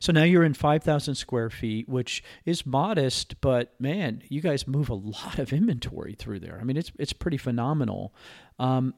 so 0.00 0.12
now 0.12 0.22
you're 0.22 0.44
in 0.44 0.54
5,000 0.54 1.14
square 1.14 1.50
feet, 1.50 1.88
which 1.88 2.22
is 2.44 2.66
modest, 2.66 3.40
but 3.40 3.74
man, 3.80 4.22
you 4.28 4.40
guys 4.40 4.66
move 4.66 4.88
a 4.88 4.94
lot 4.94 5.38
of 5.38 5.52
inventory 5.52 6.14
through 6.14 6.40
there. 6.40 6.58
I 6.60 6.64
mean, 6.64 6.76
it's 6.76 6.92
it's 6.98 7.12
pretty 7.12 7.38
phenomenal. 7.38 8.14
Um, 8.58 8.94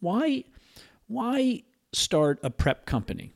why 0.00 0.44
why 1.06 1.62
start 1.92 2.40
a 2.42 2.50
prep 2.50 2.86
company? 2.86 3.34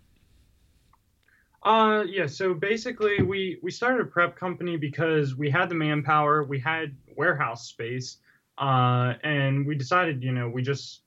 Uh, 1.62 2.04
yeah. 2.08 2.26
So 2.26 2.54
basically, 2.54 3.22
we 3.22 3.58
we 3.62 3.70
started 3.70 4.00
a 4.00 4.04
prep 4.08 4.36
company 4.36 4.76
because 4.76 5.34
we 5.34 5.50
had 5.50 5.68
the 5.68 5.74
manpower, 5.74 6.44
we 6.44 6.60
had 6.60 6.96
warehouse 7.16 7.68
space, 7.68 8.18
uh, 8.58 9.14
and 9.24 9.66
we 9.66 9.74
decided, 9.74 10.22
you 10.22 10.32
know, 10.32 10.48
we 10.48 10.62
just 10.62 11.02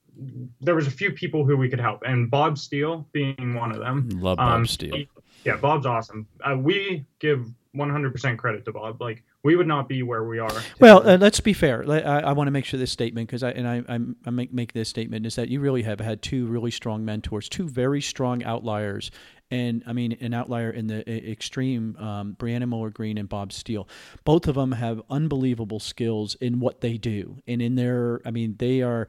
there 0.61 0.75
was 0.75 0.87
a 0.87 0.91
few 0.91 1.11
people 1.11 1.45
who 1.45 1.55
we 1.57 1.69
could 1.69 1.79
help, 1.79 2.03
and 2.05 2.29
Bob 2.29 2.57
Steele 2.57 3.07
being 3.11 3.53
one 3.55 3.71
of 3.71 3.79
them. 3.79 4.09
Love 4.13 4.37
Bob 4.37 4.55
Um, 4.55 4.65
Steele. 4.65 4.95
he- 4.95 5.09
yeah, 5.45 5.55
Bob's 5.57 5.85
awesome. 5.85 6.27
Uh, 6.43 6.57
we 6.57 7.05
give 7.19 7.47
100% 7.75 8.37
credit 8.37 8.65
to 8.65 8.71
Bob. 8.73 8.99
Like 9.01 9.23
we 9.43 9.55
would 9.55 9.67
not 9.67 9.87
be 9.87 10.03
where 10.03 10.25
we 10.25 10.37
are. 10.39 10.51
Well, 10.81 11.07
uh, 11.07 11.17
let's 11.17 11.39
be 11.39 11.53
fair. 11.53 11.83
Let- 11.85 12.05
I, 12.05 12.19
I 12.19 12.31
want 12.33 12.47
to 12.47 12.51
make 12.51 12.65
sure 12.65 12.77
this 12.79 12.91
statement 12.91 13.27
because 13.29 13.43
I 13.43 13.51
and 13.51 13.67
I, 13.67 13.75
I'm- 13.87 14.15
I 14.25 14.31
make 14.31 14.51
make 14.53 14.73
this 14.73 14.89
statement 14.89 15.25
is 15.25 15.35
that 15.35 15.47
you 15.49 15.59
really 15.61 15.83
have 15.83 15.99
had 15.99 16.21
two 16.21 16.45
really 16.47 16.71
strong 16.71 17.05
mentors, 17.05 17.47
two 17.47 17.69
very 17.69 18.01
strong 18.01 18.43
outliers, 18.43 19.11
and 19.51 19.81
I 19.87 19.93
mean 19.93 20.17
an 20.19 20.33
outlier 20.33 20.71
in 20.71 20.87
the 20.87 21.07
extreme, 21.31 21.95
um, 21.97 22.35
Brianna 22.37 22.67
Muller 22.67 22.89
Green 22.89 23.17
and 23.17 23.29
Bob 23.29 23.53
Steele. 23.53 23.87
Both 24.25 24.47
of 24.47 24.55
them 24.55 24.73
have 24.73 25.01
unbelievable 25.09 25.79
skills 25.79 26.35
in 26.41 26.59
what 26.59 26.81
they 26.81 26.97
do, 26.97 27.37
and 27.47 27.61
in 27.61 27.75
their, 27.75 28.19
I 28.25 28.31
mean, 28.31 28.55
they 28.59 28.81
are, 28.81 29.07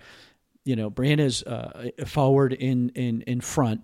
you 0.64 0.76
know, 0.76 0.90
Brianna's 0.90 1.42
uh, 1.42 1.90
forward 2.06 2.52
in 2.52 2.90
in 2.90 3.22
in 3.22 3.40
front. 3.40 3.82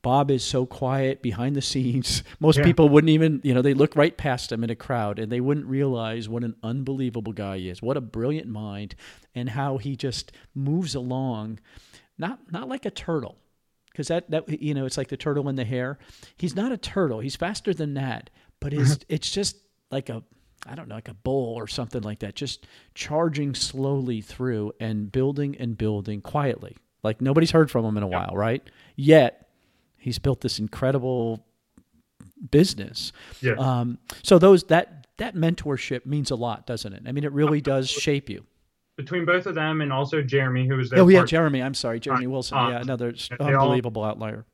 Bob 0.00 0.30
is 0.30 0.44
so 0.44 0.64
quiet 0.64 1.22
behind 1.22 1.56
the 1.56 1.60
scenes. 1.62 2.22
Most 2.40 2.58
Yeah. 2.58 2.64
people 2.64 2.88
wouldn't 2.88 3.10
even, 3.10 3.40
you 3.42 3.52
know, 3.52 3.62
they 3.62 3.74
look 3.74 3.96
right 3.96 4.16
past 4.16 4.52
him 4.52 4.62
in 4.62 4.70
a 4.70 4.76
crowd 4.76 5.18
and 5.18 5.30
they 5.30 5.40
wouldn't 5.40 5.66
realize 5.66 6.28
what 6.28 6.44
an 6.44 6.54
unbelievable 6.62 7.32
guy 7.32 7.58
he 7.58 7.68
is. 7.68 7.82
What 7.82 7.96
a 7.96 8.00
brilliant 8.00 8.46
mind 8.46 8.94
and 9.34 9.48
how 9.50 9.78
he 9.78 9.96
just 9.96 10.30
moves 10.54 10.94
along 10.94 11.58
not 12.16 12.38
not 12.52 12.68
like 12.68 12.84
a 12.86 12.90
turtle. 12.92 13.38
Cuz 13.96 14.06
that 14.08 14.30
that 14.30 14.62
you 14.62 14.72
know, 14.72 14.86
it's 14.86 14.96
like 14.96 15.08
the 15.08 15.16
turtle 15.16 15.48
in 15.48 15.56
the 15.56 15.64
hare. 15.64 15.98
He's 16.36 16.54
not 16.54 16.70
a 16.70 16.76
turtle. 16.76 17.18
He's 17.18 17.34
faster 17.36 17.74
than 17.74 17.94
that, 17.94 18.30
but 18.60 18.72
it's 18.72 18.98
it's 19.08 19.30
just 19.30 19.56
like 19.90 20.08
a 20.08 20.22
I 20.66 20.74
don't 20.74 20.88
know, 20.88 20.94
like 20.96 21.08
a 21.08 21.14
bull 21.14 21.54
or 21.54 21.66
something 21.66 22.02
like 22.02 22.18
that, 22.20 22.34
just 22.34 22.66
charging 22.94 23.54
slowly 23.54 24.20
through 24.20 24.72
and 24.80 25.10
building 25.10 25.56
and 25.58 25.78
building 25.78 26.20
quietly. 26.20 26.76
Like 27.02 27.20
nobody's 27.20 27.52
heard 27.52 27.70
from 27.70 27.84
him 27.84 27.96
in 27.96 28.02
a 28.02 28.08
while, 28.08 28.32
right? 28.34 28.62
Yet 28.96 29.48
he's 29.96 30.18
built 30.18 30.40
this 30.40 30.58
incredible 30.58 31.44
business. 32.50 33.12
Yeah. 33.40 33.52
Um, 33.54 33.98
so 34.22 34.38
those 34.38 34.64
that 34.64 35.06
that 35.18 35.34
mentorship 35.34 36.06
means 36.06 36.30
a 36.30 36.36
lot, 36.36 36.66
doesn't 36.66 36.92
it? 36.92 37.02
I 37.06 37.12
mean, 37.12 37.24
it 37.24 37.32
really 37.32 37.60
does 37.60 37.88
shape 37.88 38.28
you. 38.28 38.44
Between 38.96 39.24
both 39.24 39.46
of 39.46 39.54
them 39.54 39.80
and 39.80 39.92
also 39.92 40.22
Jeremy, 40.22 40.66
who 40.66 40.76
was 40.76 40.90
their 40.90 41.00
Oh 41.00 41.08
yeah, 41.08 41.24
Jeremy. 41.24 41.62
I'm 41.62 41.74
sorry, 41.74 42.00
Jeremy 42.00 42.26
Wilson. 42.26 42.58
uh, 42.58 42.70
Yeah, 42.70 42.80
another 42.80 43.10
s- 43.10 43.28
they 43.28 43.36
all- 43.54 43.62
unbelievable 43.62 44.02
outlier. 44.04 44.44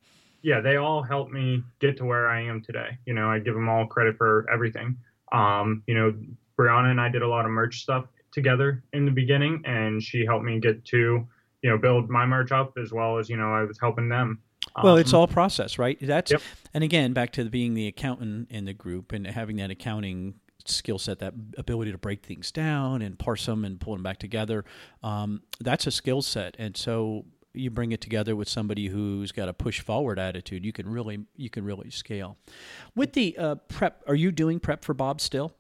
yeah, 0.43 0.61
they 0.61 0.77
all 0.77 1.03
helped 1.03 1.33
me 1.33 1.63
get 1.81 1.97
to 1.99 2.05
where 2.05 2.29
I 2.29 2.43
am 2.43 2.61
today. 2.63 2.99
You 3.07 3.15
know, 3.15 3.31
I 3.31 3.39
give 3.39 3.55
them 3.55 3.69
all 3.71 3.87
credit 3.87 4.17
for 4.19 4.47
everything. 4.53 4.99
Um, 5.35 5.83
you 5.87 5.95
know, 5.95 6.15
Brianna 6.59 6.91
and 6.91 7.01
I 7.01 7.09
did 7.09 7.23
a 7.23 7.29
lot 7.29 7.45
of 7.45 7.51
merch 7.51 7.83
stuff 7.83 8.07
together 8.33 8.83
in 8.93 9.05
the 9.05 9.11
beginning, 9.11 9.63
and 9.65 10.03
she 10.03 10.25
helped 10.25 10.45
me 10.45 10.61
get 10.61 10.85
to, 10.87 11.27
you 11.63 11.71
know, 11.71 11.79
build 11.79 12.09
my 12.09 12.25
merch 12.27 12.53
up 12.53 12.75
as 12.83 12.93
well 12.93 13.19
as 13.19 13.29
you 13.29 13.37
know 13.37 13.53
I 13.53 13.65
was 13.65 13.79
helping 13.81 14.09
them. 14.09 14.41
Well, 14.83 14.97
it's 14.97 15.13
Um, 15.13 15.21
all 15.21 15.29
process, 15.29 15.79
right? 15.79 15.99
That's 16.01 16.31
Yep. 16.33 16.43
and 16.73 16.85
again 16.85 17.13
back 17.13 17.33
to 17.33 17.45
being 17.51 17.75
the 17.75 17.87
accountant 17.87 18.51
in 18.51 18.65
the 18.65 18.73
group 18.73 19.13
and 19.13 19.27
having 19.27 19.57
that 19.57 19.71
accounting 19.71 20.35
skill 20.67 20.99
set, 20.99 21.19
that 21.19 21.35
ability 21.59 21.93
to 21.93 21.99
break 21.99 22.25
things 22.25 22.51
down 22.51 23.03
and 23.03 23.19
parse 23.19 23.45
them 23.45 23.65
and 23.67 23.79
pull 23.79 23.93
them 23.93 24.03
back 24.03 24.19
together. 24.19 24.65
Um, 25.03 25.43
that's 25.61 25.87
a 25.87 25.91
skill 25.91 26.23
set, 26.23 26.57
and 26.59 26.77
so 26.77 27.27
you 27.55 27.71
bring 27.71 27.93
it 27.93 28.01
together 28.01 28.37
with 28.37 28.49
somebody 28.49 28.89
who's 28.89 29.33
got 29.33 29.49
a 29.49 29.53
push 29.53 29.81
forward 29.81 30.19
attitude. 30.19 30.65
You 30.65 30.73
can 30.73 30.89
really 30.89 31.21
you 31.37 31.51
can 31.51 31.65
really 31.65 31.91
scale. 31.91 32.37
With 32.95 33.13
the 33.13 33.37
uh, 33.39 33.55
prep, 33.69 34.03
are 34.07 34.15
you 34.15 34.33
doing 34.33 34.61
prep 34.61 34.85
for 34.85 34.95
Bob 34.95 35.21
still? 35.21 35.55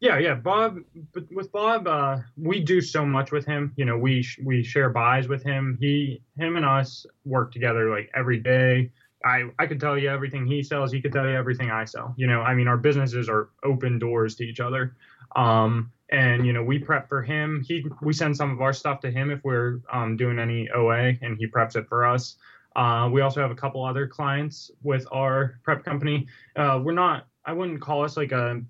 Yeah, 0.00 0.18
yeah, 0.18 0.34
Bob. 0.34 0.80
But 1.12 1.24
with 1.32 1.50
Bob, 1.52 1.86
uh, 1.86 2.18
we 2.36 2.60
do 2.60 2.80
so 2.80 3.06
much 3.06 3.32
with 3.32 3.46
him. 3.46 3.72
You 3.76 3.84
know, 3.84 3.96
we 3.96 4.26
we 4.42 4.62
share 4.62 4.90
buys 4.90 5.28
with 5.28 5.42
him. 5.42 5.78
He, 5.80 6.20
him, 6.36 6.56
and 6.56 6.66
us 6.66 7.06
work 7.24 7.52
together 7.52 7.90
like 7.90 8.10
every 8.14 8.38
day. 8.38 8.90
I 9.24 9.44
I 9.58 9.66
could 9.66 9.80
tell 9.80 9.96
you 9.96 10.10
everything 10.10 10.46
he 10.46 10.62
sells. 10.62 10.92
He 10.92 11.00
could 11.00 11.12
tell 11.12 11.26
you 11.26 11.34
everything 11.34 11.70
I 11.70 11.84
sell. 11.84 12.14
You 12.16 12.26
know, 12.26 12.42
I 12.42 12.54
mean, 12.54 12.68
our 12.68 12.76
businesses 12.76 13.28
are 13.28 13.48
open 13.62 13.98
doors 13.98 14.34
to 14.36 14.44
each 14.44 14.60
other. 14.60 14.94
Um, 15.36 15.90
and 16.10 16.46
you 16.46 16.52
know, 16.52 16.62
we 16.62 16.78
prep 16.78 17.08
for 17.08 17.22
him. 17.22 17.64
He 17.66 17.86
we 18.02 18.12
send 18.12 18.36
some 18.36 18.50
of 18.50 18.60
our 18.60 18.72
stuff 18.72 19.00
to 19.00 19.10
him 19.10 19.30
if 19.30 19.42
we're 19.44 19.80
um, 19.92 20.16
doing 20.16 20.38
any 20.38 20.68
OA, 20.70 21.14
and 21.22 21.36
he 21.38 21.46
preps 21.46 21.76
it 21.76 21.86
for 21.88 22.06
us. 22.06 22.36
Uh, 22.76 23.08
we 23.12 23.20
also 23.20 23.40
have 23.40 23.50
a 23.50 23.54
couple 23.54 23.84
other 23.84 24.06
clients 24.06 24.70
with 24.82 25.06
our 25.12 25.60
prep 25.62 25.84
company. 25.84 26.26
Uh, 26.56 26.80
we're 26.82 26.92
not. 26.92 27.26
I 27.44 27.52
wouldn't 27.52 27.80
call 27.80 28.04
us 28.04 28.16
like 28.16 28.32
a 28.32 28.62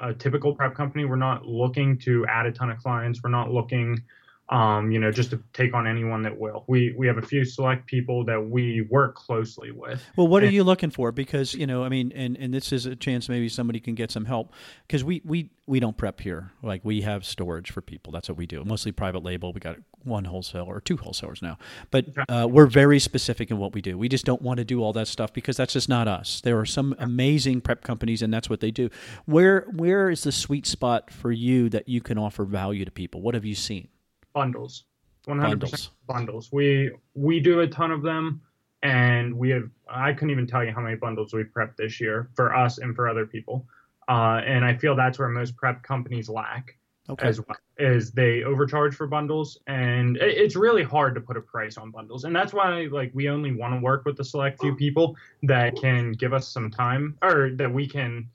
a 0.00 0.14
typical 0.14 0.54
prep 0.54 0.74
company. 0.74 1.04
We're 1.04 1.16
not 1.16 1.46
looking 1.46 1.98
to 1.98 2.26
add 2.26 2.46
a 2.46 2.52
ton 2.52 2.70
of 2.70 2.78
clients. 2.78 3.22
We're 3.22 3.30
not 3.30 3.50
looking, 3.50 4.02
um, 4.50 4.90
you 4.90 4.98
know, 4.98 5.10
just 5.10 5.30
to 5.30 5.42
take 5.52 5.74
on 5.74 5.86
anyone 5.86 6.22
that 6.22 6.38
will. 6.38 6.64
We 6.68 6.94
we 6.96 7.06
have 7.06 7.18
a 7.18 7.22
few 7.22 7.44
select 7.44 7.86
people 7.86 8.24
that 8.24 8.48
we 8.48 8.86
work 8.90 9.14
closely 9.14 9.72
with. 9.72 10.02
Well, 10.16 10.26
what 10.26 10.42
are 10.42 10.50
you 10.50 10.64
looking 10.64 10.90
for? 10.90 11.12
Because 11.12 11.52
you 11.54 11.66
know, 11.66 11.84
I 11.84 11.90
mean, 11.90 12.12
and, 12.14 12.36
and 12.36 12.52
this 12.52 12.72
is 12.72 12.86
a 12.86 12.96
chance 12.96 13.28
maybe 13.28 13.48
somebody 13.48 13.78
can 13.78 13.94
get 13.94 14.10
some 14.10 14.24
help 14.24 14.52
because 14.86 15.04
we 15.04 15.20
we 15.24 15.50
we 15.66 15.80
don't 15.80 15.96
prep 15.98 16.20
here. 16.20 16.52
Like 16.62 16.82
we 16.82 17.02
have 17.02 17.26
storage 17.26 17.70
for 17.70 17.82
people. 17.82 18.10
That's 18.10 18.28
what 18.28 18.38
we 18.38 18.46
do. 18.46 18.64
Mostly 18.64 18.90
private 18.90 19.22
label. 19.22 19.52
We 19.52 19.60
got 19.60 19.76
one 20.02 20.24
wholesaler 20.24 20.74
or 20.74 20.80
two 20.80 20.96
wholesalers 20.96 21.42
now, 21.42 21.58
but 21.90 22.06
uh, 22.30 22.48
we're 22.50 22.66
very 22.66 22.98
specific 22.98 23.50
in 23.50 23.58
what 23.58 23.74
we 23.74 23.82
do. 23.82 23.98
We 23.98 24.08
just 24.08 24.24
don't 24.24 24.40
want 24.40 24.58
to 24.58 24.64
do 24.64 24.82
all 24.82 24.94
that 24.94 25.08
stuff 25.08 25.34
because 25.34 25.58
that's 25.58 25.74
just 25.74 25.90
not 25.90 26.08
us. 26.08 26.40
There 26.40 26.58
are 26.58 26.66
some 26.66 26.94
amazing 26.98 27.60
prep 27.60 27.82
companies, 27.82 28.22
and 28.22 28.32
that's 28.32 28.48
what 28.48 28.60
they 28.60 28.70
do. 28.70 28.88
Where 29.26 29.66
where 29.74 30.08
is 30.08 30.22
the 30.22 30.32
sweet 30.32 30.66
spot 30.66 31.10
for 31.10 31.30
you 31.30 31.68
that 31.68 31.86
you 31.86 32.00
can 32.00 32.16
offer 32.16 32.44
value 32.44 32.86
to 32.86 32.90
people? 32.90 33.20
What 33.20 33.34
have 33.34 33.44
you 33.44 33.54
seen? 33.54 33.88
Bundles, 34.38 34.84
100% 35.26 35.40
Bundles. 35.50 35.90
bundles. 36.06 36.52
We 36.52 36.92
we 37.14 37.40
do 37.40 37.60
a 37.60 37.66
ton 37.66 37.90
of 37.90 38.02
them, 38.02 38.40
and 38.82 39.34
we 39.36 39.50
have. 39.50 39.68
I 39.90 40.12
couldn't 40.12 40.30
even 40.30 40.46
tell 40.46 40.62
you 40.64 40.70
how 40.72 40.80
many 40.80 40.94
bundles 40.96 41.32
we 41.32 41.42
prepped 41.42 41.74
this 41.76 42.00
year 42.00 42.30
for 42.36 42.54
us 42.54 42.78
and 42.78 42.94
for 42.94 43.08
other 43.08 43.26
people. 43.26 43.66
Uh, 44.08 44.40
and 44.46 44.64
I 44.64 44.76
feel 44.76 44.94
that's 44.94 45.18
where 45.18 45.28
most 45.28 45.56
prep 45.56 45.82
companies 45.82 46.28
lack. 46.28 46.76
Okay. 47.10 47.26
as 47.26 47.40
well 47.40 47.56
is 47.78 48.12
they 48.12 48.42
overcharge 48.42 48.94
for 48.94 49.06
bundles 49.06 49.58
and 49.66 50.18
it- 50.18 50.36
it's 50.36 50.56
really 50.56 50.82
hard 50.82 51.14
to 51.14 51.22
put 51.22 51.38
a 51.38 51.40
price 51.40 51.78
on 51.78 51.90
bundles 51.90 52.24
and 52.24 52.36
that's 52.36 52.52
why 52.52 52.82
like 52.92 53.10
we 53.14 53.30
only 53.30 53.50
want 53.54 53.72
to 53.72 53.80
work 53.80 54.04
with 54.04 54.14
the 54.18 54.22
select 54.24 54.60
few 54.60 54.76
people 54.76 55.16
that 55.42 55.74
can 55.76 56.12
give 56.12 56.34
us 56.34 56.46
some 56.48 56.70
time 56.70 57.16
or 57.22 57.48
that 57.60 57.72
we 57.72 57.88
can 57.88 58.28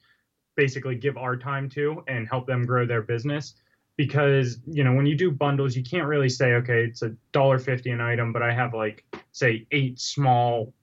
basically 0.55 0.95
give 0.95 1.17
our 1.17 1.37
time 1.37 1.69
to 1.69 2.03
and 2.07 2.27
help 2.27 2.47
them 2.47 2.65
grow 2.65 2.83
their 2.83 3.03
business 3.03 3.53
because 3.97 4.57
you 4.67 4.83
know 4.83 4.93
when 4.93 5.05
you 5.05 5.15
do 5.15 5.31
bundles 5.31 5.75
you 5.75 5.83
can't 5.83 6.07
really 6.07 6.29
say 6.29 6.53
okay 6.53 6.83
it's 6.83 7.01
a 7.01 7.09
dollar 7.31 7.59
fifty 7.59 7.91
an 7.91 8.01
item 8.01 8.33
but 8.33 8.41
i 8.41 8.51
have 8.53 8.73
like 8.73 9.03
say 9.31 9.65
eight 9.71 9.99
small 9.99 10.73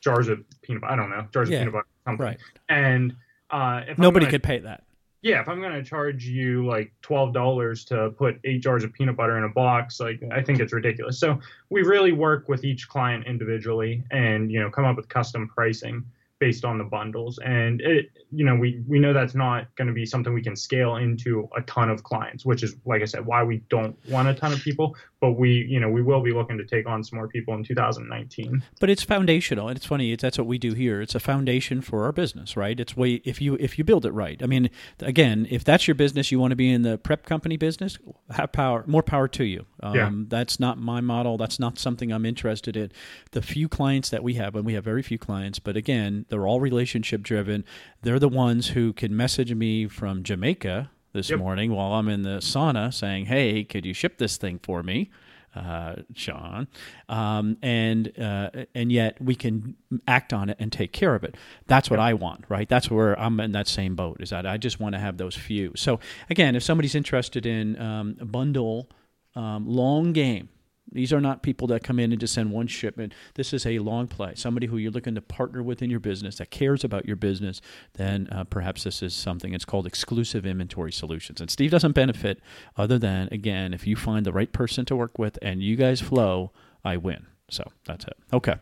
jars 0.00 0.28
of 0.28 0.42
peanut 0.62 0.82
butter 0.82 0.92
i 0.92 0.96
don't 0.96 1.10
know 1.10 1.26
jars 1.32 1.48
Yeah, 1.48 1.58
of 1.58 1.60
peanut 1.60 1.72
butter 1.74 1.86
something 2.04 2.26
Right. 2.26 2.38
and 2.68 3.14
uh 3.50 3.82
if 3.86 3.98
Nobody 3.98 4.24
gonna- 4.26 4.30
could 4.32 4.42
pay 4.42 4.58
that. 4.60 4.84
yeah, 5.22 5.40
if 5.40 5.48
I'm 5.48 5.60
gonna 5.62 5.82
charge 5.84 6.24
you 6.26 6.66
like 6.66 6.92
twelve 7.02 7.32
dollars 7.32 7.84
to 7.86 8.10
put 8.10 8.38
eight 8.44 8.62
jars 8.62 8.84
of 8.84 8.92
peanut 8.92 9.16
butter 9.16 9.36
in 9.38 9.44
a 9.44 9.48
box, 9.48 10.00
like 10.00 10.20
I 10.30 10.42
think 10.42 10.60
it's 10.60 10.72
ridiculous. 10.72 11.18
So 11.18 11.40
we 11.70 11.82
really 11.82 12.12
work 12.12 12.48
with 12.48 12.62
each 12.64 12.88
client 12.88 13.26
individually, 13.26 14.04
and 14.10 14.52
you 14.52 14.60
know, 14.60 14.70
come 14.70 14.84
up 14.84 14.96
with 14.96 15.08
custom 15.08 15.48
pricing 15.48 16.04
based 16.38 16.64
on 16.64 16.78
the 16.78 16.84
bundles. 16.84 17.38
And 17.44 17.80
it, 17.80 18.10
you 18.30 18.44
know, 18.44 18.54
we 18.54 18.82
we 18.86 18.98
know 18.98 19.12
that's 19.12 19.34
not 19.34 19.74
going 19.76 19.88
to 19.88 19.94
be 19.94 20.06
something 20.06 20.32
we 20.32 20.42
can 20.42 20.56
scale 20.56 20.96
into 20.96 21.48
a 21.56 21.62
ton 21.62 21.90
of 21.90 22.02
clients, 22.02 22.44
which 22.44 22.62
is 22.62 22.76
like 22.84 23.02
I 23.02 23.06
said, 23.06 23.26
why 23.26 23.42
we 23.42 23.58
don't 23.70 23.96
want 24.08 24.28
a 24.28 24.34
ton 24.34 24.52
of 24.52 24.60
people. 24.60 24.96
But 25.20 25.32
we 25.32 25.66
you 25.68 25.80
know 25.80 25.88
we 25.88 26.02
will 26.02 26.22
be 26.22 26.32
looking 26.32 26.58
to 26.58 26.64
take 26.64 26.86
on 26.86 27.02
some 27.02 27.16
more 27.18 27.28
people 27.28 27.54
in 27.54 27.64
2019 27.64 28.62
but 28.80 28.90
it's 28.90 29.02
foundational 29.02 29.68
and 29.68 29.76
it's 29.76 29.86
funny 29.86 30.12
it's, 30.12 30.22
that's 30.22 30.38
what 30.38 30.46
we 30.46 30.58
do 30.58 30.74
here. 30.74 31.00
It's 31.00 31.14
a 31.14 31.20
foundation 31.20 31.80
for 31.80 32.04
our 32.04 32.12
business 32.12 32.56
right? 32.56 32.78
It's 32.78 32.96
way 32.96 33.22
if 33.24 33.40
you 33.40 33.56
if 33.60 33.78
you 33.78 33.84
build 33.84 34.06
it 34.06 34.12
right. 34.12 34.40
I 34.42 34.46
mean 34.46 34.70
again 35.00 35.46
if 35.50 35.64
that's 35.64 35.88
your 35.88 35.94
business 35.94 36.30
you 36.30 36.38
want 36.38 36.52
to 36.52 36.56
be 36.56 36.70
in 36.70 36.82
the 36.82 36.98
prep 36.98 37.24
company 37.26 37.56
business 37.56 37.98
have 38.30 38.52
power 38.52 38.84
more 38.86 39.02
power 39.02 39.28
to 39.28 39.44
you. 39.44 39.66
Um, 39.82 39.94
yeah. 39.94 40.10
that's 40.28 40.58
not 40.58 40.78
my 40.78 41.00
model. 41.00 41.36
That's 41.36 41.58
not 41.58 41.78
something 41.78 42.12
i'm 42.12 42.26
interested 42.26 42.76
in. 42.76 42.92
The 43.32 43.42
few 43.42 43.68
clients 43.68 44.10
that 44.10 44.22
we 44.22 44.34
have 44.34 44.54
and 44.54 44.64
we 44.64 44.74
have 44.74 44.84
very 44.84 45.02
few 45.02 45.18
clients 45.18 45.58
but 45.58 45.76
again 45.76 46.26
they're 46.28 46.46
all 46.46 46.60
relationship 46.60 47.22
driven. 47.22 47.64
They're 48.02 48.18
the 48.18 48.28
ones 48.28 48.68
who 48.68 48.92
can 48.92 49.16
message 49.16 49.54
me 49.54 49.88
from 49.88 50.22
jamaica 50.22 50.90
this 51.18 51.30
yep. 51.30 51.40
morning 51.40 51.72
while 51.72 51.92
I'm 51.94 52.08
in 52.08 52.22
the 52.22 52.38
sauna 52.38 52.94
saying, 52.94 53.26
"Hey, 53.26 53.64
could 53.64 53.84
you 53.84 53.92
ship 53.92 54.18
this 54.18 54.36
thing 54.36 54.60
for 54.62 54.82
me?" 54.82 55.10
Uh, 55.54 55.96
Sean, 56.14 56.68
um, 57.08 57.56
and 57.62 58.12
uh, 58.20 58.50
and 58.74 58.92
yet 58.92 59.20
we 59.20 59.34
can 59.34 59.74
act 60.06 60.32
on 60.32 60.50
it 60.50 60.56
and 60.60 60.70
take 60.70 60.92
care 60.92 61.14
of 61.14 61.24
it. 61.24 61.36
That's 61.66 61.90
what 61.90 61.98
I 61.98 62.14
want, 62.14 62.44
right? 62.48 62.68
That's 62.68 62.90
where 62.90 63.18
I'm 63.18 63.40
in 63.40 63.52
that 63.52 63.66
same 63.66 63.96
boat. 63.96 64.20
Is 64.20 64.30
that 64.30 64.46
I 64.46 64.56
just 64.56 64.78
want 64.78 64.94
to 64.94 65.00
have 65.00 65.16
those 65.16 65.34
few. 65.34 65.72
So 65.74 65.98
again, 66.30 66.54
if 66.54 66.62
somebody's 66.62 66.94
interested 66.94 67.44
in 67.44 67.80
um, 67.80 68.14
bundle, 68.22 68.88
um, 69.34 69.66
long 69.66 70.12
game, 70.12 70.48
these 70.90 71.12
are 71.12 71.20
not 71.20 71.42
people 71.42 71.66
that 71.68 71.82
come 71.82 71.98
in 71.98 72.12
and 72.12 72.20
just 72.20 72.34
send 72.34 72.50
one 72.50 72.66
shipment. 72.66 73.12
This 73.34 73.52
is 73.52 73.66
a 73.66 73.78
long 73.78 74.06
play. 74.08 74.32
Somebody 74.34 74.66
who 74.66 74.78
you're 74.78 74.90
looking 74.90 75.14
to 75.14 75.20
partner 75.20 75.62
with 75.62 75.82
in 75.82 75.90
your 75.90 76.00
business 76.00 76.36
that 76.36 76.50
cares 76.50 76.84
about 76.84 77.06
your 77.06 77.16
business. 77.16 77.60
Then 77.94 78.28
uh, 78.32 78.44
perhaps 78.44 78.84
this 78.84 79.02
is 79.02 79.14
something. 79.14 79.52
It's 79.52 79.64
called 79.64 79.86
exclusive 79.86 80.46
inventory 80.46 80.92
solutions. 80.92 81.40
And 81.40 81.50
Steve 81.50 81.70
doesn't 81.70 81.92
benefit 81.92 82.40
other 82.76 82.98
than 82.98 83.28
again, 83.30 83.74
if 83.74 83.86
you 83.86 83.96
find 83.96 84.24
the 84.24 84.32
right 84.32 84.52
person 84.52 84.84
to 84.86 84.96
work 84.96 85.18
with 85.18 85.38
and 85.42 85.62
you 85.62 85.76
guys 85.76 86.00
flow, 86.00 86.52
I 86.84 86.96
win. 86.96 87.26
So 87.50 87.64
that's 87.86 88.04
it. 88.04 88.16
Okay. 88.32 88.54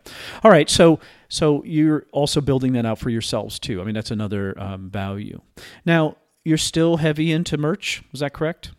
All 0.43 0.51
right. 0.51 0.69
So 0.69 0.99
so 1.29 1.63
you're 1.65 2.05
also 2.11 2.39
building 2.41 2.73
that 2.73 2.85
out 2.85 2.99
for 2.99 3.09
yourselves 3.09 3.59
too. 3.59 3.81
I 3.81 3.83
mean, 3.83 3.95
that's 3.95 4.11
another 4.11 4.57
um, 4.59 4.89
value. 4.89 5.41
Now 5.85 6.17
you're 6.45 6.57
still 6.57 6.97
heavy 6.97 7.31
into 7.31 7.57
merch. 7.57 8.03
Is 8.13 8.21
that 8.21 8.33
correct? 8.33 8.71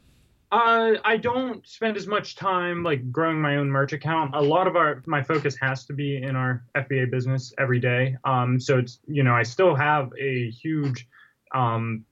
Uh, 0.51 0.95
I 1.05 1.19
don't 1.19 1.67
spend 1.69 1.97
as 1.97 2.07
much 2.07 2.35
time 2.35 2.83
like 2.83 3.13
growing 3.13 3.41
my 3.41 3.57
own 3.57 3.71
merch 3.71 3.93
account. 3.93 4.35
A 4.35 4.41
lot 4.41 4.67
of 4.67 4.77
our 4.77 5.03
my 5.07 5.23
focus 5.23 5.57
has 5.61 5.85
to 5.87 5.93
be 5.93 6.17
in 6.23 6.37
our 6.37 6.65
FBA 6.75 7.11
business 7.11 7.53
every 7.59 7.79
day. 7.79 8.17
Um, 8.25 8.59
so 8.59 8.79
it's 8.79 9.01
you 9.07 9.23
know 9.23 9.35
I 9.35 9.43
still 9.43 9.75
have 9.75 10.11
a 10.19 10.51
huge 10.51 11.07
um 11.55 12.05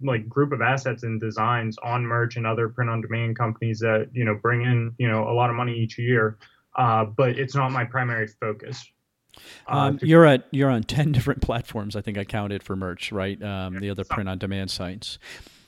like 0.00 0.28
group 0.28 0.52
of 0.52 0.60
assets 0.60 1.02
and 1.02 1.20
designs 1.20 1.76
on 1.78 2.04
merch 2.04 2.36
and 2.36 2.46
other 2.46 2.68
print 2.68 2.90
on 2.90 3.00
demand 3.00 3.36
companies 3.36 3.80
that 3.80 4.08
you 4.12 4.24
know 4.24 4.36
bring 4.36 4.62
in 4.62 4.94
you 4.98 5.08
know 5.08 5.28
a 5.28 5.34
lot 5.34 5.50
of 5.50 5.56
money 5.56 5.76
each 5.76 5.98
year. 5.98 6.38
Uh, 6.76 7.04
but 7.04 7.38
it's 7.38 7.56
not 7.56 7.72
my 7.72 7.84
primary 7.84 8.28
focus. 8.28 8.84
Uh, 9.66 9.76
um, 9.76 9.98
you're 10.00 10.24
at 10.24 10.46
you're 10.52 10.70
on 10.70 10.82
ten 10.84 11.10
different 11.10 11.42
platforms. 11.42 11.96
I 11.96 12.02
think 12.02 12.18
I 12.18 12.24
counted 12.24 12.62
for 12.62 12.76
merch, 12.76 13.10
right? 13.10 13.42
Um, 13.42 13.80
the 13.80 13.90
other 13.90 14.04
print 14.04 14.28
on 14.28 14.38
demand 14.38 14.70
sites. 14.70 15.18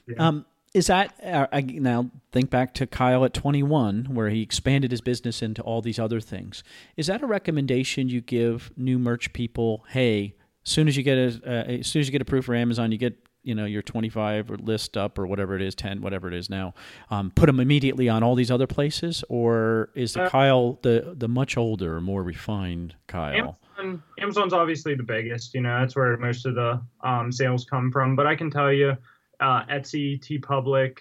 Yeah. 0.07 0.17
Um, 0.19 0.47
is 0.77 0.89
that 0.89 1.15
uh, 1.25 1.47
now 1.65 2.11
think 2.33 2.51
back 2.51 2.75
to 2.75 2.87
Kyle 2.87 3.25
at 3.25 3.33
21 3.33 4.09
where 4.11 4.29
he 4.29 4.43
expanded 4.43 4.91
his 4.91 5.01
business 5.01 5.41
into 5.41 5.63
all 5.63 5.81
these 5.81 5.99
other 5.99 6.21
things. 6.21 6.63
Is 6.99 7.07
that 7.07 7.23
a 7.23 7.27
recommendation 7.27 8.11
you 8.11 8.21
give 8.21 8.71
new 8.77 8.99
merch 8.99 9.33
people, 9.33 9.87
hey, 9.89 10.35
as 10.67 10.71
soon 10.71 10.87
as 10.87 10.95
you 10.95 11.03
get 11.03 11.17
a, 11.17 11.41
uh, 11.47 11.65
as 11.79 11.87
soon 11.87 12.01
as 12.01 12.09
you 12.09 12.13
get 12.13 12.21
approved 12.21 12.45
for 12.45 12.55
Amazon, 12.55 12.93
you 12.93 12.99
get 12.99 13.17
you 13.43 13.55
know 13.55 13.65
your 13.65 13.81
25 13.81 14.51
or 14.51 14.57
list 14.59 14.99
up 14.99 15.19
or 15.19 15.27
whatever 15.27 15.55
it 15.55 15.63
is 15.63 15.75
10 15.77 16.03
whatever 16.03 16.29
it 16.29 16.35
is 16.35 16.51
now. 16.51 16.75
Um, 17.11 17.31
put 17.31 17.47
them 17.47 17.59
immediately 17.59 18.11
on 18.11 18.23
all 18.23 18.35
these 18.35 18.51
other 18.51 18.67
places 18.67 19.25
or 19.31 19.89
is 19.95 20.13
the 20.13 20.25
uh, 20.25 20.29
kyle 20.29 20.79
the 20.83 21.15
the 21.17 21.29
much 21.29 21.57
older 21.57 22.03
more 22.03 22.23
refined 22.23 22.97
kyle? 23.07 23.57
Amazon, 23.79 24.03
amazon's 24.21 24.53
obviously 24.53 24.95
the 24.95 25.05
biggest 25.05 25.55
you 25.55 25.63
know 25.63 25.79
that's 25.81 25.97
where 25.97 26.17
most 26.19 26.45
of 26.45 26.55
the 26.55 26.83
um, 27.03 27.33
sales 27.33 27.65
come 27.65 27.91
from. 27.91 28.15
But 28.15 28.27
i 28.27 28.35
can 28.35 28.51
tell 28.51 28.71
you 28.71 28.97
uh, 29.41 29.65
Etsy, 29.67 30.21
TeePublic, 30.21 30.99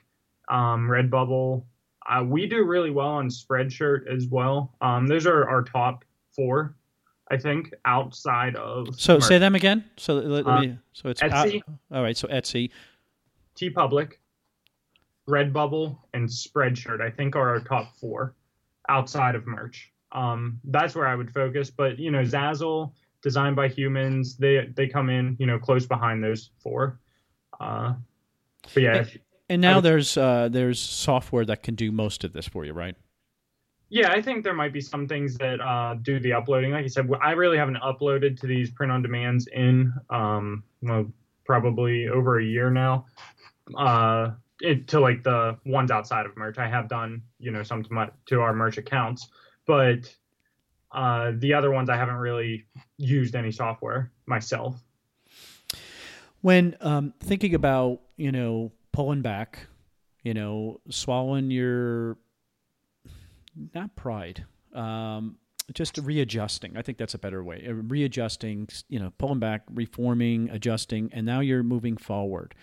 um, 0.50 0.88
Redbubble. 0.88 1.64
Uh, 2.08 2.24
we 2.24 2.46
do 2.46 2.64
really 2.64 2.92
well 2.92 3.08
on 3.08 3.30
Spreadshirt 3.30 4.08
as 4.14 4.28
well. 4.28 4.76
Um, 4.82 5.08
those 5.08 5.26
are 5.26 5.48
our 5.50 5.64
top 5.64 6.06
four, 6.36 6.76
I 7.32 7.38
think, 7.38 7.74
outside 7.86 8.56
of. 8.56 9.00
So 9.00 9.20
say 9.20 9.40
them 9.40 9.56
again. 9.56 9.86
So 9.98 10.16
let, 10.16 10.46
let 10.46 10.62
me. 10.62 10.72
Uh, 10.72 10.76
so 10.94 11.10
it's 11.10 11.22
Etsy. 11.22 11.58
Out, 11.58 11.76
all 11.92 12.04
right. 12.04 12.16
So 12.16 12.28
Etsy, 12.28 12.70
TeePublic, 13.56 14.14
Redbubble, 15.28 15.98
and 16.14 16.30
Spreadshirt. 16.30 17.02
I 17.02 17.10
think 17.10 17.36
are 17.36 17.50
our 17.50 17.60
top 17.60 17.98
four 18.00 18.36
outside 18.90 19.34
of 19.36 19.48
merch. 19.48 19.92
Um, 20.12 20.60
that's 20.66 20.96
where 20.96 21.08
I 21.08 21.16
would 21.16 21.32
focus. 21.32 21.72
But 21.72 21.98
you 21.98 22.12
know, 22.12 22.22
Zazzle, 22.22 22.92
designed 23.24 23.56
by 23.56 23.68
humans, 23.68 24.38
they 24.38 24.70
they 24.76 24.88
come 24.88 25.10
in 25.10 25.36
you 25.40 25.48
know 25.48 25.58
close 25.58 25.88
behind 25.88 26.24
those 26.24 26.52
four. 26.62 27.00
Uh, 27.60 27.94
but 28.74 28.84
yeah. 28.84 28.98
And, 28.98 29.20
and 29.50 29.62
now 29.62 29.76
would, 29.76 29.86
there's 29.86 30.18
uh, 30.18 30.50
there's 30.52 30.80
software 30.80 31.46
that 31.46 31.64
can 31.64 31.76
do 31.76 31.92
most 31.92 32.24
of 32.24 32.34
this 32.34 32.48
for 32.48 32.66
you, 32.66 32.74
right? 32.74 32.96
Yeah, 33.90 34.12
I 34.12 34.22
think 34.22 34.44
there 34.44 34.54
might 34.54 34.74
be 34.74 34.82
some 34.82 35.08
things 35.08 35.38
that 35.38 35.62
uh, 35.62 35.96
do 36.02 36.20
the 36.20 36.34
uploading. 36.34 36.72
Like 36.72 36.86
I 36.86 36.88
said, 36.88 37.08
I 37.22 37.32
really 37.32 37.58
haven't 37.58 37.78
uploaded 37.78 38.40
to 38.42 38.48
these 38.48 38.72
print 38.72 38.92
on 38.92 39.02
demands 39.02 39.48
in 39.48 39.94
um, 40.10 40.64
well, 40.82 41.12
probably 41.46 42.08
over 42.08 42.40
a 42.40 42.44
year 42.44 42.72
now. 42.72 43.06
Uh, 43.78 44.32
it, 44.62 44.88
to 44.88 45.00
like 45.00 45.24
the 45.24 45.58
ones 45.66 45.92
outside 45.92 46.26
of 46.26 46.36
merch, 46.36 46.58
I 46.58 46.68
have 46.68 46.88
done 46.88 47.22
you 47.40 47.52
know 47.52 47.64
some 47.64 47.84
to, 47.84 47.94
my, 47.94 48.10
to 48.28 48.42
our 48.42 48.54
merch 48.54 48.78
accounts, 48.78 49.30
but 49.68 50.14
uh, 50.92 51.34
the 51.36 51.54
other 51.54 51.72
ones 51.72 51.90
I 51.90 51.98
haven't 51.98 52.16
really 52.16 52.66
used 52.98 53.36
any 53.36 53.52
software 53.52 54.12
myself. 54.26 54.76
When 56.46 56.78
um, 56.80 57.16
thinking 57.22 57.56
about 57.56 58.02
you 58.18 58.32
know 58.32 58.72
pulling 58.92 59.24
back, 59.24 59.66
you 60.22 60.36
know 60.36 60.80
swallowing 60.92 61.50
your 61.50 62.18
not 63.74 63.96
pride, 63.96 64.46
um, 64.72 65.38
just 65.74 65.98
readjusting. 65.98 66.78
I 66.78 66.84
think 66.84 67.00
that's 67.00 67.16
a 67.16 67.18
better 67.18 67.44
way. 67.44 67.66
Uh, 67.68 67.74
readjusting, 67.74 68.70
you 68.90 69.00
know, 69.00 69.12
pulling 69.18 69.40
back, 69.40 69.64
reforming, 69.74 70.52
adjusting, 70.52 71.10
and 71.14 71.26
now 71.26 71.40
you're 71.40 71.64
moving 71.64 71.98
forward. 71.98 72.54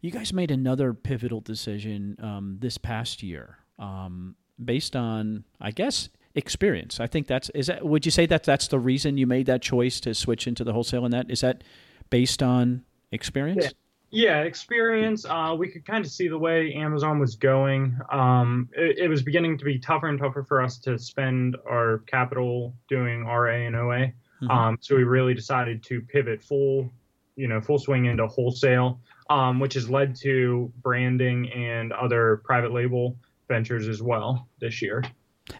You 0.00 0.10
guys 0.10 0.32
made 0.32 0.50
another 0.50 0.94
pivotal 0.94 1.42
decision 1.42 2.16
um, 2.22 2.56
this 2.60 2.78
past 2.78 3.22
year, 3.22 3.58
um, 3.78 4.36
based 4.64 4.96
on, 4.96 5.44
I 5.60 5.72
guess, 5.72 6.08
experience. 6.34 7.00
I 7.00 7.06
think 7.06 7.26
that's 7.26 7.50
is 7.50 7.66
that. 7.66 7.84
Would 7.84 8.06
you 8.06 8.10
say 8.10 8.24
that 8.24 8.44
that's 8.44 8.68
the 8.68 8.78
reason 8.78 9.18
you 9.18 9.26
made 9.26 9.44
that 9.44 9.60
choice 9.60 10.00
to 10.00 10.14
switch 10.14 10.46
into 10.46 10.64
the 10.64 10.72
wholesale? 10.72 11.04
And 11.04 11.12
that 11.12 11.30
is 11.30 11.42
that 11.42 11.64
based 12.08 12.42
on 12.42 12.84
experience? 13.16 13.64
Yeah. 13.64 13.70
Yeah, 14.10 14.42
experience. 14.42 15.26
Uh, 15.28 15.56
we 15.58 15.68
could 15.68 15.84
kind 15.84 16.04
of 16.04 16.10
see 16.10 16.28
the 16.28 16.38
way 16.38 16.72
Amazon 16.74 17.18
was 17.18 17.34
going. 17.34 17.98
Um, 18.12 18.68
it, 18.72 18.98
it, 18.98 19.08
was 19.08 19.20
beginning 19.20 19.58
to 19.58 19.64
be 19.64 19.80
tougher 19.80 20.06
and 20.06 20.18
tougher 20.18 20.44
for 20.44 20.62
us 20.62 20.78
to 20.78 20.96
spend 20.96 21.56
our 21.68 21.98
capital 22.06 22.72
doing 22.88 23.24
RA 23.26 23.66
and 23.66 23.74
OA. 23.74 24.12
Mm-hmm. 24.42 24.50
Um, 24.50 24.78
so 24.80 24.94
we 24.94 25.02
really 25.02 25.34
decided 25.34 25.82
to 25.84 26.00
pivot 26.00 26.42
full, 26.42 26.90
you 27.34 27.48
know, 27.48 27.60
full 27.60 27.80
swing 27.80 28.04
into 28.04 28.26
wholesale, 28.28 29.00
um, 29.28 29.58
which 29.58 29.74
has 29.74 29.90
led 29.90 30.14
to 30.22 30.72
branding 30.82 31.50
and 31.52 31.92
other 31.92 32.40
private 32.44 32.72
label 32.72 33.16
ventures 33.48 33.88
as 33.88 34.02
well 34.02 34.48
this 34.60 34.80
year. 34.80 35.02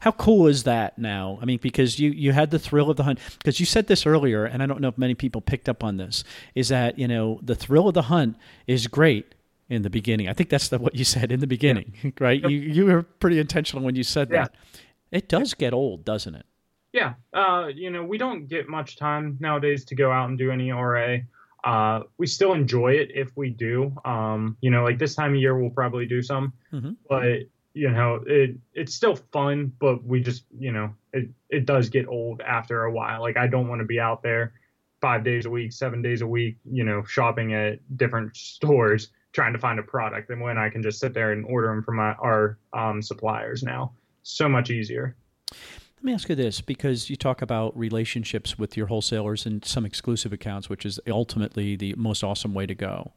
How 0.01 0.13
cool 0.13 0.47
is 0.47 0.65
that 0.65 0.99
now? 0.99 1.39
I 1.41 1.45
mean, 1.45 1.59
because 1.63 1.99
you, 1.99 2.11
you 2.11 2.33
had 2.33 2.51
the 2.51 2.59
thrill 2.59 2.91
of 2.91 2.97
the 2.97 3.05
hunt. 3.05 3.19
Because 3.39 3.61
you 3.61 3.67
said 3.67 3.87
this 3.87 4.07
earlier, 4.07 4.45
and 4.45 4.63
I 4.63 4.67
don't 4.67 4.81
know 4.81 4.89
if 4.89 4.99
many 4.99 5.15
people 5.15 5.41
picked 5.41 5.69
up 5.69 5.85
on 5.85 5.97
this, 5.97 6.25
is 6.55 6.69
that, 6.69 6.99
you 6.99 7.07
know, 7.07 7.39
the 7.43 7.55
thrill 7.55 7.89
of 7.89 7.95
the 7.95 8.03
hunt 8.03 8.37
is 8.67 8.87
great 8.87 9.35
in 9.69 9.83
the 9.83 9.91
beginning. 9.91 10.29
I 10.29 10.33
think 10.33 10.51
that's 10.51 10.69
the, 10.69 10.79
what 10.79 10.95
you 10.95 11.05
said 11.05 11.31
in 11.33 11.41
the 11.41 11.47
beginning, 11.47 11.95
yeah. 12.03 12.11
right? 12.21 12.41
Yep. 12.41 12.51
You, 12.51 12.59
you 12.59 12.87
were 12.87 13.03
pretty 13.03 13.39
intentional 13.39 13.85
when 13.85 13.95
you 13.95 14.03
said 14.03 14.29
yeah. 14.31 14.43
that. 14.43 14.55
It 15.13 15.29
does 15.29 15.55
get 15.55 15.73
old, 15.73 16.05
doesn't 16.05 16.35
it? 16.35 16.47
Yeah. 16.93 17.15
Uh, 17.33 17.69
you 17.75 17.91
know, 17.91 18.05
we 18.05 18.19
don't 18.19 18.49
get 18.49 18.69
much 18.69 18.97
time 18.97 19.37
nowadays 19.41 19.85
to 19.87 19.95
go 19.95 20.11
out 20.11 20.29
and 20.29 20.39
do 20.39 20.51
any 20.51 20.73
RA. 20.73 21.19
Uh, 21.65 22.03
we 22.17 22.27
still 22.27 22.53
enjoy 22.53 22.93
it 22.93 23.11
if 23.15 23.37
we 23.37 23.51
do. 23.51 23.93
Um, 24.05 24.57
you 24.61 24.71
know, 24.71 24.85
like 24.85 24.99
this 24.99 25.15
time 25.15 25.35
of 25.35 25.41
year, 25.41 25.59
we'll 25.59 25.71
probably 25.71 26.07
do 26.07 26.23
some, 26.23 26.53
mm-hmm. 26.73 26.93
but 27.09 27.41
you 27.77 27.91
know 27.91 28.21
it 28.27 28.57
it's 28.73 28.95
still 28.95 29.17
fun 29.33 29.71
but 29.79 30.03
we 30.03 30.19
just 30.19 30.45
you 30.59 30.73
know 30.73 30.93
it 31.13 31.29
it 31.51 31.67
does 31.67 31.91
get 31.91 32.09
old 32.09 32.41
after 32.41 32.85
a 32.85 32.93
while. 32.93 33.21
Like 33.21 33.37
i 33.37 33.47
don't 33.47 33.69
want 33.69 33.81
to 33.81 33.85
be 33.85 34.01
out 34.01 34.23
there 34.23 34.55
five 35.03 35.23
days 35.23 35.45
a 35.45 35.51
week 35.51 35.73
seven 35.73 36.01
days 36.01 36.23
a 36.23 36.27
week 36.27 36.57
you 36.65 36.83
know 36.83 37.05
shopping 37.05 37.53
at 37.53 37.79
different 37.99 38.35
stores 38.35 39.11
trying 39.33 39.53
to 39.53 39.59
find 39.59 39.79
a 39.79 39.83
product 39.83 40.31
and 40.31 40.41
when 40.41 40.57
i 40.57 40.71
can 40.71 40.83
just 40.83 40.99
sit 40.99 41.13
there 41.13 41.33
and 41.33 41.45
order 41.45 41.69
them 41.69 41.83
from 41.83 41.97
my, 41.97 42.13
our 42.15 42.59
um, 42.73 43.03
suppliers 43.03 43.63
now. 43.63 43.93
So 44.23 44.49
much 44.49 44.71
easier. 44.71 45.15
Let 45.53 46.05
me 46.05 46.15
ask 46.15 46.29
you 46.29 46.35
this 46.35 46.61
because 46.61 47.11
you 47.11 47.17
talk 47.17 47.43
about 47.43 47.77
relationships 47.79 48.59
with 48.59 48.77
your 48.77 48.87
wholesalers 48.87 49.47
and 49.47 49.65
some 49.65 49.85
exclusive 49.85 50.33
accounts 50.33 50.71
which 50.71 50.87
is 50.87 50.99
ultimately 51.09 51.77
the 51.77 51.95
most 51.97 52.25
awesome 52.25 52.55
way 52.55 52.65
to 52.67 52.75
go. 52.75 53.13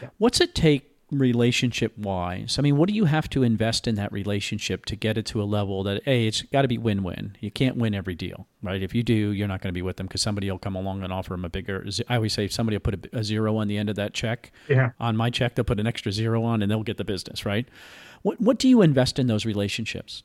Yeah. 0.00 0.08
what's 0.16 0.40
it 0.40 0.54
take 0.54 0.97
relationship 1.10 1.96
wise, 1.96 2.58
I 2.58 2.62
mean, 2.62 2.76
what 2.76 2.88
do 2.88 2.94
you 2.94 3.06
have 3.06 3.30
to 3.30 3.42
invest 3.42 3.86
in 3.88 3.94
that 3.94 4.12
relationship 4.12 4.84
to 4.86 4.96
get 4.96 5.16
it 5.16 5.24
to 5.26 5.42
a 5.42 5.44
level 5.44 5.82
that, 5.84 6.02
hey, 6.04 6.26
it's 6.26 6.42
got 6.42 6.62
to 6.62 6.68
be 6.68 6.76
win 6.78 7.02
win. 7.02 7.36
You 7.40 7.50
can't 7.50 7.76
win 7.76 7.94
every 7.94 8.14
deal, 8.14 8.46
right? 8.62 8.82
If 8.82 8.94
you 8.94 9.02
do, 9.02 9.14
you're 9.14 9.48
not 9.48 9.62
going 9.62 9.70
to 9.70 9.74
be 9.74 9.82
with 9.82 9.96
them 9.96 10.06
because 10.06 10.20
somebody 10.20 10.50
will 10.50 10.58
come 10.58 10.76
along 10.76 11.02
and 11.02 11.12
offer 11.12 11.30
them 11.30 11.44
a 11.44 11.48
bigger. 11.48 11.84
I 12.08 12.16
always 12.16 12.34
say 12.34 12.44
if 12.44 12.52
somebody 12.52 12.76
will 12.76 12.80
put 12.82 13.06
a, 13.12 13.18
a 13.20 13.24
zero 13.24 13.56
on 13.56 13.68
the 13.68 13.78
end 13.78 13.88
of 13.88 13.96
that 13.96 14.12
check, 14.12 14.52
Yeah. 14.68 14.90
on 15.00 15.16
my 15.16 15.30
check, 15.30 15.54
they'll 15.54 15.64
put 15.64 15.80
an 15.80 15.86
extra 15.86 16.12
zero 16.12 16.42
on 16.44 16.60
and 16.62 16.70
they'll 16.70 16.82
get 16.82 16.98
the 16.98 17.04
business, 17.04 17.46
right? 17.46 17.66
What, 18.22 18.40
what 18.40 18.58
do 18.58 18.68
you 18.68 18.82
invest 18.82 19.18
in 19.18 19.28
those 19.28 19.46
relationships? 19.46 20.22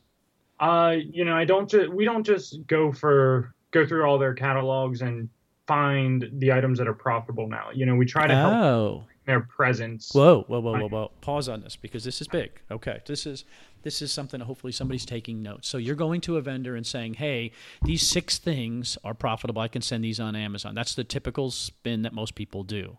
Uh, 0.59 0.95
you 1.11 1.25
know, 1.25 1.35
I 1.35 1.45
don't 1.45 1.69
just 1.69 1.89
we 1.91 2.05
don't 2.05 2.23
just 2.25 2.65
go 2.67 2.91
for 2.91 3.53
go 3.71 3.85
through 3.85 4.03
all 4.05 4.17
their 4.17 4.33
catalogs 4.33 5.01
and 5.01 5.29
find 5.67 6.29
the 6.33 6.51
items 6.51 6.77
that 6.77 6.87
are 6.87 6.93
profitable 6.93 7.47
now. 7.47 7.69
You 7.73 7.85
know, 7.85 7.95
we 7.95 8.05
try 8.05 8.27
to 8.27 8.35
help 8.35 8.53
Oh, 8.53 9.03
their 9.25 9.41
presence. 9.41 10.11
whoa, 10.13 10.43
whoa, 10.47 10.59
whoa, 10.59 10.79
whoa, 10.79 10.87
whoa! 10.87 11.11
Pause 11.21 11.49
on 11.49 11.61
this 11.61 11.75
because 11.75 12.03
this 12.03 12.21
is 12.21 12.27
big. 12.27 12.51
Okay, 12.69 13.01
this 13.05 13.25
is 13.25 13.45
this 13.83 14.01
is 14.01 14.11
something 14.11 14.39
that 14.39 14.45
hopefully 14.45 14.73
somebody's 14.73 15.05
taking 15.05 15.41
notes. 15.41 15.67
So 15.67 15.77
you're 15.77 15.95
going 15.95 16.21
to 16.21 16.37
a 16.37 16.41
vendor 16.41 16.75
and 16.75 16.85
saying, 16.85 17.15
"Hey, 17.15 17.51
these 17.83 18.05
six 18.05 18.37
things 18.37 18.97
are 19.03 19.13
profitable. 19.13 19.61
I 19.61 19.67
can 19.67 19.81
send 19.81 20.03
these 20.03 20.19
on 20.19 20.35
Amazon." 20.35 20.75
That's 20.75 20.95
the 20.95 21.03
typical 21.03 21.51
spin 21.51 22.01
that 22.01 22.13
most 22.13 22.35
people 22.35 22.63
do. 22.63 22.97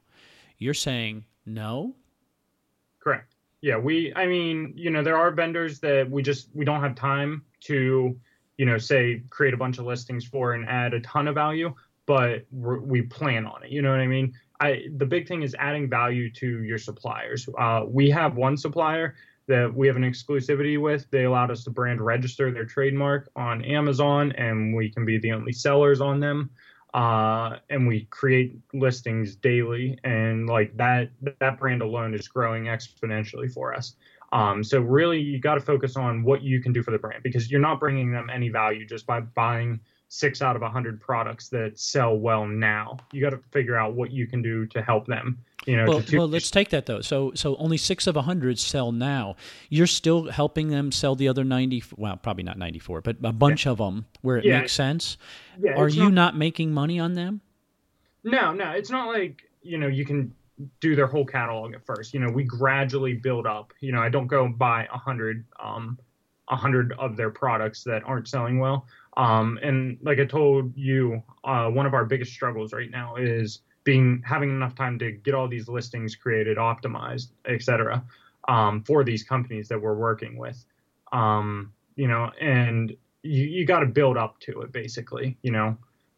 You're 0.59 0.75
saying 0.75 1.25
no. 1.47 1.95
Correct. 3.01 3.35
Yeah, 3.61 3.77
we. 3.77 4.12
I 4.14 4.27
mean, 4.27 4.72
you 4.77 4.91
know, 4.91 5.03
there 5.03 5.16
are 5.16 5.31
vendors 5.31 5.81
that 5.81 6.11
we 6.11 6.22
just 6.22 6.49
we 6.55 6.64
don't 6.64 6.81
have 6.81 6.95
time 6.95 7.45
to, 7.62 8.16
you 8.59 8.66
know, 8.66 8.79
say 8.79 9.22
create 9.31 9.55
a 9.55 9.57
bunch 9.57 9.79
of 9.79 9.87
listings 9.87 10.25
for 10.25 10.53
and 10.53 10.68
add 10.68 10.95
a 10.95 11.01
ton 11.01 11.29
of 11.29 11.35
value, 11.35 11.75
but 12.07 12.45
we 12.53 13.03
plan 13.03 13.47
on 13.47 13.62
it. 13.64 13.70
You 13.70 13.83
know 13.83 13.91
what 13.91 14.01
I 14.01 14.07
mean? 14.07 14.35
I 14.61 14.85
the 14.97 15.07
big 15.07 15.27
thing 15.27 15.43
is 15.43 15.55
adding 15.59 15.89
value 15.89 16.31
to 16.33 16.63
your 16.63 16.79
suppliers. 16.79 17.49
Uh, 17.59 17.85
we 17.87 18.11
have 18.11 18.37
one 18.37 18.57
supplier 18.57 19.15
that 19.47 19.73
we 19.75 19.87
have 19.87 19.97
an 19.97 20.03
exclusivity 20.03 20.81
with. 20.81 21.07
They 21.11 21.25
allowed 21.25 21.51
us 21.51 21.65
to 21.65 21.71
brand 21.71 22.01
register 22.01 22.51
their 22.51 22.65
trademark 22.65 23.31
on 23.37 23.65
Amazon, 23.65 24.33
and 24.33 24.75
we 24.75 24.91
can 24.91 25.05
be 25.05 25.19
the 25.19 25.33
only 25.33 25.53
sellers 25.53 26.01
on 26.01 26.21
them. 26.21 26.51
Uh, 26.95 27.57
and 27.71 27.89
we 27.89 28.05
create 28.05 28.57
listings 28.73 29.35
daily, 29.35 29.99
and 30.05 30.49
like 30.49 30.77
that, 30.77 31.11
that 31.41 31.59
brand 31.59 31.83
alone 31.83 32.15
is 32.15 32.29
growing 32.29 32.65
exponentially 32.65 33.53
for 33.53 33.75
us. 33.75 33.97
Um, 34.33 34.63
so 34.63 34.81
really, 34.81 35.21
you 35.21 35.41
got 35.41 35.55
to 35.55 35.61
focus 35.61 35.97
on 35.97 36.23
what 36.23 36.43
you 36.43 36.61
can 36.61 36.73
do 36.73 36.85
for 36.85 36.93
the 36.93 36.99
brand 36.99 37.23
because 37.25 37.51
you're 37.51 37.61
not 37.61 37.81
bringing 37.81 38.13
them 38.13 38.31
any 38.33 38.49
value 38.49 38.87
just 38.87 39.07
by 39.07 39.21
buying 39.21 39.81
six 40.09 40.43
out 40.43 40.55
of 40.55 40.63
a 40.63 40.69
hundred 40.69 41.01
products 41.01 41.49
that 41.49 41.79
sell 41.79 42.17
well 42.17 42.47
now. 42.47 42.97
You 43.13 43.21
got 43.21 43.31
to 43.31 43.41
figure 43.51 43.77
out 43.77 43.95
what 43.95 44.11
you 44.13 44.27
can 44.27 44.43
do 44.43 44.65
to 44.67 44.81
help 44.83 45.07
them. 45.07 45.39
You 45.67 45.77
know, 45.79 45.87
Well, 45.89 46.03
to, 46.03 46.19
well, 46.19 46.29
let's 46.29 46.51
take 46.51 46.69
that 46.71 46.87
though. 46.87 47.01
So, 47.01 47.33
so 47.35 47.57
only 47.57 47.79
six 47.79 48.07
of 48.07 48.17
a 48.17 48.23
hundred 48.23 48.59
sell 48.59 48.93
now. 48.93 49.37
You're 49.71 49.87
still 49.87 50.31
helping 50.31 50.69
them 50.69 50.93
sell 50.93 51.15
the 51.17 51.27
other 51.29 51.43
ninety. 51.43 51.83
Well, 51.97 52.17
probably 52.17 52.45
not 52.45 52.59
ninety-four, 52.59 53.01
but 53.01 53.17
a 53.25 53.33
bunch 53.33 53.67
of 53.67 53.79
them 53.79 54.05
where 54.21 54.37
it 54.37 54.45
Yeah. 54.45 54.61
makes 54.61 54.73
sense. 54.73 55.17
yeah, 55.59 55.73
Are 55.73 55.89
you 55.89 56.05
not- 56.05 56.13
not 56.15 56.37
making 56.37 56.73
money 56.73 56.99
on 57.01 57.15
them? 57.15 57.41
No, 58.23 58.53
no, 58.53 58.71
it's 58.71 58.91
not 58.91 59.09
like 59.09 59.43
you 59.63 59.79
know 59.79 59.87
you 59.87 60.05
can 60.05 60.33
do 60.81 60.95
their 60.95 61.07
whole 61.07 61.25
catalog 61.27 61.75
at 61.75 61.85
first. 61.85 62.15
You 62.15 62.21
know, 62.21 62.31
we 62.31 62.45
gradually 62.45 63.15
build 63.15 63.47
up. 63.47 63.73
You 63.81 63.93
know, 63.93 64.01
I 64.01 64.09
don't 64.09 64.27
go 64.29 64.47
buy 64.49 64.87
a 64.93 64.97
hundred, 64.99 65.45
um, 65.61 65.99
a 66.49 66.55
hundred 66.57 66.93
of 66.99 67.17
their 67.17 67.31
products 67.31 67.83
that 67.85 68.05
aren't 68.05 68.29
selling 68.29 68.59
well. 68.61 68.87
Um, 69.17 69.59
and 69.62 69.99
like 70.03 70.19
I 70.19 70.25
told 70.25 70.77
you, 70.77 71.23
uh, 71.45 71.69
one 71.69 71.87
of 71.87 71.95
our 71.95 72.05
biggest 72.05 72.33
struggles 72.33 72.73
right 72.73 72.91
now 72.91 73.17
is 73.17 73.61
being 73.85 74.23
having 74.27 74.51
enough 74.51 74.75
time 74.75 74.99
to 74.99 75.12
get 75.12 75.35
all 75.35 75.47
these 75.47 75.69
listings 75.69 76.17
created, 76.17 76.57
optimized, 76.57 77.29
etc. 77.47 78.03
Um, 78.49 78.83
for 78.83 79.05
these 79.05 79.23
companies 79.23 79.69
that 79.69 79.81
we're 79.81 79.95
working 79.95 80.37
with. 80.37 80.65
Um, 81.12 81.73
you 81.97 82.09
know, 82.09 82.31
and 82.41 82.97
you, 83.23 83.45
you 83.45 83.65
got 83.65 83.81
to 83.81 83.87
build 83.87 84.17
up 84.17 84.39
to 84.41 84.62
it 84.62 84.73
basically. 84.73 85.37
You 85.43 85.53
know, 85.53 85.77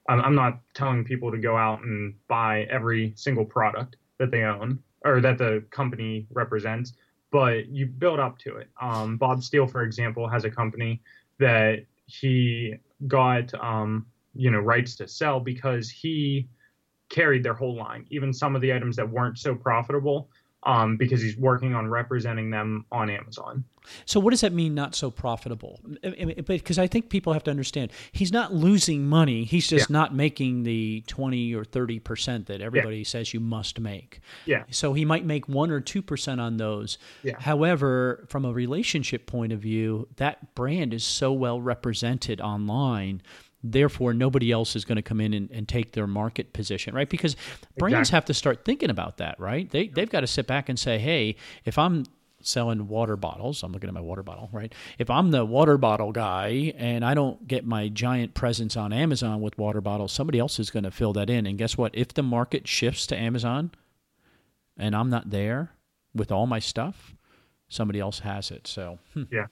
I'm, 0.09 0.21
I'm 0.21 0.35
not 0.35 0.61
telling 0.75 1.05
people 1.05 1.31
to 1.31 1.39
go 1.39 1.57
out 1.57 1.83
and 1.83 2.15
buy 2.29 2.63
every 2.71 3.13
single 3.17 3.45
product 3.45 3.97
that 4.19 4.31
they 4.31 4.43
own 4.43 4.79
or 5.05 5.21
that 5.21 5.39
the 5.39 5.63
company 5.71 6.27
represents, 6.33 6.95
but 7.31 7.69
you 7.69 7.87
build 7.87 8.19
up 8.19 8.39
to 8.39 8.57
it. 8.57 8.69
Um, 8.81 9.17
Bob 9.17 9.43
Steele, 9.43 9.67
for 9.67 9.83
example, 9.83 10.29
has 10.29 10.45
a 10.45 10.51
company 10.51 11.01
that 11.39 11.85
he 12.07 12.75
got, 13.07 13.53
um, 13.63 14.07
you 14.35 14.51
know, 14.51 14.59
rights 14.59 14.97
to 14.97 15.09
sell 15.09 15.41
because 15.41 15.91
he 15.91 16.49
carried 17.09 17.43
their 17.43 17.55
whole 17.55 17.77
line, 17.77 18.07
even 18.11 18.33
some 18.33 18.57
of 18.57 18.63
the 18.63 18.73
items 18.73 18.97
that 18.97 19.09
weren't 19.09 19.39
so 19.39 19.55
profitable, 19.55 20.31
um, 20.67 20.97
because 20.97 21.23
he's 21.23 21.37
working 21.37 21.75
on 21.75 21.89
representing 21.89 22.51
them 22.51 22.85
on 22.93 23.09
Amazon. 23.09 23.65
So, 24.05 24.19
what 24.19 24.31
does 24.31 24.41
that 24.41 24.53
mean? 24.53 24.75
Not 24.75 24.97
so 24.97 25.13
profitable? 25.13 25.81
Because 26.03 26.77
I 26.77 26.89
think 26.89 27.09
people 27.09 27.33
have 27.33 27.45
to 27.45 27.53
understand 27.53 27.93
he's 28.11 28.33
not 28.33 28.53
losing 28.53 29.07
money. 29.07 29.45
He's 29.45 29.69
just 29.69 29.89
not 29.91 30.13
making 30.13 30.65
the 30.65 31.05
twenty 31.07 31.55
or 31.55 31.65
thirty 31.65 32.01
percent 32.01 32.47
that 32.47 32.61
everybody 32.61 33.05
says 33.05 33.33
you 33.33 33.39
must 33.39 33.79
make. 33.79 34.19
Yeah. 34.45 34.65
So 34.71 34.93
he 34.93 35.05
might 35.05 35.25
make 35.25 35.49
one 35.49 35.71
or 35.71 35.81
two 35.81 36.03
percent 36.03 36.41
on 36.41 36.57
those. 36.57 36.99
Yeah. 37.23 37.39
However, 37.39 38.27
from 38.29 38.45
a 38.45 38.53
relationship 38.53 39.27
point 39.27 39.53
of 39.53 39.61
view, 39.61 40.09
that 40.17 40.57
brand 40.57 40.93
is 40.93 41.05
so 41.05 41.33
well 41.33 41.61
represented 41.61 42.41
online. 42.41 43.23
Therefore, 43.73 44.15
nobody 44.15 44.53
else 44.53 44.77
is 44.77 44.85
going 44.85 44.97
to 44.97 45.03
come 45.03 45.21
in 45.21 45.35
and, 45.35 45.51
and 45.51 45.69
take 45.69 45.93
their 45.93 46.07
market 46.07 46.53
position, 46.53 46.95
right? 46.95 47.09
Because 47.09 47.37
brands 47.79 48.09
Exactly. 48.09 48.17
have 48.17 48.25
to 48.27 48.35
start 48.35 48.65
thinking 48.65 48.91
about 48.91 49.19
that, 49.19 49.39
right? 49.41 49.71
They 49.71 49.89
they've 49.89 50.11
got 50.11 50.21
to 50.21 50.27
sit 50.27 50.47
back 50.47 50.69
and 50.69 50.79
say, 50.79 50.99
hey, 50.99 51.37
if 51.65 51.79
I'm 51.79 52.05
selling 52.41 52.89
water 52.89 53.17
bottles. 53.17 53.63
I'm 53.63 53.73
looking 53.73 53.89
at 53.89 53.95
my 53.95 54.01
water 54.01 54.23
bottle, 54.23 54.49
right? 54.53 54.73
If 54.99 55.11
I'm 55.11 55.31
the 55.31 55.45
water 55.45 55.79
bottle 55.79 56.13
guy 56.13 56.73
and 56.77 57.05
I 57.05 57.15
don't 57.15 57.47
get 57.47 57.67
my 57.67 57.89
giant 57.89 58.35
presence 58.35 58.77
on 58.77 58.93
Amazon 58.93 59.41
with 59.41 59.59
water 59.59 59.81
bottles, 59.81 60.13
somebody 60.13 60.39
else 60.39 60.59
is 60.59 60.71
going 60.71 60.85
to 60.85 60.91
fill 60.91 61.13
that 61.15 61.29
in. 61.29 61.47
And 61.47 61.59
guess 61.59 61.77
what? 61.77 61.95
If 61.95 62.15
the 62.15 62.23
market 62.23 62.69
shifts 62.69 63.07
to 63.09 63.17
Amazon 63.17 63.73
and 64.77 64.95
I'm 64.95 65.11
not 65.11 65.31
there 65.31 65.73
with 66.15 66.31
all 66.31 66.47
my 66.47 66.59
stuff, 66.59 67.15
somebody 67.69 68.01
else 68.01 68.21
has 68.21 68.51
it. 68.51 68.67
So, 68.67 68.99
hmm. 69.15 69.25
Yeah. 69.31 69.47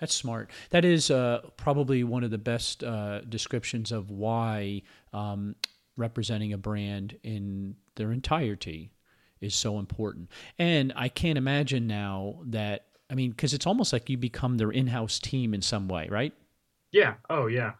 That's 0.00 0.14
smart. 0.14 0.50
That 0.70 0.84
is 0.84 1.10
uh, 1.10 1.40
probably 1.56 2.04
one 2.04 2.24
of 2.24 2.30
the 2.30 2.38
best 2.38 2.82
uh, 2.84 3.20
descriptions 3.22 3.92
of 3.92 4.10
why 4.10 4.82
um, 5.12 5.56
representing 5.96 6.52
a 6.52 6.58
brand 6.58 7.16
in 7.22 7.76
their 7.96 8.12
entirety 8.12 8.90
is 9.40 9.54
so 9.54 9.78
important. 9.78 10.30
And 10.58 10.92
I 10.96 11.08
can't 11.08 11.38
imagine 11.38 11.86
now 11.86 12.40
that, 12.46 12.86
I 13.10 13.14
mean, 13.14 13.30
because 13.30 13.54
it's 13.54 13.66
almost 13.66 13.92
like 13.92 14.10
you 14.10 14.16
become 14.16 14.56
their 14.56 14.70
in 14.70 14.86
house 14.86 15.18
team 15.18 15.54
in 15.54 15.62
some 15.62 15.88
way, 15.88 16.08
right? 16.10 16.32
Yeah. 16.92 17.14
Oh, 17.30 17.46
yeah. 17.46 17.72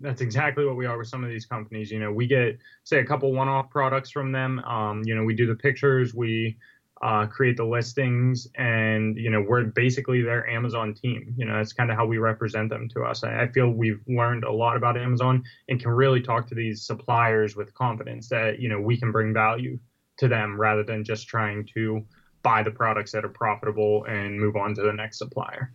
That's 0.00 0.22
exactly 0.22 0.64
what 0.64 0.76
we 0.76 0.86
are 0.86 0.96
with 0.96 1.08
some 1.08 1.22
of 1.24 1.30
these 1.30 1.44
companies. 1.44 1.90
You 1.90 1.98
know, 1.98 2.12
we 2.12 2.26
get 2.26 2.58
say 2.84 3.00
a 3.00 3.04
couple 3.04 3.32
one-off 3.32 3.68
products 3.70 4.10
from 4.10 4.32
them. 4.32 4.60
Um, 4.60 5.02
you 5.04 5.14
know, 5.14 5.24
we 5.24 5.34
do 5.34 5.46
the 5.46 5.54
pictures, 5.54 6.14
we 6.14 6.56
uh, 7.02 7.26
create 7.26 7.56
the 7.56 7.64
listings, 7.64 8.46
and 8.56 9.16
you 9.16 9.30
know, 9.30 9.40
we're 9.40 9.64
basically 9.64 10.22
their 10.22 10.48
Amazon 10.48 10.94
team. 10.94 11.34
You 11.36 11.46
know, 11.46 11.56
that's 11.56 11.72
kind 11.72 11.90
of 11.90 11.96
how 11.96 12.04
we 12.04 12.18
represent 12.18 12.68
them 12.68 12.88
to 12.90 13.02
us. 13.02 13.24
I, 13.24 13.42
I 13.42 13.48
feel 13.48 13.70
we've 13.70 14.00
learned 14.06 14.44
a 14.44 14.52
lot 14.52 14.76
about 14.76 14.98
Amazon 14.98 15.42
and 15.68 15.80
can 15.80 15.90
really 15.90 16.20
talk 16.20 16.46
to 16.48 16.54
these 16.54 16.84
suppliers 16.84 17.56
with 17.56 17.72
confidence 17.74 18.28
that 18.28 18.58
you 18.58 18.68
know 18.68 18.80
we 18.80 18.98
can 18.98 19.12
bring 19.12 19.32
value 19.32 19.78
to 20.18 20.28
them 20.28 20.60
rather 20.60 20.84
than 20.84 21.02
just 21.02 21.26
trying 21.26 21.66
to 21.74 22.04
buy 22.42 22.62
the 22.62 22.70
products 22.70 23.12
that 23.12 23.24
are 23.24 23.28
profitable 23.28 24.04
and 24.04 24.40
move 24.40 24.56
on 24.56 24.74
to 24.74 24.82
the 24.82 24.92
next 24.92 25.18
supplier. 25.18 25.70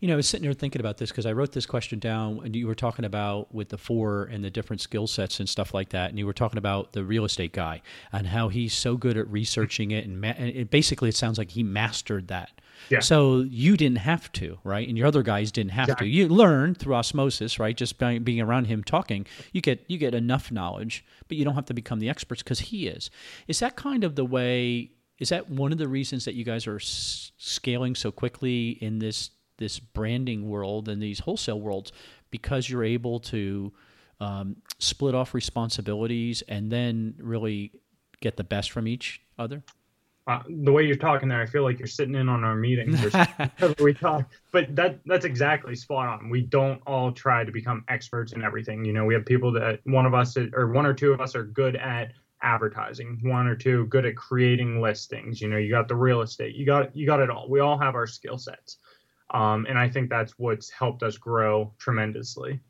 You 0.00 0.08
know, 0.08 0.14
I 0.14 0.16
was 0.16 0.26
sitting 0.28 0.44
here 0.44 0.54
thinking 0.54 0.80
about 0.80 0.96
this 0.96 1.10
because 1.10 1.26
I 1.26 1.32
wrote 1.32 1.52
this 1.52 1.66
question 1.66 1.98
down 1.98 2.40
and 2.44 2.56
you 2.56 2.66
were 2.66 2.74
talking 2.74 3.04
about 3.04 3.54
with 3.54 3.68
the 3.68 3.76
four 3.78 4.24
and 4.24 4.42
the 4.42 4.50
different 4.50 4.80
skill 4.80 5.06
sets 5.06 5.40
and 5.40 5.48
stuff 5.48 5.74
like 5.74 5.90
that. 5.90 6.10
And 6.10 6.18
you 6.18 6.24
were 6.26 6.32
talking 6.32 6.58
about 6.58 6.92
the 6.94 7.04
real 7.04 7.24
estate 7.24 7.52
guy 7.52 7.82
and 8.12 8.28
how 8.28 8.48
he's 8.48 8.72
so 8.72 8.96
good 8.96 9.18
at 9.18 9.28
researching 9.30 9.90
it. 9.90 10.06
And, 10.06 10.20
ma- 10.20 10.34
and 10.36 10.48
it, 10.48 10.70
basically, 10.70 11.10
it 11.10 11.16
sounds 11.16 11.36
like 11.36 11.50
he 11.50 11.62
mastered 11.62 12.28
that. 12.28 12.50
Yeah. 12.88 13.00
So 13.00 13.40
you 13.40 13.76
didn't 13.76 13.98
have 13.98 14.30
to, 14.32 14.58
right? 14.64 14.86
And 14.86 14.96
your 14.96 15.06
other 15.06 15.22
guys 15.22 15.50
didn't 15.52 15.72
have 15.72 15.84
Exactly. 15.88 16.08
to. 16.08 16.14
You 16.14 16.28
learn 16.28 16.74
through 16.74 16.94
osmosis, 16.94 17.58
right? 17.58 17.76
Just 17.76 17.98
by 17.98 18.18
being 18.18 18.40
around 18.40 18.66
him 18.66 18.84
talking, 18.84 19.26
you 19.52 19.60
get 19.60 19.84
you 19.88 19.96
get 19.98 20.14
enough 20.14 20.52
knowledge, 20.52 21.04
but 21.28 21.36
you 21.36 21.44
don't 21.44 21.54
have 21.54 21.64
to 21.66 21.74
become 21.74 22.00
the 22.00 22.08
experts 22.10 22.42
because 22.42 22.60
he 22.60 22.86
is. 22.86 23.10
Is 23.48 23.58
that 23.60 23.76
kind 23.76 24.04
of 24.04 24.14
the 24.14 24.24
way? 24.24 24.90
Is 25.18 25.30
that 25.30 25.48
one 25.48 25.72
of 25.72 25.78
the 25.78 25.88
reasons 25.88 26.24
that 26.26 26.34
you 26.34 26.44
guys 26.44 26.66
are 26.66 26.76
s- 26.76 27.32
scaling 27.38 27.94
so 27.94 28.10
quickly 28.10 28.70
in 28.70 28.98
this 28.98 29.30
this 29.58 29.78
branding 29.78 30.48
world 30.48 30.86
and 30.88 31.02
these 31.02 31.20
wholesale 31.20 31.58
worlds 31.60 31.90
because 32.30 32.68
you're 32.68 32.84
able 32.84 33.18
to 33.18 33.72
um, 34.20 34.56
split 34.78 35.14
off 35.14 35.32
responsibilities 35.32 36.42
and 36.42 36.70
then 36.70 37.14
really 37.18 37.72
get 38.20 38.36
the 38.36 38.44
best 38.44 38.70
from 38.70 38.86
each 38.86 39.22
other? 39.38 39.62
uh, 40.26 40.42
the 40.48 40.72
way 40.72 40.82
you're 40.82 40.96
talking 40.96 41.28
there, 41.28 41.40
I 41.40 41.46
feel 41.46 41.62
like 41.62 41.78
you're 41.78 41.86
sitting 41.86 42.16
in 42.16 42.28
on 42.28 42.42
our 42.42 42.56
meetings 42.56 43.00
we 43.78 43.94
talk. 43.94 44.28
But 44.50 44.74
that 44.74 44.98
that's 45.06 45.24
exactly 45.24 45.76
spot 45.76 46.08
on. 46.08 46.28
We 46.30 46.42
don't 46.42 46.82
all 46.86 47.12
try 47.12 47.44
to 47.44 47.52
become 47.52 47.84
experts 47.88 48.32
in 48.32 48.42
everything. 48.42 48.84
You 48.84 48.92
know, 48.92 49.04
we 49.04 49.14
have 49.14 49.24
people 49.24 49.52
that 49.52 49.80
one 49.84 50.04
of 50.04 50.14
us 50.14 50.36
is- 50.36 50.50
or 50.52 50.68
one 50.72 50.84
or 50.84 50.94
two 50.94 51.12
of 51.12 51.20
us 51.20 51.36
are 51.36 51.44
good 51.44 51.76
at 51.76 52.12
advertising, 52.46 53.18
one 53.24 53.48
or 53.48 53.56
two 53.56 53.86
good 53.86 54.06
at 54.06 54.16
creating 54.16 54.80
listings. 54.80 55.40
You 55.40 55.48
know, 55.48 55.56
you 55.56 55.68
got 55.68 55.88
the 55.88 55.96
real 55.96 56.22
estate, 56.22 56.54
you 56.54 56.64
got 56.64 56.96
you 56.96 57.04
got 57.04 57.20
it 57.20 57.28
all. 57.28 57.48
We 57.50 57.60
all 57.60 57.76
have 57.76 57.94
our 57.94 58.06
skill 58.06 58.38
sets, 58.38 58.78
um, 59.34 59.66
and 59.68 59.76
I 59.76 59.88
think 59.88 60.08
that's 60.08 60.38
what's 60.38 60.70
helped 60.70 61.02
us 61.02 61.18
grow 61.18 61.74
tremendously. 61.78 62.60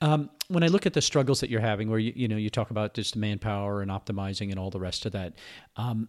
Um, 0.00 0.30
when 0.48 0.62
I 0.62 0.66
look 0.66 0.84
at 0.86 0.92
the 0.92 1.00
struggles 1.00 1.40
that 1.40 1.50
you're 1.50 1.60
having, 1.60 1.88
where 1.88 1.98
you 1.98 2.12
you 2.14 2.28
know 2.28 2.36
you 2.36 2.50
talk 2.50 2.70
about 2.70 2.94
just 2.94 3.16
manpower 3.16 3.80
and 3.80 3.90
optimizing 3.90 4.50
and 4.50 4.58
all 4.58 4.70
the 4.70 4.80
rest 4.80 5.06
of 5.06 5.12
that, 5.12 5.34
um, 5.76 6.08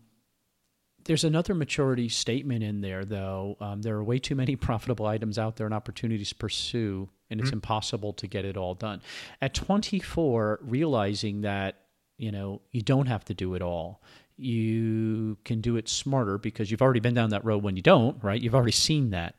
there's 1.05 1.23
another 1.23 1.53
maturity 1.53 2.09
statement 2.09 2.63
in 2.63 2.81
there 2.81 3.05
though. 3.05 3.55
Um, 3.61 3.81
there 3.81 3.95
are 3.95 4.03
way 4.03 4.19
too 4.19 4.35
many 4.35 4.55
profitable 4.67 5.05
items 5.05 5.39
out 5.39 5.55
there 5.55 5.65
and 5.65 5.73
opportunities 5.73 6.29
to 6.29 6.35
pursue, 6.35 7.09
and 7.29 7.39
it's 7.39 7.49
mm-hmm. 7.49 7.57
impossible 7.57 8.13
to 8.13 8.27
get 8.27 8.43
it 8.43 8.57
all 8.57 8.75
done. 8.75 9.01
At 9.41 9.53
24, 9.53 10.59
realizing 10.61 11.41
that 11.41 11.82
you 12.23 12.31
know 12.31 12.61
you 12.71 12.81
don't 12.81 13.07
have 13.07 13.25
to 13.25 13.33
do 13.33 13.53
it 13.53 13.61
all. 13.61 14.01
You 14.37 15.37
can 15.43 15.61
do 15.61 15.75
it 15.75 15.89
smarter 15.89 16.37
because 16.37 16.71
you've 16.71 16.81
already 16.81 17.01
been 17.01 17.13
down 17.13 17.29
that 17.31 17.43
road 17.43 17.63
when 17.63 17.75
you 17.75 17.81
don't 17.81 18.23
right? 18.23 18.41
You've 18.41 18.55
already 18.55 18.71
seen 18.71 19.09
that. 19.09 19.35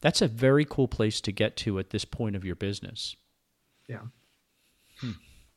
That's 0.00 0.22
a 0.22 0.28
very 0.28 0.64
cool 0.64 0.88
place 0.88 1.20
to 1.22 1.32
get 1.32 1.56
to 1.58 1.78
at 1.78 1.90
this 1.90 2.06
point 2.06 2.36
of 2.36 2.44
your 2.44 2.56
business. 2.56 3.16
Yeah. 3.88 4.02
Hmm. 5.00 5.12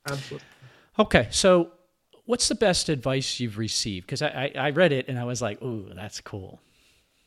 absolutely. 0.10 0.48
Okay 0.98 1.28
so 1.30 1.72
what's 2.26 2.48
the 2.48 2.56
best 2.56 2.90
advice 2.90 3.40
you've 3.40 3.58
received? 3.58 4.08
Because 4.08 4.22
I, 4.22 4.52
I, 4.56 4.68
I 4.68 4.70
read 4.72 4.92
it 4.92 5.08
and 5.08 5.20
i 5.20 5.26
was 5.26 5.42
like 5.42 5.62
ooh 5.62 5.92
that's 5.94 6.22
cool 6.22 6.60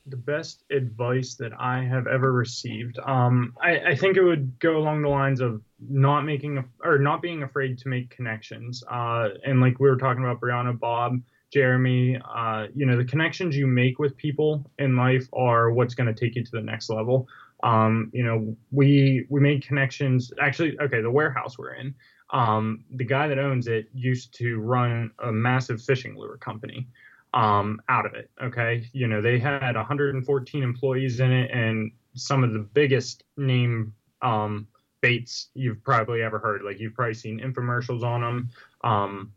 the 0.08 0.16
best 0.16 0.64
advice 0.70 1.34
that 1.34 1.52
I 1.58 1.82
have 1.82 2.06
ever 2.06 2.32
received. 2.32 2.98
Um, 3.04 3.54
I, 3.60 3.90
I, 3.90 3.96
think 3.96 4.16
it 4.16 4.22
would 4.22 4.58
go 4.60 4.76
along 4.76 5.02
the 5.02 5.08
lines 5.08 5.40
of 5.40 5.62
not 5.80 6.22
making 6.22 6.58
a, 6.58 6.64
or 6.84 6.98
not 6.98 7.22
being 7.22 7.42
afraid 7.42 7.78
to 7.78 7.88
make 7.88 8.10
connections. 8.10 8.84
Uh, 8.88 9.30
and 9.44 9.60
like 9.60 9.80
we 9.80 9.88
were 9.88 9.96
talking 9.96 10.22
about 10.22 10.40
Brianna, 10.40 10.78
Bob, 10.78 11.20
Jeremy, 11.52 12.20
uh, 12.34 12.66
you 12.74 12.86
know, 12.86 12.96
the 12.96 13.04
connections 13.04 13.56
you 13.56 13.66
make 13.66 13.98
with 13.98 14.16
people 14.16 14.70
in 14.78 14.96
life 14.96 15.28
are 15.32 15.72
what's 15.72 15.94
going 15.94 16.12
to 16.12 16.14
take 16.14 16.36
you 16.36 16.44
to 16.44 16.50
the 16.52 16.62
next 16.62 16.88
level. 16.88 17.26
Um, 17.62 18.10
you 18.12 18.22
know, 18.22 18.56
we 18.70 19.26
we 19.28 19.40
made 19.40 19.66
connections. 19.66 20.32
Actually, 20.40 20.78
okay, 20.80 21.00
the 21.00 21.10
warehouse 21.10 21.58
we're 21.58 21.74
in. 21.74 21.94
Um, 22.30 22.84
the 22.90 23.04
guy 23.04 23.28
that 23.28 23.38
owns 23.38 23.68
it 23.68 23.88
used 23.94 24.34
to 24.38 24.58
run 24.58 25.10
a 25.20 25.32
massive 25.32 25.80
fishing 25.80 26.16
lure 26.16 26.36
company 26.36 26.88
um, 27.36 27.80
out 27.90 28.06
of 28.06 28.14
it. 28.14 28.30
Okay, 28.42 28.88
you 28.92 29.06
know 29.06 29.20
they 29.20 29.38
had 29.38 29.76
114 29.76 30.62
employees 30.62 31.20
in 31.20 31.30
it, 31.30 31.50
and 31.52 31.92
some 32.14 32.42
of 32.42 32.52
the 32.52 32.60
biggest 32.60 33.24
name 33.36 33.92
um, 34.22 34.66
baits 35.02 35.50
you've 35.54 35.84
probably 35.84 36.22
ever 36.22 36.38
heard. 36.38 36.62
Like 36.62 36.80
you've 36.80 36.94
probably 36.94 37.14
seen 37.14 37.38
infomercials 37.40 38.02
on 38.02 38.22
them. 38.22 38.50
Um, 38.82 39.32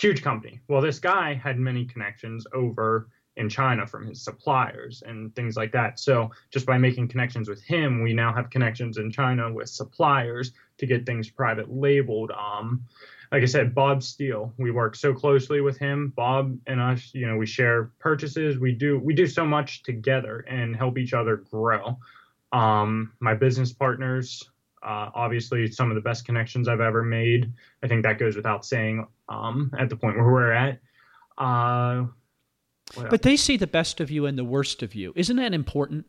huge 0.00 0.22
company. 0.22 0.60
Well, 0.66 0.80
this 0.80 0.98
guy 0.98 1.34
had 1.34 1.58
many 1.58 1.84
connections 1.84 2.46
over 2.54 3.08
in 3.36 3.48
China 3.48 3.86
from 3.86 4.06
his 4.06 4.22
suppliers 4.22 5.02
and 5.06 5.34
things 5.34 5.56
like 5.56 5.72
that. 5.72 5.98
So 5.98 6.30
just 6.50 6.64
by 6.66 6.78
making 6.78 7.08
connections 7.08 7.48
with 7.48 7.62
him, 7.62 8.02
we 8.02 8.14
now 8.14 8.32
have 8.32 8.50
connections 8.50 8.96
in 8.96 9.10
China 9.10 9.52
with 9.52 9.68
suppliers 9.68 10.52
to 10.78 10.86
get 10.86 11.04
things 11.04 11.30
private 11.30 11.70
labeled. 11.70 12.30
Um, 12.30 12.84
like 13.32 13.42
I 13.42 13.46
said, 13.46 13.74
Bob 13.74 14.02
Steele, 14.02 14.52
we 14.58 14.70
work 14.70 14.94
so 14.94 15.14
closely 15.14 15.62
with 15.62 15.78
him. 15.78 16.12
Bob 16.14 16.54
and 16.66 16.78
us, 16.78 17.10
you 17.14 17.26
know, 17.26 17.38
we 17.38 17.46
share 17.46 17.90
purchases. 17.98 18.58
We 18.58 18.72
do 18.72 18.98
we 18.98 19.14
do 19.14 19.26
so 19.26 19.46
much 19.46 19.82
together 19.82 20.40
and 20.40 20.76
help 20.76 20.98
each 20.98 21.14
other 21.14 21.36
grow. 21.36 21.98
Um, 22.52 23.12
my 23.20 23.32
business 23.32 23.72
partners, 23.72 24.42
uh, 24.82 25.08
obviously, 25.14 25.66
some 25.70 25.90
of 25.90 25.94
the 25.94 26.02
best 26.02 26.26
connections 26.26 26.68
I've 26.68 26.82
ever 26.82 27.02
made. 27.02 27.50
I 27.82 27.88
think 27.88 28.02
that 28.02 28.18
goes 28.18 28.36
without 28.36 28.66
saying. 28.66 29.06
Um, 29.30 29.72
at 29.78 29.88
the 29.88 29.96
point 29.96 30.16
where 30.16 30.26
we're 30.26 30.52
at. 30.52 30.78
Uh, 31.38 32.04
but 33.08 33.22
they 33.22 33.38
see 33.38 33.56
the 33.56 33.66
best 33.66 33.98
of 34.00 34.10
you 34.10 34.26
and 34.26 34.36
the 34.36 34.44
worst 34.44 34.82
of 34.82 34.94
you. 34.94 35.14
Isn't 35.16 35.36
that 35.36 35.54
important? 35.54 36.04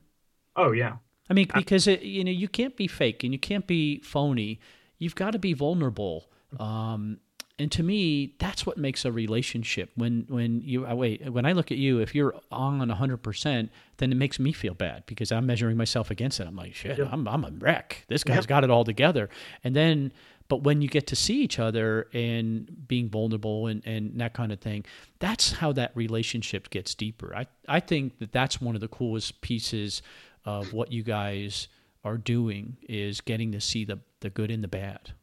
Oh 0.58 0.74
yeah. 0.74 0.98
I 1.30 1.34
mean, 1.34 1.48
because 1.56 1.88
it, 1.88 2.02
you 2.02 2.26
know 2.26 2.32
you 2.32 2.50
can't 2.50 2.76
be 2.76 2.88
fake 2.88 3.24
and 3.24 3.32
you 3.32 3.40
can't 3.40 3.66
be 3.66 4.02
phony. 4.02 4.60
You've 4.98 5.16
got 5.16 5.32
to 5.32 5.40
be 5.40 5.54
vulnerable 5.54 6.28
um, 6.60 7.20
and 7.60 7.72
to 7.74 7.84
me, 7.84 8.36
that's 8.40 8.66
what 8.66 8.78
makes 8.78 9.06
a 9.06 9.12
relationship. 9.12 9.92
When 9.96 10.26
when 10.28 10.62
you 10.62 10.88
uh, 10.88 10.96
wait, 10.96 11.30
when 11.32 11.46
I 11.46 11.52
look 11.52 11.72
at 11.72 11.78
you, 11.78 12.00
if 12.00 12.16
you're 12.16 12.34
on 12.52 12.90
hundred 12.90 13.18
percent, 13.18 13.72
then 13.98 14.12
it 14.12 14.16
makes 14.16 14.40
me 14.40 14.52
feel 14.52 14.74
bad 14.74 15.04
because 15.06 15.32
I'm 15.32 15.46
measuring 15.46 15.78
myself 15.78 16.10
against 16.10 16.40
it. 16.40 16.48
I'm 16.48 16.56
like, 16.56 16.74
shit, 16.74 16.98
yep. 16.98 17.10
I'm 17.12 17.28
I'm 17.28 17.46
a 17.46 17.52
wreck. 17.52 18.06
This 18.08 18.24
guy's 18.24 18.38
yep. 18.38 18.48
got 18.48 18.64
it 18.64 18.72
all 18.72 18.84
together. 18.84 19.30
And 19.64 19.76
then, 19.76 20.12
but 20.48 20.64
when 20.64 20.82
you 20.82 20.88
get 20.88 21.06
to 21.08 21.16
see 21.16 21.42
each 21.42 21.60
other 21.60 22.08
and 22.12 22.88
being 22.88 23.08
vulnerable 23.08 23.68
and 23.68 23.86
and 23.86 24.20
that 24.20 24.34
kind 24.34 24.52
of 24.52 24.60
thing, 24.60 24.84
that's 25.20 25.52
how 25.52 25.72
that 25.74 25.92
relationship 25.96 26.72
gets 26.72 26.96
deeper. 26.96 27.36
I 27.36 27.46
I 27.68 27.82
think 27.82 28.18
that 28.18 28.32
that's 28.32 28.60
one 28.60 28.74
of 28.74 28.82
the 28.82 28.88
coolest 28.88 29.42
pieces 29.42 30.02
of 30.44 30.74
what 30.74 30.92
you 30.92 31.04
guys 31.04 31.68
are 32.04 32.18
doing 32.18 32.78
is 32.90 33.22
getting 33.22 33.52
to 33.52 33.62
see 33.62 33.86
the 33.86 34.00
the 34.22 34.32
good 34.32 34.50
and 34.50 34.64
the 34.64 34.68
bad 34.68 35.14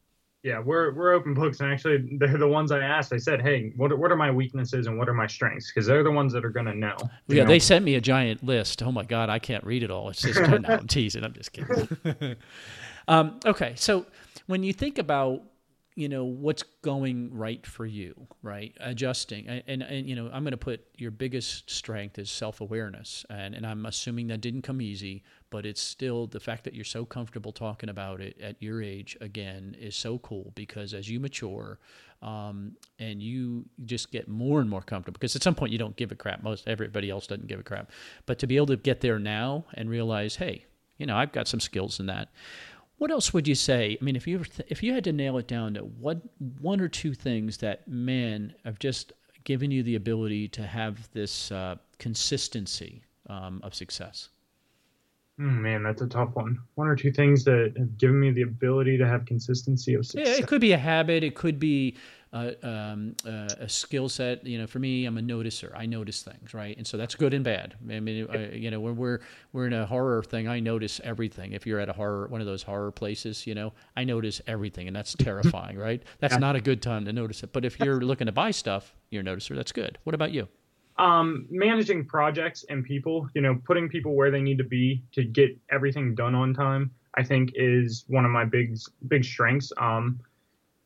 yeah, 0.43 0.59
we're 0.59 0.95
we're 0.95 1.13
open 1.13 1.35
books, 1.35 1.61
and 1.61 1.71
actually, 1.71 2.17
they're 2.19 2.39
the 2.39 2.49
ones 2.49 2.73
I 2.73 2.79
asked. 2.79 3.13
I 3.13 3.19
said, 3.19 3.43
"Hey, 3.43 3.73
what 3.77 3.97
what 3.99 4.11
are 4.11 4.17
my 4.17 4.31
weaknesses 4.31 4.87
and 4.87 4.99
what 4.99 5.07
are 5.07 5.15
my 5.15 5.27
strengths?" 5.27 5.71
Because 5.71 5.87
they're 5.87 6.03
the 6.03 6.11
ones 6.11 6.33
that 6.33 6.47
are 6.47 6.51
gonna 6.51 6.75
know. 6.75 6.97
Yeah, 7.29 7.43
know? 7.43 7.49
they 7.49 7.59
sent 7.59 7.85
me 7.85 7.95
a 7.97 8.01
giant 8.01 8.43
list. 8.43 8.83
Oh 8.83 8.91
my 8.91 9.05
god, 9.05 9.29
I 9.29 9.39
can't 9.39 9.63
read 9.65 9.83
it 9.83 9.91
all. 9.91 10.09
It's 10.09 10.23
just 10.23 10.41
no, 10.51 10.61
I'm 10.67 10.87
teasing. 10.87 11.25
I'm 11.25 11.35
just 11.35 11.53
kidding. 11.53 12.37
um, 13.09 13.39
okay, 13.45 13.75
so 13.77 14.07
when 14.47 14.63
you 14.63 14.73
think 14.73 14.97
about 14.97 15.43
you 16.01 16.09
know 16.09 16.25
what's 16.25 16.63
going 16.83 17.29
right 17.33 17.67
for 17.67 17.85
you 17.85 18.27
right? 18.43 18.75
Adjusting. 18.81 19.47
And 19.47 19.63
and, 19.67 19.83
and 19.83 20.09
you 20.09 20.17
know 20.17 20.31
i'm 20.33 20.43
going 20.43 20.53
to 20.53 20.57
put 20.57 20.87
your 20.97 21.11
biggest 21.11 21.71
strength 21.71 22.19
is 22.19 22.31
self-awareness. 22.31 23.27
And 23.29 23.55
and 23.55 23.67
i'm 23.67 23.85
assuming 23.87 24.29
that 24.29 24.41
didn't 24.41 24.63
come 24.63 24.81
easy 24.81 25.23
but 25.51 25.67
it's 25.67 25.81
still 25.81 26.27
the 26.27 26.41
fact 26.41 26.65
that 26.65 26.75
you're 26.75 26.85
so 26.85 27.05
comfortable 27.05 27.53
talking 27.53 27.89
about 27.89 28.21
it 28.21 28.41
at 28.41 28.57
your 28.63 28.83
age 28.83 29.17
again 29.21 29.77
is 29.79 29.95
so 29.97 30.19
cool 30.19 30.53
because 30.55 30.95
as 30.95 31.09
you 31.11 31.21
mature 31.21 31.79
um, 32.23 32.77
and 32.99 33.23
you 33.23 33.65
just 33.85 34.11
get 34.11 34.29
more 34.29 34.61
and 34.61 34.69
more 34.69 34.83
comfortable 34.83 35.19
because 35.19 35.37
at 35.37 35.43
some 35.43 35.55
point 35.55 35.73
you 35.73 35.79
don't 35.79 35.97
give 35.97 36.13
a 36.13 36.15
crap. 36.15 36.43
Most 36.43 36.69
everybody 36.69 37.11
else 37.11 37.27
doesn't 37.27 37.47
give 37.47 37.61
a 37.61 37.63
crap. 37.63 37.91
But 38.27 38.39
to 38.41 38.47
be 38.47 38.57
able 38.57 38.67
to 38.67 38.77
get 38.77 39.01
there 39.01 39.19
now 39.19 39.67
and 39.75 39.91
realize 39.91 40.37
hey 40.37 40.65
you 41.01 41.07
know 41.07 41.17
i've 41.17 41.33
got 41.33 41.49
some 41.49 41.59
skills 41.59 41.99
in 41.99 42.07
that 42.07 42.29
what 43.01 43.11
else 43.11 43.33
would 43.33 43.49
you 43.49 43.55
say? 43.55 43.97
I 43.99 44.05
mean, 44.05 44.15
if 44.15 44.27
you 44.27 44.45
if 44.69 44.83
you 44.83 44.93
had 44.93 45.05
to 45.05 45.13
nail 45.13 45.39
it 45.39 45.49
down 45.49 45.73
to 45.75 45.81
what 45.81 46.21
one 46.61 46.83
or 46.83 46.89
two 46.89 47.15
things 47.15 47.57
that 47.57 47.89
men 47.89 48.55
have 48.67 48.79
just 48.79 49.15
given 49.45 49.71
you 49.71 49.83
the 49.83 49.95
ability 49.95 50.49
to 50.49 50.67
have 50.67 51.11
this 51.13 51.51
uh, 51.51 51.77
consistency 51.99 53.03
um, 53.27 53.63
of 53.65 53.75
success. 53.75 54.29
Mm, 55.41 55.61
man, 55.63 55.83
that's 55.83 56.03
a 56.03 56.07
tough 56.07 56.35
one. 56.35 56.59
One 56.75 56.89
or 56.89 56.95
two 56.95 57.11
things 57.11 57.43
that 57.45 57.73
have 57.79 57.97
given 57.97 58.21
me 58.21 58.33
the 58.33 58.43
ability 58.43 58.99
to 58.99 59.07
have 59.07 59.25
consistency 59.25 59.95
of 59.95 60.05
success. 60.05 60.37
Yeah, 60.37 60.45
it 60.45 60.47
could 60.47 60.61
be 60.61 60.73
a 60.73 60.79
habit. 60.79 61.25
It 61.25 61.35
could 61.35 61.59
be 61.59 61.97
uh, 62.33 62.53
um, 62.63 63.15
uh, 63.27 63.49
a 63.59 63.69
skill 63.69 64.09
set. 64.09 64.47
You 64.47 64.59
know, 64.59 64.67
for 64.67 64.79
me, 64.79 65.05
I'm 65.05 65.19
a 65.19 65.21
noticer. 65.21 65.73
I 65.75 65.87
notice 65.87 66.23
things, 66.23 66.55
right? 66.55 66.77
And 66.77 66.87
so 66.87 66.97
that's 66.97 67.15
good 67.15 67.35
and 67.35 67.45
bad. 67.45 67.75
I 67.89 68.01
mean, 68.01 68.29
I, 68.31 68.51
you 68.53 68.71
know, 68.71 68.81
when 68.81 68.97
we're 68.97 69.21
we're 69.53 69.67
in 69.67 69.73
a 69.73 69.87
horror 69.87 70.23
thing, 70.23 70.49
I 70.49 70.61
notice 70.61 71.01
everything. 71.03 71.53
If 71.53 71.67
you're 71.67 71.81
at 71.81 71.89
a 71.89 71.93
horror, 71.93 72.29
one 72.29 72.41
of 72.41 72.47
those 72.47 72.63
horror 72.63 72.93
places, 72.93 73.47
you 73.47 73.55
know, 73.55 73.73
I 73.97 74.05
notice 74.05 74.41
everything, 74.47 74.87
and 74.87 74.95
that's 74.95 75.15
terrifying, 75.15 75.79
right? 75.89 76.03
That's 76.21 76.39
not 76.39 76.57
a 76.57 76.61
good 76.61 76.83
time 76.83 77.05
to 77.07 77.13
notice 77.13 77.43
it. 77.43 77.53
But 77.53 77.65
if 77.65 77.79
you're 77.81 78.01
looking 78.01 78.27
to 78.27 78.33
buy 78.33 78.51
stuff, 78.53 78.95
you're 79.11 79.23
a 79.23 79.25
noticer. 79.25 79.57
That's 79.57 79.73
good. 79.73 79.99
What 80.05 80.15
about 80.15 80.33
you? 80.33 80.49
Um, 80.99 81.47
managing 81.51 82.05
projects 82.05 82.65
and 82.69 82.85
people, 82.85 83.27
you 83.35 83.41
know, 83.41 83.59
putting 83.65 83.89
people 83.89 84.15
where 84.15 84.31
they 84.31 84.43
need 84.43 84.59
to 84.59 84.65
be 84.65 85.03
to 85.13 85.25
get 85.25 85.59
everything 85.71 86.15
done 86.15 86.35
on 86.35 86.53
time, 86.53 86.91
I 87.15 87.23
think 87.23 87.53
is 87.55 88.05
one 88.09 88.27
of 88.27 88.31
my 88.31 88.45
big 88.45 88.77
big 89.09 89.25
strengths. 89.25 89.73
Um, 89.79 90.21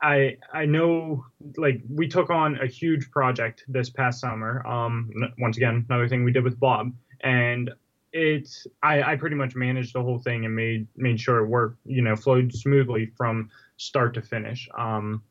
I 0.05 0.37
I 0.53 0.67
know 0.67 1.25
like 1.57 1.83
we 1.89 2.07
took 2.07 2.29
on 2.29 2.59
a 2.61 2.67
huge 2.67 3.11
project 3.11 3.65
this 3.67 3.89
past 3.89 4.21
summer. 4.21 4.65
Um, 4.67 5.11
once 5.39 5.57
again, 5.57 5.87
another 5.89 6.09
thing 6.09 6.25
we 6.25 6.31
did 6.31 6.45
with 6.45 6.61
Bob, 6.61 6.93
and 7.23 7.71
it's 8.13 8.67
I, 8.83 9.03
I 9.03 9.17
pretty 9.17 9.35
much 9.35 9.57
managed 9.57 9.95
the 9.95 10.03
whole 10.03 10.19
thing 10.19 10.45
and 10.45 10.55
made 10.55 10.87
made 10.95 11.19
sure 11.19 11.39
it 11.39 11.47
worked, 11.47 11.79
you 11.87 12.03
know, 12.03 12.17
flowed 12.17 12.55
smoothly 12.55 13.13
from 13.17 13.51
start 13.79 14.13
to 14.15 14.23
finish. 14.23 14.69
Um, 14.77 15.23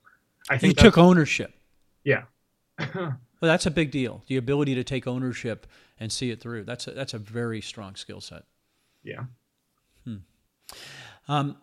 I 0.49 0.57
think 0.57 0.77
you 0.77 0.83
took 0.83 0.97
ownership. 0.97 1.53
Yeah. 2.03 2.23
well, 2.95 3.15
that's 3.41 3.67
a 3.67 3.71
big 3.71 3.91
deal. 3.91 4.23
The 4.25 4.37
ability 4.37 4.73
to 4.73 4.83
take 4.83 5.05
ownership 5.05 5.67
and 5.99 6.11
see 6.11 6.31
it 6.31 6.41
through. 6.41 6.63
That's 6.63 6.87
a, 6.87 6.91
that's 6.91 7.13
a 7.13 7.19
very 7.19 7.61
strong 7.61 7.95
skill 7.95 8.21
set. 8.21 8.43
Yeah. 9.03 9.25
Hmm. 10.03 10.15
Um, 11.27 11.57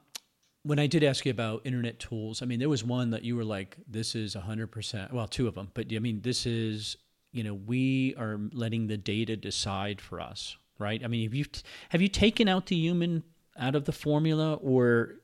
when 0.62 0.78
I 0.78 0.86
did 0.86 1.02
ask 1.02 1.24
you 1.24 1.30
about 1.30 1.62
internet 1.64 1.98
tools, 1.98 2.42
I 2.42 2.46
mean, 2.46 2.58
there 2.58 2.68
was 2.68 2.84
one 2.84 3.10
that 3.10 3.24
you 3.24 3.36
were 3.36 3.44
like, 3.44 3.78
this 3.88 4.14
is 4.14 4.34
100%, 4.34 5.12
well, 5.12 5.26
two 5.26 5.48
of 5.48 5.54
them, 5.54 5.70
but 5.74 5.86
I 5.94 5.98
mean, 5.98 6.20
this 6.20 6.46
is, 6.46 6.96
you 7.32 7.42
know, 7.44 7.54
we 7.54 8.14
are 8.16 8.38
letting 8.52 8.86
the 8.86 8.96
data 8.96 9.36
decide 9.36 10.00
for 10.00 10.20
us, 10.20 10.56
right? 10.78 11.02
I 11.02 11.08
mean, 11.08 11.24
have 11.24 11.34
you, 11.34 11.44
have 11.90 12.02
you 12.02 12.08
taken 12.08 12.48
out 12.48 12.66
the 12.66 12.76
human 12.76 13.22
out 13.58 13.74
of 13.74 13.84
the 13.84 13.92
formula 13.92 14.54
or 14.54 15.20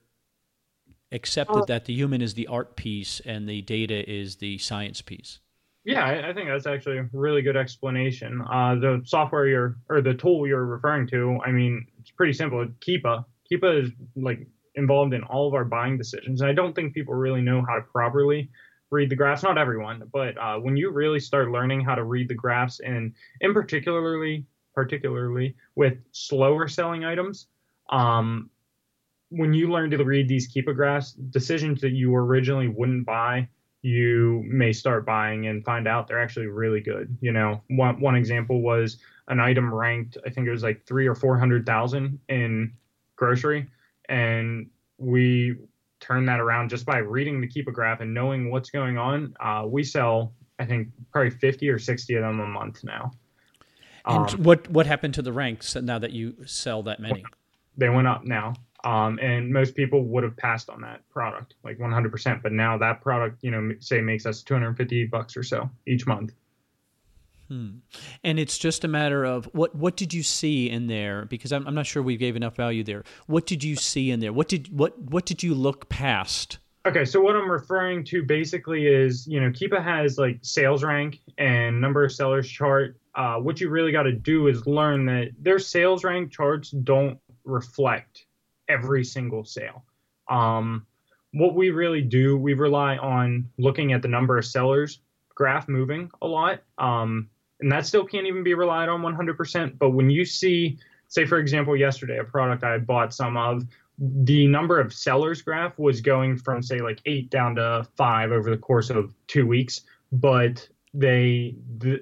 accepted 1.12 1.66
that 1.68 1.84
the 1.84 1.94
human 1.94 2.20
is 2.20 2.34
the 2.34 2.46
art 2.46 2.76
piece 2.76 3.20
and 3.20 3.48
the 3.48 3.62
data 3.62 4.08
is 4.10 4.36
the 4.36 4.58
science 4.58 5.00
piece. 5.02 5.40
Yeah, 5.84 6.04
I, 6.04 6.30
I 6.30 6.32
think 6.34 6.48
that's 6.48 6.66
actually 6.66 6.98
a 6.98 7.08
really 7.12 7.42
good 7.42 7.56
explanation. 7.56 8.42
Uh, 8.50 8.74
the 8.74 9.02
software 9.04 9.46
you're 9.46 9.76
or 9.88 10.00
the 10.00 10.14
tool 10.14 10.46
you're 10.46 10.66
referring 10.66 11.06
to, 11.08 11.38
I 11.46 11.52
mean, 11.52 11.86
it's 12.00 12.10
pretty 12.10 12.32
simple. 12.32 12.66
Keepa, 12.80 13.24
Keepa 13.50 13.84
is 13.84 13.90
like 14.16 14.46
involved 14.76 15.14
in 15.14 15.22
all 15.24 15.48
of 15.48 15.54
our 15.54 15.64
buying 15.64 15.98
decisions. 15.98 16.40
And 16.40 16.50
I 16.50 16.52
don't 16.52 16.74
think 16.74 16.94
people 16.94 17.14
really 17.14 17.42
know 17.42 17.64
how 17.66 17.76
to 17.76 17.82
properly 17.82 18.50
read 18.90 19.10
the 19.10 19.16
graphs. 19.16 19.42
Not 19.42 19.58
everyone, 19.58 20.02
but 20.12 20.38
uh, 20.38 20.58
when 20.58 20.76
you 20.76 20.90
really 20.90 21.20
start 21.20 21.50
learning 21.50 21.80
how 21.80 21.94
to 21.94 22.04
read 22.04 22.28
the 22.28 22.34
graphs, 22.34 22.80
and 22.80 23.12
in 23.40 23.52
particularly, 23.52 24.44
particularly 24.74 25.56
with 25.74 25.98
slower 26.12 26.68
selling 26.68 27.04
items, 27.04 27.48
um, 27.90 28.50
when 29.30 29.52
you 29.52 29.70
learn 29.70 29.90
to 29.90 30.04
read 30.04 30.28
these 30.28 30.52
Keepa 30.52 30.74
graphs, 30.74 31.12
decisions 31.12 31.80
that 31.80 31.90
you 31.90 32.14
originally 32.14 32.68
wouldn't 32.68 33.06
buy 33.06 33.48
you 33.86 34.42
may 34.46 34.72
start 34.72 35.06
buying 35.06 35.46
and 35.46 35.64
find 35.64 35.86
out 35.86 36.08
they're 36.08 36.20
actually 36.20 36.48
really 36.48 36.80
good. 36.80 37.16
You 37.20 37.32
know, 37.32 37.62
one 37.68 38.00
one 38.00 38.16
example 38.16 38.60
was 38.60 38.98
an 39.28 39.38
item 39.38 39.72
ranked, 39.72 40.18
I 40.26 40.30
think 40.30 40.48
it 40.48 40.50
was 40.50 40.64
like 40.64 40.84
three 40.84 41.06
or 41.06 41.14
four 41.14 41.38
hundred 41.38 41.64
thousand 41.64 42.18
in 42.28 42.72
grocery, 43.14 43.68
and 44.08 44.68
we 44.98 45.56
turn 46.00 46.26
that 46.26 46.40
around 46.40 46.70
just 46.70 46.86
by 46.86 46.98
reading 46.98 47.40
the 47.40 47.48
Keepa 47.48 47.72
graph 47.72 48.00
and 48.00 48.12
knowing 48.12 48.50
what's 48.50 48.70
going 48.70 48.98
on. 48.98 49.34
Uh, 49.40 49.64
we 49.66 49.82
sell, 49.82 50.32
I 50.58 50.64
think, 50.64 50.88
probably 51.12 51.30
fifty 51.30 51.68
or 51.68 51.78
sixty 51.78 52.14
of 52.14 52.22
them 52.22 52.40
a 52.40 52.46
month 52.46 52.84
now. 52.84 53.12
And 54.06 54.30
um, 54.30 54.42
what 54.42 54.68
what 54.70 54.86
happened 54.86 55.14
to 55.14 55.22
the 55.22 55.32
ranks 55.32 55.74
now 55.74 55.98
that 55.98 56.12
you 56.12 56.34
sell 56.46 56.82
that 56.84 57.00
many? 57.00 57.24
They 57.76 57.88
went 57.88 58.06
up 58.06 58.24
now. 58.24 58.54
Um, 58.84 59.18
and 59.20 59.52
most 59.52 59.74
people 59.74 60.04
would 60.04 60.22
have 60.22 60.36
passed 60.36 60.70
on 60.70 60.80
that 60.82 61.08
product 61.10 61.54
like 61.64 61.76
100%. 61.78 62.40
But 62.40 62.52
now 62.52 62.78
that 62.78 63.00
product, 63.00 63.42
you 63.42 63.50
know, 63.50 63.72
say 63.80 64.00
makes 64.00 64.26
us 64.26 64.42
250 64.42 65.06
bucks 65.06 65.36
or 65.36 65.42
so 65.42 65.68
each 65.86 66.06
month. 66.06 66.34
Hmm. 67.48 67.78
And 68.24 68.38
it's 68.38 68.58
just 68.58 68.84
a 68.84 68.88
matter 68.88 69.24
of 69.24 69.46
what 69.52 69.74
what 69.74 69.96
did 69.96 70.12
you 70.12 70.22
see 70.22 70.68
in 70.68 70.88
there? 70.88 71.26
Because 71.26 71.52
I'm, 71.52 71.66
I'm 71.66 71.74
not 71.74 71.86
sure 71.86 72.02
we 72.02 72.16
gave 72.16 72.36
enough 72.36 72.56
value 72.56 72.82
there. 72.82 73.04
What 73.26 73.46
did 73.46 73.62
you 73.62 73.76
see 73.76 74.10
in 74.10 74.20
there? 74.20 74.32
What 74.32 74.48
did 74.48 74.76
what 74.76 74.98
what 74.98 75.26
did 75.26 75.42
you 75.42 75.54
look 75.54 75.88
past? 75.88 76.58
Okay, 76.86 77.04
so 77.04 77.20
what 77.20 77.34
I'm 77.34 77.50
referring 77.50 78.04
to 78.06 78.22
basically 78.22 78.86
is, 78.86 79.26
you 79.26 79.40
know, 79.40 79.50
Keepa 79.50 79.82
has 79.82 80.18
like 80.18 80.38
sales 80.42 80.84
rank 80.84 81.20
and 81.36 81.80
number 81.80 82.04
of 82.04 82.12
sellers 82.12 82.48
chart. 82.48 82.96
Uh, 83.14 83.36
what 83.36 83.60
you 83.60 83.70
really 83.70 83.90
got 83.90 84.04
to 84.04 84.12
do 84.12 84.46
is 84.46 84.66
learn 84.68 85.04
that 85.06 85.30
their 85.40 85.58
sales 85.58 86.04
rank 86.04 86.30
charts 86.30 86.70
don't 86.70 87.18
reflect 87.44 88.26
every 88.68 89.04
single 89.04 89.44
sale. 89.44 89.84
Um, 90.28 90.86
what 91.32 91.54
we 91.54 91.70
really 91.70 92.02
do, 92.02 92.38
we 92.38 92.54
rely 92.54 92.98
on 92.98 93.50
looking 93.58 93.92
at 93.92 94.02
the 94.02 94.08
number 94.08 94.38
of 94.38 94.44
sellers 94.44 95.00
graph 95.36 95.68
moving 95.68 96.10
a 96.20 96.26
lot. 96.26 96.62
Um, 96.78 97.28
and 97.60 97.72
that 97.72 97.86
still 97.86 98.04
can't 98.04 98.26
even 98.26 98.42
be 98.42 98.54
relied 98.54 98.88
on 98.88 99.02
100%. 99.02 99.78
But 99.78 99.90
when 99.90 100.10
you 100.10 100.24
see, 100.24 100.78
say, 101.08 101.24
for 101.24 101.38
example, 101.38 101.76
yesterday, 101.76 102.18
a 102.18 102.24
product 102.24 102.64
I 102.64 102.78
bought 102.78 103.14
some 103.14 103.36
of, 103.36 103.64
the 103.98 104.46
number 104.46 104.78
of 104.78 104.92
sellers 104.92 105.40
graph 105.40 105.78
was 105.78 106.02
going 106.02 106.36
from, 106.36 106.62
say, 106.62 106.80
like 106.80 107.00
eight 107.06 107.30
down 107.30 107.54
to 107.54 107.86
five 107.96 108.30
over 108.30 108.50
the 108.50 108.58
course 108.58 108.90
of 108.90 109.14
two 109.26 109.46
weeks. 109.46 109.82
But 110.12 110.68
they, 110.92 111.56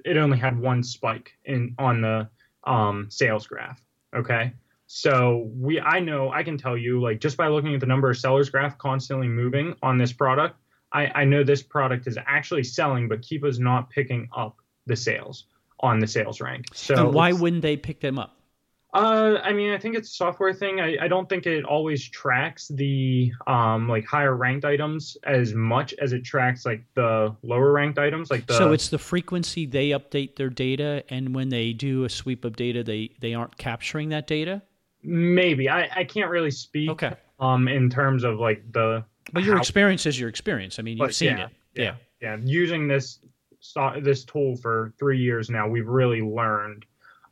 it 0.05 0.17
only 0.17 0.39
had 0.39 0.59
one 0.59 0.83
spike 0.83 1.33
in 1.45 1.75
on 1.79 2.01
the 2.01 2.29
um, 2.65 3.07
sales 3.11 3.47
graph. 3.47 3.81
Okay. 4.15 4.53
So 4.87 5.51
we, 5.55 5.81
I 5.81 6.01
know, 6.01 6.31
I 6.31 6.43
can 6.43 6.59
tell 6.59 6.77
you, 6.77 7.01
like 7.01 7.21
just 7.21 7.37
by 7.37 7.49
looking 7.49 7.75
at 7.75 7.81
the 7.81 7.87
number 7.87 8.11
of 8.11 8.19
sellers 8.19 8.51
graph 8.51 8.77
constantly 8.79 9.29
moving 9.29 9.75
on 9.83 9.99
this 9.99 10.13
product, 10.13 10.57
I, 10.93 11.11
I 11.15 11.25
know 11.25 11.43
this 11.43 11.63
product 11.63 12.07
is 12.07 12.19
actually 12.27 12.65
selling, 12.65 13.09
but 13.09 13.23
Keepa's 13.23 13.59
not 13.59 13.91
picking 13.91 14.29
up 14.37 14.57
the 14.87 14.97
sales 14.97 15.45
on 15.81 15.99
the 15.99 16.07
sales 16.07 16.41
rank. 16.41 16.67
So 16.73 16.95
and 16.95 17.15
why 17.15 17.33
wouldn't 17.33 17.63
they 17.63 17.77
pick 17.77 18.01
them 18.01 18.19
up? 18.19 18.37
Uh, 18.95 19.41
I 19.43 19.53
mean, 19.53 19.73
I 19.73 19.79
think 19.79 19.97
it's 19.97 20.09
a 20.09 20.15
software 20.15 20.55
thing. 20.55 20.81
I, 20.81 20.97
I 21.01 21.09
don't 21.09 21.29
think 21.29 21.47
it 21.47 21.65
always 21.65 22.09
tracks 22.09 22.69
the 22.69 23.33
um 23.49 23.89
like 23.89 24.07
higher 24.07 24.37
ranked 24.37 24.65
items 24.65 25.17
as 25.25 25.53
much 25.53 25.95
as 25.95 26.13
it 26.13 26.25
tracks 26.25 26.65
like 26.65 26.85
the 26.95 27.35
lower 27.43 27.73
ranked 27.73 27.99
items. 27.99 28.31
Like 28.31 28.47
the 28.47 28.55
so, 28.55 28.73
it's 28.73 28.89
the 28.91 28.99
frequency 28.99 29.67
they 29.67 29.89
update 29.89 30.37
their 30.37 30.49
data, 30.49 31.03
and 31.09 31.35
when 31.35 31.49
they 31.49 31.73
do 31.73 32.05
a 32.05 32.09
sweep 32.09 32.45
of 32.45 32.55
data, 32.55 32.85
they 32.85 33.11
they 33.21 33.35
aren't 33.35 33.57
capturing 33.59 34.11
that 34.11 34.29
data. 34.29 34.63
Maybe 35.03 35.69
I, 35.69 35.89
I 35.95 36.05
can't 36.05 36.31
really 36.31 36.53
speak. 36.53 36.91
Okay. 36.91 37.15
Um, 37.41 37.67
in 37.67 37.91
terms 37.91 38.23
of 38.23 38.39
like 38.39 38.63
the. 38.73 39.05
But 39.33 39.43
your 39.43 39.57
how, 39.57 39.61
experience 39.61 40.07
is 40.07 40.21
your 40.21 40.29
experience. 40.29 40.79
I 40.79 40.83
mean, 40.83 40.99
you've 40.99 41.15
seen 41.15 41.37
yeah, 41.37 41.47
it. 41.47 41.51
Yeah. 41.75 41.95
yeah. 42.21 42.37
Using 42.45 42.87
this 42.87 43.19
this 44.03 44.25
tool 44.25 44.57
for 44.57 44.93
three 44.99 45.19
years 45.19 45.51
now, 45.51 45.69
we've 45.69 45.89
really 45.89 46.21
learned. 46.21 46.85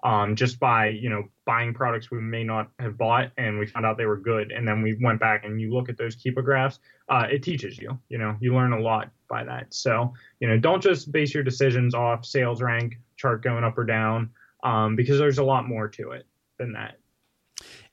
Um, 0.05 0.35
just 0.35 0.59
by 0.59 0.89
you 0.89 1.09
know 1.09 1.28
buying 1.47 1.72
products 1.72 2.11
we 2.11 2.20
may 2.20 2.43
not 2.43 2.68
have 2.80 2.99
bought, 2.99 3.30
and 3.39 3.57
we 3.57 3.66
found 3.66 3.87
out 3.87 3.97
they 3.97 4.07
were 4.07 4.16
good, 4.16 4.51
and 4.51 4.66
then 4.66 4.83
we 4.83 4.99
went 5.01 5.20
back 5.20 5.45
and 5.45 5.61
you 5.61 5.72
look 5.72 5.89
at 5.89 5.97
those 5.97 6.16
Keepa 6.16 6.45
graphs. 6.45 6.80
Uh, 7.09 7.28
it 7.30 7.45
teaches 7.45 7.78
you. 7.78 7.97
You 8.09 8.18
know, 8.18 8.37
you 8.41 8.53
learn 8.53 8.72
a 8.72 8.80
lot 8.80 9.11
by 9.28 9.45
that. 9.45 9.72
So 9.72 10.12
you 10.41 10.49
know, 10.49 10.59
don't 10.59 10.83
just 10.83 11.12
base 11.12 11.33
your 11.33 11.45
decisions 11.45 11.95
off 11.95 12.24
sales 12.26 12.61
rank 12.61 12.99
chart 13.16 13.45
going 13.45 13.62
up 13.62 13.78
or 13.78 13.85
down, 13.85 14.30
um, 14.64 14.97
because 14.97 15.18
there's 15.20 15.39
a 15.39 15.45
lot 15.45 15.68
more 15.68 15.87
to 15.87 16.11
it 16.11 16.26
than 16.59 16.72
that. 16.72 16.99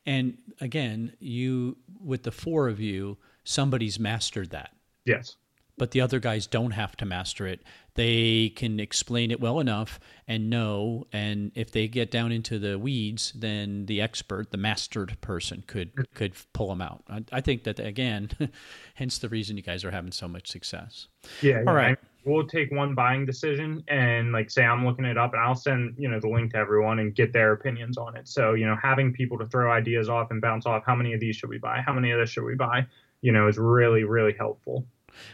And 0.06 0.38
again, 0.60 1.12
you 1.18 1.76
with 2.02 2.22
the 2.22 2.32
four 2.32 2.68
of 2.68 2.80
you, 2.80 3.18
somebody's 3.44 3.98
mastered 3.98 4.50
that. 4.50 4.72
Yes. 5.04 5.36
But 5.80 5.92
the 5.92 6.02
other 6.02 6.20
guys 6.20 6.46
don't 6.46 6.72
have 6.72 6.94
to 6.98 7.06
master 7.06 7.46
it. 7.46 7.62
They 7.94 8.50
can 8.50 8.78
explain 8.78 9.30
it 9.30 9.40
well 9.40 9.60
enough 9.60 9.98
and 10.28 10.50
know. 10.50 11.06
And 11.10 11.52
if 11.54 11.72
they 11.72 11.88
get 11.88 12.10
down 12.10 12.32
into 12.32 12.58
the 12.58 12.78
weeds, 12.78 13.32
then 13.34 13.86
the 13.86 14.02
expert, 14.02 14.50
the 14.50 14.58
mastered 14.58 15.18
person, 15.22 15.64
could 15.66 16.12
could 16.12 16.34
pull 16.52 16.68
them 16.68 16.82
out. 16.82 17.02
I, 17.08 17.24
I 17.32 17.40
think 17.40 17.64
that 17.64 17.80
again, 17.80 18.28
hence 18.94 19.16
the 19.16 19.30
reason 19.30 19.56
you 19.56 19.62
guys 19.62 19.82
are 19.82 19.90
having 19.90 20.12
so 20.12 20.28
much 20.28 20.50
success. 20.50 21.06
Yeah. 21.40 21.64
All 21.66 21.72
right 21.72 21.96
we'll 22.24 22.46
take 22.46 22.70
one 22.70 22.94
buying 22.94 23.24
decision 23.24 23.82
and 23.88 24.30
like 24.30 24.50
say 24.50 24.62
I'm 24.62 24.84
looking 24.84 25.04
it 25.04 25.16
up 25.16 25.32
and 25.32 25.40
I'll 25.40 25.54
send, 25.54 25.94
you 25.96 26.08
know, 26.08 26.20
the 26.20 26.28
link 26.28 26.52
to 26.52 26.58
everyone 26.58 26.98
and 26.98 27.14
get 27.14 27.32
their 27.32 27.52
opinions 27.52 27.96
on 27.96 28.14
it. 28.14 28.28
So, 28.28 28.52
you 28.54 28.66
know, 28.66 28.76
having 28.82 29.12
people 29.12 29.38
to 29.38 29.46
throw 29.46 29.72
ideas 29.72 30.08
off 30.08 30.30
and 30.30 30.40
bounce 30.40 30.66
off 30.66 30.84
how 30.84 30.94
many 30.94 31.14
of 31.14 31.20
these 31.20 31.36
should 31.36 31.48
we 31.48 31.58
buy? 31.58 31.80
How 31.80 31.92
many 31.92 32.10
of 32.10 32.20
this 32.20 32.28
should 32.28 32.44
we 32.44 32.54
buy? 32.54 32.86
You 33.22 33.32
know, 33.32 33.48
is 33.48 33.58
really, 33.58 34.04
really 34.04 34.34
helpful. 34.38 34.86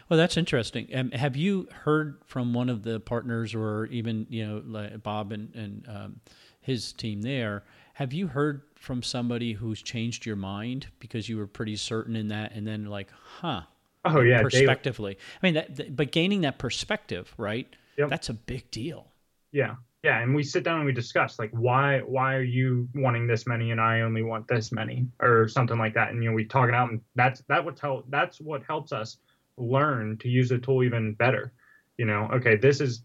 Well, 0.09 0.17
that's 0.17 0.37
interesting. 0.37 0.87
Um, 0.93 1.11
have 1.11 1.35
you 1.35 1.67
heard 1.83 2.21
from 2.25 2.53
one 2.53 2.69
of 2.69 2.83
the 2.83 2.99
partners 2.99 3.53
or 3.53 3.85
even, 3.87 4.27
you 4.29 4.45
know, 4.45 4.61
like 4.65 5.03
Bob 5.03 5.31
and, 5.31 5.53
and 5.55 5.85
um, 5.87 6.19
his 6.61 6.93
team 6.93 7.21
there? 7.21 7.63
Have 7.93 8.13
you 8.13 8.27
heard 8.27 8.61
from 8.75 9.01
somebody 9.01 9.53
who's 9.53 9.81
changed 9.81 10.25
your 10.25 10.35
mind 10.35 10.87
because 10.99 11.27
you 11.27 11.37
were 11.37 11.47
pretty 11.47 11.75
certain 11.75 12.15
in 12.15 12.27
that 12.27 12.53
and 12.53 12.67
then 12.67 12.85
like, 12.85 13.09
huh, 13.39 13.61
Oh 14.05 14.21
yeah, 14.21 14.41
perspectively. 14.41 15.17
I 15.41 15.45
mean, 15.45 15.53
that, 15.55 15.95
but 15.95 16.11
gaining 16.11 16.41
that 16.41 16.57
perspective, 16.57 17.33
right? 17.37 17.67
Yep. 17.97 18.09
That's 18.09 18.29
a 18.29 18.33
big 18.33 18.69
deal. 18.71 19.07
Yeah, 19.51 19.75
yeah, 20.03 20.19
and 20.21 20.33
we 20.35 20.43
sit 20.43 20.63
down 20.63 20.77
and 20.77 20.85
we 20.85 20.93
discuss 20.93 21.39
like 21.39 21.51
why 21.51 21.99
why 21.99 22.35
are 22.35 22.43
you 22.43 22.87
wanting 22.95 23.27
this 23.27 23.47
many 23.47 23.71
and 23.71 23.81
I 23.81 24.01
only 24.01 24.23
want 24.23 24.47
this 24.47 24.71
many 24.71 25.07
or 25.19 25.47
something 25.47 25.77
like 25.77 25.93
that, 25.95 26.11
and 26.11 26.23
you 26.23 26.29
know 26.29 26.35
we 26.35 26.45
talk 26.45 26.69
it 26.69 26.75
out, 26.75 26.89
and 26.91 27.01
that's 27.15 27.41
that 27.49 27.63
would 27.63 27.75
tell 27.75 28.03
that's 28.09 28.39
what 28.39 28.63
helps 28.63 28.91
us 28.91 29.17
learn 29.57 30.17
to 30.17 30.29
use 30.29 30.49
the 30.49 30.57
tool 30.57 30.83
even 30.83 31.13
better 31.13 31.51
you 31.97 32.05
know, 32.05 32.29
okay, 32.31 32.55
this 32.55 32.79
is 32.79 33.01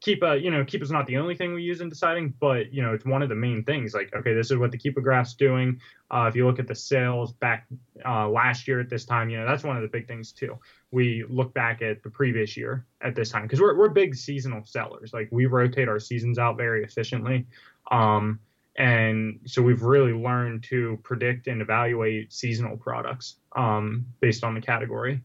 Keepa, 0.00 0.40
you 0.40 0.52
know, 0.52 0.62
Keepa 0.62 0.82
is 0.82 0.92
not 0.92 1.08
the 1.08 1.16
only 1.16 1.34
thing 1.34 1.54
we 1.54 1.62
use 1.62 1.80
in 1.80 1.88
deciding, 1.88 2.32
but 2.38 2.72
you 2.72 2.82
know, 2.82 2.94
it's 2.94 3.04
one 3.04 3.20
of 3.20 3.28
the 3.28 3.34
main 3.34 3.64
things. 3.64 3.94
Like, 3.94 4.14
okay, 4.14 4.32
this 4.32 4.52
is 4.52 4.58
what 4.58 4.70
the 4.70 4.78
Keepa 4.78 5.02
graph's 5.02 5.34
doing. 5.34 5.80
Uh, 6.08 6.26
if 6.28 6.36
you 6.36 6.46
look 6.46 6.60
at 6.60 6.68
the 6.68 6.74
sales 6.74 7.32
back 7.32 7.66
uh, 8.06 8.28
last 8.28 8.68
year 8.68 8.78
at 8.78 8.88
this 8.88 9.04
time, 9.04 9.28
you 9.28 9.38
know, 9.38 9.46
that's 9.46 9.64
one 9.64 9.76
of 9.76 9.82
the 9.82 9.88
big 9.88 10.06
things 10.06 10.30
too. 10.30 10.56
We 10.92 11.24
look 11.28 11.52
back 11.52 11.82
at 11.82 12.04
the 12.04 12.10
previous 12.10 12.56
year 12.56 12.86
at 13.00 13.16
this 13.16 13.30
time 13.30 13.42
because 13.42 13.60
we're 13.60 13.76
we're 13.76 13.88
big 13.88 14.14
seasonal 14.14 14.64
sellers. 14.64 15.12
Like 15.12 15.28
we 15.32 15.46
rotate 15.46 15.88
our 15.88 15.98
seasons 15.98 16.38
out 16.38 16.56
very 16.56 16.84
efficiently. 16.84 17.44
Um, 17.90 18.38
and 18.76 19.40
so 19.46 19.60
we've 19.60 19.82
really 19.82 20.12
learned 20.12 20.62
to 20.64 21.00
predict 21.02 21.48
and 21.48 21.60
evaluate 21.60 22.32
seasonal 22.32 22.76
products 22.76 23.40
um, 23.56 24.06
based 24.20 24.44
on 24.44 24.54
the 24.54 24.60
category. 24.60 25.24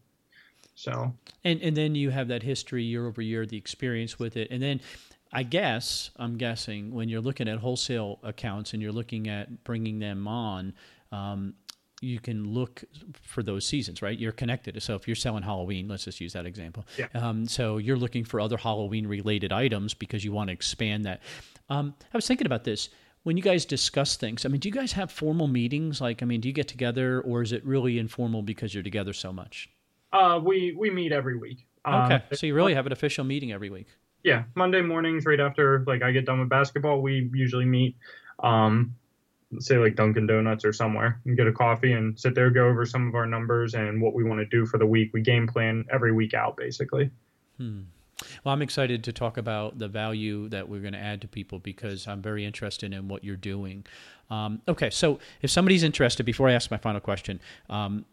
So 0.74 1.14
and 1.44 1.60
and 1.62 1.76
then 1.76 1.94
you 1.94 2.10
have 2.10 2.28
that 2.28 2.42
history 2.42 2.82
year 2.82 3.06
over 3.06 3.22
year, 3.22 3.46
the 3.46 3.56
experience 3.56 4.18
with 4.18 4.36
it, 4.36 4.48
and 4.50 4.62
then 4.62 4.80
I 5.32 5.42
guess 5.42 6.10
I'm 6.16 6.36
guessing 6.36 6.92
when 6.92 7.08
you're 7.08 7.20
looking 7.20 7.48
at 7.48 7.58
wholesale 7.58 8.18
accounts 8.22 8.72
and 8.72 8.82
you're 8.82 8.92
looking 8.92 9.28
at 9.28 9.64
bringing 9.64 9.98
them 9.98 10.26
on. 10.28 10.74
Um, 11.12 11.54
you 12.00 12.20
can 12.20 12.44
look 12.52 12.84
for 13.22 13.42
those 13.42 13.64
seasons, 13.64 14.02
right? 14.02 14.18
You're 14.18 14.32
connected. 14.32 14.82
So 14.82 14.94
if 14.94 15.08
you're 15.08 15.14
selling 15.14 15.42
Halloween, 15.42 15.88
let's 15.88 16.04
just 16.04 16.20
use 16.20 16.34
that 16.34 16.44
example. 16.44 16.84
Yeah. 16.98 17.06
Um, 17.14 17.46
so 17.46 17.78
you're 17.78 17.96
looking 17.96 18.24
for 18.24 18.40
other 18.40 18.58
Halloween 18.58 19.06
related 19.06 19.52
items 19.52 19.94
because 19.94 20.22
you 20.22 20.30
want 20.30 20.48
to 20.48 20.52
expand 20.52 21.06
that. 21.06 21.22
Um, 21.70 21.94
I 22.12 22.16
was 22.16 22.26
thinking 22.26 22.46
about 22.46 22.64
this. 22.64 22.90
when 23.24 23.38
you 23.38 23.42
guys 23.42 23.64
discuss 23.64 24.16
things, 24.16 24.44
I 24.44 24.48
mean, 24.48 24.60
do 24.60 24.68
you 24.68 24.74
guys 24.74 24.92
have 24.92 25.10
formal 25.10 25.48
meetings? 25.48 26.00
Like, 26.00 26.22
I 26.22 26.26
mean, 26.26 26.40
do 26.40 26.48
you 26.48 26.54
get 26.54 26.68
together, 26.68 27.22
or 27.22 27.42
is 27.42 27.52
it 27.52 27.64
really 27.64 27.98
informal 27.98 28.42
because 28.42 28.74
you're 28.74 28.82
together 28.82 29.12
so 29.12 29.32
much? 29.32 29.68
Uh, 30.14 30.38
we 30.38 30.74
we 30.78 30.90
meet 30.90 31.12
every 31.12 31.36
week. 31.36 31.66
Okay, 31.86 32.22
Uh, 32.30 32.34
so 32.34 32.46
you 32.46 32.54
really 32.54 32.74
have 32.74 32.86
an 32.86 32.92
official 32.92 33.24
meeting 33.24 33.52
every 33.52 33.68
week. 33.68 33.88
yeah, 34.22 34.44
Monday 34.54 34.80
mornings, 34.80 35.26
right 35.26 35.40
after 35.40 35.84
like 35.86 36.02
I 36.02 36.12
get 36.12 36.24
done 36.24 36.40
with 36.40 36.48
basketball, 36.48 37.02
we 37.02 37.30
usually 37.34 37.66
meet. 37.66 37.96
Um, 38.38 38.94
say 39.58 39.78
like 39.78 39.94
Dunkin' 39.94 40.26
Donuts 40.26 40.64
or 40.64 40.72
somewhere 40.72 41.20
and 41.24 41.36
get 41.36 41.46
a 41.46 41.52
coffee 41.52 41.92
and 41.92 42.18
sit 42.18 42.34
there, 42.34 42.50
go 42.50 42.66
over 42.66 42.84
some 42.84 43.06
of 43.06 43.14
our 43.14 43.26
numbers 43.26 43.74
and 43.74 44.02
what 44.02 44.14
we 44.14 44.24
want 44.24 44.40
to 44.40 44.46
do 44.46 44.66
for 44.66 44.78
the 44.78 44.86
week. 44.86 45.10
We 45.12 45.20
game 45.20 45.46
plan 45.46 45.84
every 45.92 46.12
week 46.12 46.34
out, 46.34 46.56
basically. 46.56 47.10
Well, 47.60 48.52
I'm 48.52 48.62
excited 48.62 49.04
to 49.04 49.12
talk 49.12 49.36
about 49.36 49.78
the 49.78 49.88
value 49.88 50.48
that 50.48 50.68
we're 50.68 50.80
going 50.80 50.92
to 50.92 50.98
add 50.98 51.20
to 51.22 51.28
people 51.28 51.58
because 51.58 52.06
I'm 52.06 52.22
very 52.22 52.44
interested 52.44 52.92
in 52.92 53.08
what 53.08 53.24
you're 53.24 53.36
doing. 53.36 53.84
Um, 54.30 54.62
okay, 54.68 54.90
so 54.90 55.18
if 55.42 55.50
somebody's 55.50 55.82
interested, 55.82 56.24
before 56.24 56.48
I 56.48 56.52
ask 56.52 56.70
my 56.70 56.76
final 56.76 57.00
question, 57.00 57.40
um, 57.68 58.04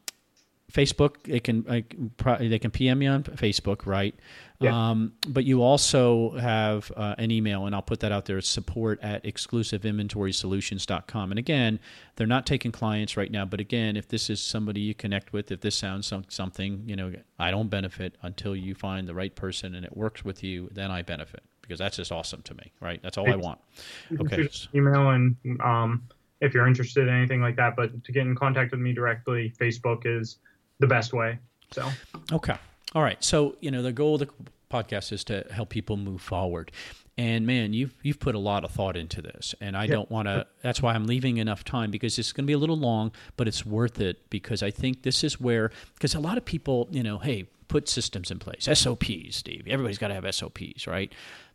Facebook, 0.71 1.23
they 1.23 1.39
can 1.39 1.65
like, 1.67 1.95
pro- 2.17 2.37
they 2.37 2.59
can 2.59 2.71
PM 2.71 2.99
me 2.99 3.07
on 3.07 3.23
Facebook, 3.23 3.85
right? 3.85 4.15
Yeah. 4.59 4.91
Um, 4.91 5.13
but 5.27 5.43
you 5.43 5.63
also 5.63 6.37
have 6.37 6.91
uh, 6.95 7.15
an 7.17 7.31
email, 7.31 7.65
and 7.65 7.73
I'll 7.73 7.81
put 7.81 7.99
that 8.01 8.11
out 8.11 8.25
there. 8.25 8.37
It's 8.37 8.47
support 8.47 8.99
at 9.01 9.23
exclusiveinventorysolutions.com. 9.23 11.31
And 11.31 11.39
again, 11.39 11.79
they're 12.15 12.27
not 12.27 12.45
taking 12.45 12.71
clients 12.71 13.17
right 13.17 13.31
now. 13.31 13.45
But 13.45 13.59
again, 13.59 13.97
if 13.97 14.07
this 14.07 14.29
is 14.29 14.39
somebody 14.39 14.81
you 14.81 14.93
connect 14.93 15.33
with, 15.33 15.51
if 15.51 15.61
this 15.61 15.75
sounds 15.75 16.05
some, 16.05 16.25
something, 16.29 16.83
you 16.85 16.95
know, 16.95 17.11
I 17.39 17.49
don't 17.49 17.69
benefit 17.69 18.15
until 18.21 18.55
you 18.55 18.75
find 18.75 19.07
the 19.07 19.15
right 19.15 19.35
person 19.35 19.73
and 19.73 19.83
it 19.83 19.97
works 19.97 20.23
with 20.23 20.43
you, 20.43 20.69
then 20.71 20.91
I 20.91 21.01
benefit 21.01 21.41
because 21.61 21.79
that's 21.79 21.97
just 21.97 22.11
awesome 22.11 22.43
to 22.43 22.53
me, 22.53 22.71
right? 22.81 23.01
That's 23.01 23.17
all 23.17 23.31
I 23.31 23.37
want. 23.37 23.59
Okay. 24.19 24.35
shoot 24.35 24.49
us 24.49 24.67
an 24.73 24.77
email 24.77 25.11
and 25.11 25.37
um, 25.61 26.03
if 26.41 26.53
you're 26.53 26.67
interested 26.67 27.07
in 27.07 27.15
anything 27.15 27.41
like 27.41 27.55
that, 27.55 27.75
but 27.75 28.03
to 28.03 28.11
get 28.11 28.25
in 28.25 28.35
contact 28.35 28.71
with 28.71 28.81
me 28.81 28.93
directly, 28.93 29.53
Facebook 29.59 30.01
is 30.05 30.39
the 30.81 30.87
best 30.87 31.13
way. 31.13 31.39
So 31.71 31.89
Okay. 32.33 32.55
All 32.93 33.01
right. 33.01 33.23
So, 33.23 33.55
you 33.61 33.71
know, 33.71 33.81
the 33.81 33.93
goal 33.93 34.15
of 34.15 34.21
the 34.21 34.29
podcast 34.69 35.13
is 35.13 35.23
to 35.25 35.45
help 35.51 35.69
people 35.69 35.95
move 35.95 36.21
forward. 36.21 36.71
And 37.17 37.45
man, 37.45 37.73
you've 37.73 37.93
you've 38.01 38.19
put 38.19 38.35
a 38.35 38.39
lot 38.39 38.63
of 38.63 38.71
thought 38.71 38.97
into 38.97 39.21
this. 39.21 39.53
And 39.61 39.77
I 39.77 39.85
don't 39.87 40.09
want 40.09 40.27
to 40.27 40.47
that's 40.61 40.81
why 40.81 40.93
I'm 40.93 41.05
leaving 41.05 41.37
enough 41.37 41.63
time 41.63 41.91
because 41.91 42.17
it's 42.19 42.33
going 42.33 42.45
to 42.45 42.47
be 42.47 42.53
a 42.53 42.57
little 42.57 42.77
long, 42.77 43.11
but 43.37 43.47
it's 43.47 43.65
worth 43.65 44.01
it 44.01 44.29
because 44.29 44.63
I 44.63 44.71
think 44.71 45.03
this 45.03 45.23
is 45.23 45.39
where 45.39 45.71
because 45.93 46.15
a 46.15 46.19
lot 46.19 46.37
of 46.37 46.45
people, 46.45 46.87
you 46.91 47.03
know, 47.03 47.19
hey, 47.19 47.47
put 47.67 47.87
systems 47.87 48.31
in 48.31 48.39
place. 48.39 48.67
SOPs, 48.71 49.35
Steve. 49.35 49.63
Everybody's 49.67 49.97
got 49.97 50.09
to 50.09 50.13
have 50.13 50.35
SOPs, 50.35 50.87
right? 50.87 51.13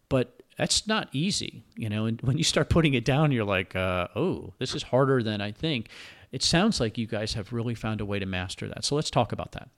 But 0.09 0.43
that's 0.57 0.87
not 0.87 1.09
easy, 1.13 1.65
you 1.77 1.89
know. 1.89 2.07
And 2.07 2.21
when 2.23 2.39
you 2.39 2.45
start 2.45 2.71
putting 2.71 2.95
it 2.95 3.05
down, 3.05 3.33
you're 3.33 3.45
like, 3.45 3.77
uh, 3.77 4.09
"Oh, 4.17 4.55
this 4.59 4.75
is 4.75 4.85
harder 4.85 5.23
than 5.23 5.41
I 5.41 5.53
think." 5.53 5.89
It 6.33 6.43
sounds 6.43 6.81
like 6.81 6.99
you 6.99 7.07
guys 7.07 7.35
have 7.35 7.53
really 7.53 7.75
found 7.75 8.01
a 8.01 8.05
way 8.05 8.19
to 8.19 8.27
master 8.27 8.69
that. 8.69 8.85
So 8.85 8.95
let's 8.95 9.11
talk 9.11 9.33
about 9.33 9.53
that. 9.53 9.69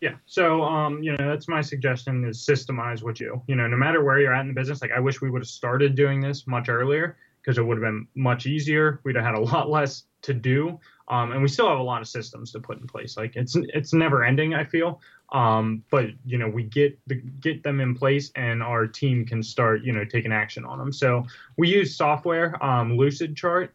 Yeah. 0.00 0.16
So, 0.26 0.62
um, 0.62 1.02
you 1.02 1.16
know, 1.16 1.28
that's 1.28 1.48
my 1.48 1.62
suggestion 1.62 2.24
is 2.26 2.44
systemize 2.44 3.02
what 3.02 3.20
you, 3.20 3.40
you 3.46 3.56
know, 3.56 3.66
no 3.66 3.76
matter 3.76 4.04
where 4.04 4.20
you're 4.20 4.34
at 4.34 4.42
in 4.42 4.48
the 4.48 4.54
business. 4.54 4.82
Like, 4.82 4.90
I 4.92 5.00
wish 5.00 5.22
we 5.22 5.30
would 5.30 5.40
have 5.40 5.48
started 5.48 5.94
doing 5.94 6.20
this 6.20 6.46
much 6.46 6.68
earlier 6.68 7.16
because 7.40 7.56
it 7.58 7.62
would 7.62 7.78
have 7.78 7.82
been 7.82 8.06
much 8.14 8.46
easier. 8.46 9.00
We'd 9.04 9.16
have 9.16 9.24
had 9.24 9.34
a 9.34 9.40
lot 9.40 9.70
less 9.70 10.04
to 10.22 10.34
do. 10.34 10.78
Um, 11.08 11.32
and 11.32 11.42
we 11.42 11.48
still 11.48 11.68
have 11.68 11.78
a 11.78 11.82
lot 11.82 12.02
of 12.02 12.08
systems 12.08 12.52
to 12.52 12.60
put 12.60 12.80
in 12.80 12.86
place. 12.86 13.16
Like, 13.16 13.36
it's 13.36 13.56
it's 13.56 13.92
never 13.92 14.24
ending. 14.24 14.54
I 14.54 14.64
feel. 14.64 15.00
Um, 15.32 15.82
but 15.90 16.06
you 16.24 16.38
know, 16.38 16.48
we 16.48 16.64
get 16.64 16.98
the 17.06 17.16
get 17.16 17.62
them 17.62 17.80
in 17.80 17.94
place, 17.94 18.30
and 18.36 18.62
our 18.62 18.86
team 18.86 19.26
can 19.26 19.42
start, 19.42 19.82
you 19.82 19.92
know, 19.92 20.04
taking 20.04 20.32
action 20.32 20.64
on 20.64 20.78
them. 20.78 20.92
So 20.92 21.26
we 21.56 21.68
use 21.68 21.96
software, 21.96 22.62
um, 22.64 22.96
Lucidchart. 22.96 23.68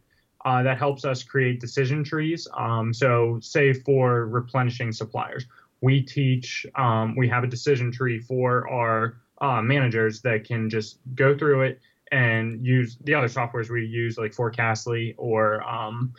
Uh, 0.44 0.62
that 0.62 0.78
helps 0.78 1.04
us 1.04 1.22
create 1.22 1.60
decision 1.60 2.02
trees. 2.02 2.48
Um, 2.56 2.94
so, 2.94 3.38
say 3.42 3.74
for 3.74 4.26
replenishing 4.26 4.90
suppliers, 4.90 5.46
we 5.80 6.02
teach 6.02 6.66
um, 6.74 7.14
we 7.16 7.28
have 7.28 7.44
a 7.44 7.46
decision 7.46 7.92
tree 7.92 8.20
for 8.20 8.68
our 8.68 9.16
uh, 9.40 9.62
managers 9.62 10.20
that 10.22 10.44
can 10.44 10.68
just 10.68 10.98
go 11.14 11.36
through 11.36 11.62
it 11.62 11.80
and 12.12 12.64
use 12.64 12.96
the 13.04 13.14
other 13.14 13.28
softwares 13.28 13.70
we 13.70 13.86
use 13.86 14.18
like 14.18 14.32
forecastly 14.32 15.14
or 15.16 15.62
um, 15.62 16.12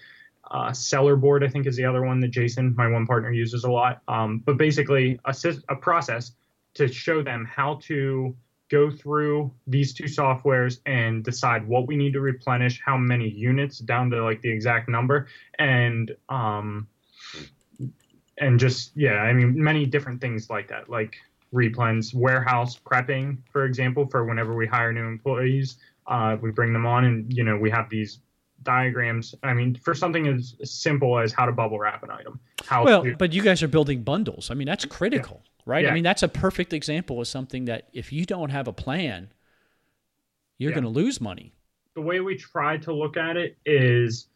uh, 0.50 0.70
Sellerboard 0.70 1.44
i 1.44 1.50
think 1.50 1.68
is 1.68 1.76
the 1.76 1.86
other 1.86 2.04
one 2.04 2.20
that 2.22 2.30
jason 2.30 2.74
my 2.76 2.88
one 2.88 3.06
partner 3.06 3.32
uses 3.32 3.64
a 3.64 3.72
lot 3.72 4.02
um, 4.08 4.40
but 4.40 4.58
basically 4.58 5.20
a, 5.26 5.36
a 5.70 5.76
process 5.76 6.32
to 6.74 6.88
show 6.88 7.22
them 7.22 7.46
how 7.46 7.76
to 7.84 8.36
go 8.72 8.90
through 8.90 9.52
these 9.68 9.94
two 9.94 10.06
softwares 10.06 10.80
and 10.86 11.24
decide 11.26 11.68
what 11.68 11.88
we 11.88 11.98
need 11.98 12.14
to 12.14 12.22
replenish 12.22 12.82
how 12.84 12.98
many 12.98 13.30
units 13.30 13.80
down 13.80 14.10
to 14.10 14.24
like 14.24 14.42
the 14.42 14.50
exact 14.50 14.88
number 14.88 15.28
and 15.60 16.16
um, 16.30 16.88
and 18.38 18.60
just 18.60 18.92
yeah 18.96 19.18
i 19.18 19.34
mean 19.34 19.62
many 19.62 19.86
different 19.86 20.22
things 20.22 20.50
like 20.50 20.70
that 20.70 20.90
like 20.90 21.18
replens 21.54 22.16
warehouse 22.16 22.80
prepping 22.80 23.38
for 23.52 23.66
example 23.66 24.08
for 24.08 24.24
whenever 24.24 24.56
we 24.56 24.66
hire 24.66 24.94
new 24.94 25.06
employees 25.06 25.78
uh, 26.08 26.38
we 26.42 26.50
bring 26.50 26.72
them 26.72 26.86
on 26.86 27.04
and 27.04 27.32
you 27.34 27.44
know 27.44 27.58
we 27.58 27.70
have 27.70 27.90
these 27.90 28.20
diagrams 28.64 29.34
i 29.44 29.54
mean 29.54 29.76
for 29.76 29.94
something 29.94 30.28
as 30.28 30.56
simple 30.64 31.18
as 31.20 31.32
how 31.34 31.46
to 31.46 31.52
bubble 31.52 31.80
wrap 31.80 32.04
an 32.04 32.12
item 32.12 32.40
how 32.66 32.84
Well, 32.84 33.04
to, 33.04 33.16
but 33.18 33.34
you 33.34 33.42
guys 33.42 33.64
are 33.64 33.68
building 33.68 34.04
bundles. 34.04 34.52
I 34.52 34.54
mean, 34.54 34.68
that's 34.68 34.86
critical, 34.86 35.42
right? 35.66 35.84
I 35.88 35.92
mean, 35.96 36.04
that's 36.04 36.22
a 36.22 36.28
perfect 36.28 36.74
example 36.74 37.20
of 37.20 37.28
something 37.28 37.66
that 37.66 37.90
if 37.92 38.14
you 38.14 38.24
don't 38.24 38.52
have 38.52 38.68
a 38.68 38.74
plan, 38.74 39.30
you're 40.60 40.70
Yeah. 40.70 40.76
going 40.76 40.84
to 40.84 40.90
lose 41.02 41.20
money. 41.20 41.54
the 41.96 42.02
way 42.02 42.20
we 42.22 42.36
try 42.38 42.78
to 42.78 42.94
look 42.94 43.18
at 43.18 43.36
it 43.36 43.58
is 43.66 44.28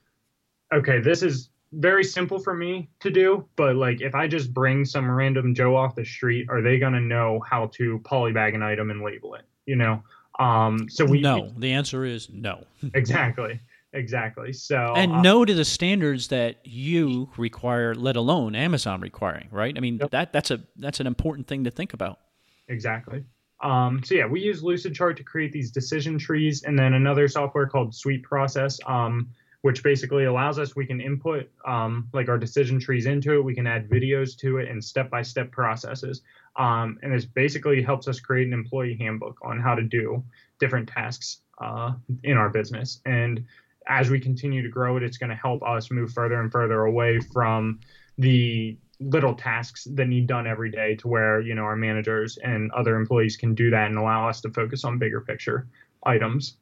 okay 0.74 1.00
this 1.00 1.22
is 1.24 1.50
very 1.72 2.04
simple 2.04 2.40
for 2.40 2.54
me 2.54 2.90
to 3.00 3.10
do 3.12 3.46
but 3.56 3.76
like 3.78 4.02
if 4.02 4.14
i 4.16 4.28
just 4.28 4.54
bring 4.54 4.84
some 4.84 5.10
random 5.10 5.54
joe 5.56 5.76
off 5.76 5.94
the 5.96 6.04
street 6.04 6.48
are 6.50 6.62
they 6.62 6.78
going 6.80 6.94
to 6.94 7.00
know 7.00 7.40
how 7.50 7.68
to 7.68 8.00
polybag 8.00 8.56
an 8.56 8.64
item 8.64 8.90
and 8.92 9.02
label 9.02 9.36
it 9.36 9.46
you 9.68 9.76
know 9.76 10.04
um 10.40 10.90
so 10.90 11.06
we 11.06 11.22
no, 11.22 11.54
the 11.58 11.72
answer 11.72 12.04
is 12.04 12.30
no. 12.30 12.66
exactly 12.94 13.60
exactly 13.96 14.54
so 14.54 14.94
and 14.96 15.12
uh, 15.12 15.22
no 15.22 15.46
to 15.46 15.54
the 15.54 15.66
standards 15.66 16.28
that 16.28 16.58
you 16.64 17.30
require, 17.38 17.96
let 17.96 18.16
alone 18.16 18.56
Amazon 18.56 19.02
requiring, 19.02 19.48
right? 19.52 19.76
I 19.76 19.80
mean, 19.80 19.98
Yep. 20.00 20.12
that 20.12 20.34
that's 20.34 20.52
a 20.52 20.60
that's 20.78 21.00
an 21.00 21.08
important 21.08 21.48
thing 21.48 21.64
to 21.64 21.72
think 21.72 21.94
about. 21.94 22.20
Exactly. 22.68 23.24
Um, 23.62 24.02
so 24.04 24.16
yeah, 24.16 24.28
we 24.28 24.42
use 24.42 24.62
Lucidchart 24.62 25.16
to 25.18 25.24
create 25.24 25.52
these 25.52 25.72
decision 25.72 26.18
trees, 26.20 26.64
and 26.64 26.78
then 26.78 26.94
another 26.94 27.28
software 27.28 27.68
called 27.68 27.94
SweetProcess, 27.94 28.80
um, 28.90 29.30
which 29.62 29.82
basically 29.82 30.26
allows 30.26 30.60
us 30.60 30.76
we 30.76 30.86
can 30.86 31.00
input 31.02 31.50
um, 31.66 32.08
like 32.14 32.28
our 32.30 32.38
decision 32.38 32.80
trees 32.80 33.06
into 33.06 33.34
it. 33.34 33.44
We 33.44 33.56
can 33.56 33.66
add 33.66 33.90
videos 33.90 34.38
to 34.40 34.58
it 34.58 34.70
and 34.70 34.84
step-by-step 34.84 35.52
processes, 35.52 36.22
um, 36.58 37.00
and 37.02 37.14
this 37.14 37.26
basically 37.26 37.82
helps 37.82 38.08
us 38.08 38.20
create 38.20 38.48
an 38.48 38.54
employee 38.54 38.98
handbook 39.00 39.38
on 39.42 39.60
how 39.60 39.74
to 39.76 39.84
do 39.84 40.24
different 40.60 40.88
tasks 40.90 41.42
uh, 41.62 41.94
in 42.24 42.38
our 42.38 42.50
business. 42.50 43.02
And 43.06 43.46
as 43.88 44.10
we 44.10 44.20
continue 44.20 44.62
to 44.64 44.70
grow 44.70 44.98
it, 44.98 45.04
it's 45.04 45.18
going 45.18 45.30
to 45.30 45.36
help 45.36 45.62
us 45.64 45.92
move 45.92 46.12
further 46.12 46.40
and 46.40 46.52
further 46.52 46.84
away 46.86 47.20
from 47.20 47.80
the 48.18 48.78
little 49.00 49.34
tasks 49.36 49.88
that 49.92 50.08
need 50.08 50.26
done 50.28 50.48
every 50.48 50.72
day 50.72 50.96
to 50.96 51.08
where 51.08 51.42
you 51.42 51.54
know 51.54 51.64
our 51.64 51.76
managers 51.76 52.38
and 52.38 52.72
other 52.72 52.96
employees 52.96 53.36
can 53.36 53.54
do 53.54 53.70
that 53.70 53.88
and 53.88 53.98
allow 53.98 54.28
us 54.28 54.40
to 54.42 54.50
focus 54.52 54.86
on 54.86 54.98
bigger 54.98 55.20
picture 55.22 55.68
items 56.06 56.58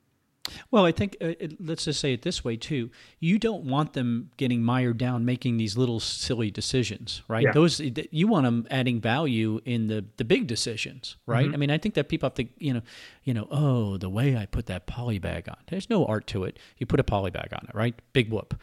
Well, 0.72 0.86
I 0.86 0.92
think 0.92 1.16
uh, 1.22 1.28
it, 1.40 1.66
let's 1.66 1.86
just 1.86 2.00
say 2.00 2.14
it 2.14 2.22
this 2.22 2.44
way 2.44 2.58
too. 2.58 2.90
You 3.20 3.40
don't 3.40 3.64
want 3.64 3.94
them 3.94 4.30
getting 4.36 4.62
mired 4.62 4.98
down 4.98 5.24
making 5.24 5.58
these 5.58 5.78
little 5.78 6.00
silly 6.00 6.52
decisions, 6.52 7.22
right? 7.28 7.44
Yeah. 7.44 7.54
Those 7.54 7.80
you 7.80 8.28
want 8.28 8.44
them 8.44 8.68
adding 8.70 9.00
value 9.00 9.62
in 9.64 9.88
the 9.88 10.04
the 10.18 10.26
big 10.26 10.48
decisions, 10.48 11.16
right? 11.26 11.46
Mm-hmm. 11.46 11.54
I 11.54 11.58
mean, 11.58 11.72
I 11.72 11.78
think 11.78 11.96
that 11.96 12.10
people 12.10 12.28
have 12.28 12.36
to, 12.36 12.46
you 12.58 12.74
know, 12.74 12.82
you 13.24 13.34
know, 13.34 13.48
oh, 13.52 13.98
the 13.98 14.10
way 14.10 14.36
I 14.36 14.46
put 14.46 14.66
that 14.66 14.86
poly 14.86 15.18
bag 15.18 15.48
on. 15.48 15.58
There's 15.68 15.90
no 15.90 16.06
art 16.06 16.28
to 16.28 16.44
it. 16.44 16.60
You 16.78 16.86
put 16.86 17.00
a 17.00 17.06
poly 17.06 17.32
bag 17.32 17.54
on 17.54 17.66
it, 17.70 17.76
right? 17.76 17.96
Big 18.12 18.30
whoop. 18.30 18.60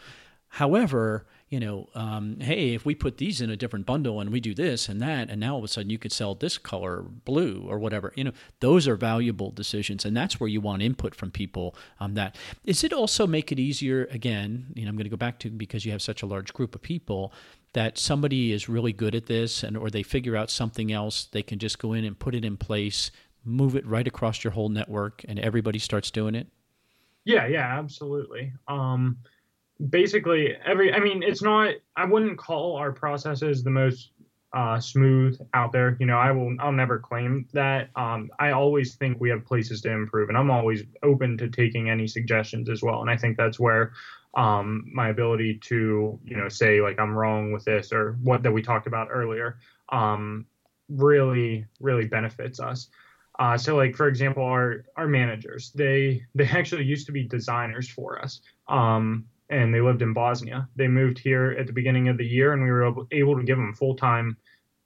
However, 0.48 1.26
you 1.50 1.58
know, 1.58 1.88
um, 1.96 2.36
hey, 2.38 2.74
if 2.74 2.86
we 2.86 2.94
put 2.94 3.18
these 3.18 3.40
in 3.40 3.50
a 3.50 3.56
different 3.56 3.84
bundle 3.84 4.20
and 4.20 4.30
we 4.30 4.38
do 4.38 4.54
this 4.54 4.88
and 4.88 5.02
that, 5.02 5.28
and 5.28 5.40
now 5.40 5.54
all 5.54 5.58
of 5.58 5.64
a 5.64 5.68
sudden 5.68 5.90
you 5.90 5.98
could 5.98 6.12
sell 6.12 6.36
this 6.36 6.56
color 6.56 7.02
blue 7.02 7.66
or 7.68 7.76
whatever, 7.76 8.12
you 8.14 8.22
know, 8.22 8.30
those 8.60 8.86
are 8.86 8.94
valuable 8.94 9.50
decisions. 9.50 10.04
And 10.04 10.16
that's 10.16 10.38
where 10.38 10.48
you 10.48 10.60
want 10.60 10.80
input 10.80 11.12
from 11.12 11.32
people 11.32 11.74
on 11.98 12.14
that. 12.14 12.36
Does 12.64 12.84
it 12.84 12.92
also 12.92 13.26
make 13.26 13.50
it 13.50 13.58
easier, 13.58 14.04
again, 14.12 14.66
you 14.76 14.84
know, 14.84 14.90
I'm 14.90 14.96
going 14.96 15.04
to 15.04 15.10
go 15.10 15.16
back 15.16 15.40
to 15.40 15.50
because 15.50 15.84
you 15.84 15.90
have 15.90 16.02
such 16.02 16.22
a 16.22 16.26
large 16.26 16.52
group 16.52 16.76
of 16.76 16.82
people 16.82 17.32
that 17.72 17.98
somebody 17.98 18.52
is 18.52 18.68
really 18.68 18.92
good 18.92 19.16
at 19.16 19.26
this 19.26 19.64
and 19.64 19.76
or 19.76 19.90
they 19.90 20.04
figure 20.04 20.36
out 20.36 20.50
something 20.50 20.92
else, 20.92 21.24
they 21.32 21.42
can 21.42 21.58
just 21.58 21.80
go 21.80 21.92
in 21.92 22.04
and 22.04 22.16
put 22.16 22.36
it 22.36 22.44
in 22.44 22.56
place, 22.56 23.10
move 23.44 23.74
it 23.74 23.84
right 23.84 24.06
across 24.06 24.44
your 24.44 24.52
whole 24.52 24.68
network 24.68 25.24
and 25.26 25.40
everybody 25.40 25.80
starts 25.80 26.12
doing 26.12 26.36
it? 26.36 26.46
yeah 27.24 27.46
yeah 27.46 27.78
absolutely 27.78 28.50
um 28.66 29.18
basically 29.88 30.54
every 30.64 30.92
i 30.92 30.98
mean 30.98 31.22
it's 31.22 31.42
not 31.42 31.74
i 31.96 32.04
wouldn't 32.04 32.36
call 32.38 32.76
our 32.76 32.92
processes 32.92 33.62
the 33.62 33.70
most 33.70 34.10
uh, 34.52 34.80
smooth 34.80 35.40
out 35.54 35.72
there. 35.72 35.96
You 36.00 36.06
know, 36.06 36.16
I 36.16 36.32
will 36.32 36.56
I'll 36.58 36.72
never 36.72 36.98
claim 36.98 37.46
that. 37.52 37.90
Um, 37.94 38.30
I 38.38 38.50
always 38.50 38.94
think 38.96 39.20
we 39.20 39.30
have 39.30 39.44
places 39.44 39.80
to 39.82 39.90
improve, 39.90 40.28
and 40.28 40.36
I'm 40.36 40.50
always 40.50 40.82
open 41.02 41.38
to 41.38 41.48
taking 41.48 41.88
any 41.88 42.06
suggestions 42.06 42.68
as 42.68 42.82
well. 42.82 43.00
And 43.00 43.10
I 43.10 43.16
think 43.16 43.36
that's 43.36 43.60
where 43.60 43.92
um, 44.34 44.84
my 44.92 45.08
ability 45.08 45.60
to 45.64 46.18
you 46.24 46.36
know 46.36 46.48
say 46.48 46.80
like 46.80 46.98
I'm 46.98 47.14
wrong 47.14 47.52
with 47.52 47.64
this 47.64 47.92
or 47.92 48.18
what 48.22 48.42
that 48.42 48.52
we 48.52 48.62
talked 48.62 48.86
about 48.86 49.08
earlier 49.10 49.58
um, 49.90 50.46
really 50.88 51.66
really 51.78 52.06
benefits 52.06 52.58
us. 52.58 52.88
Uh, 53.38 53.56
so 53.56 53.76
like 53.76 53.94
for 53.94 54.08
example, 54.08 54.44
our 54.44 54.84
our 54.96 55.06
managers 55.06 55.70
they 55.74 56.24
they 56.34 56.46
actually 56.46 56.84
used 56.84 57.06
to 57.06 57.12
be 57.12 57.22
designers 57.22 57.88
for 57.88 58.20
us. 58.20 58.40
Um, 58.68 59.26
and 59.50 59.74
they 59.74 59.80
lived 59.80 60.00
in 60.00 60.12
Bosnia. 60.12 60.68
They 60.76 60.88
moved 60.88 61.18
here 61.18 61.56
at 61.58 61.66
the 61.66 61.72
beginning 61.72 62.08
of 62.08 62.16
the 62.16 62.26
year, 62.26 62.52
and 62.52 62.62
we 62.62 62.70
were 62.70 63.06
able 63.10 63.36
to 63.36 63.42
give 63.42 63.58
them 63.58 63.74
full 63.74 63.96
time 63.96 64.36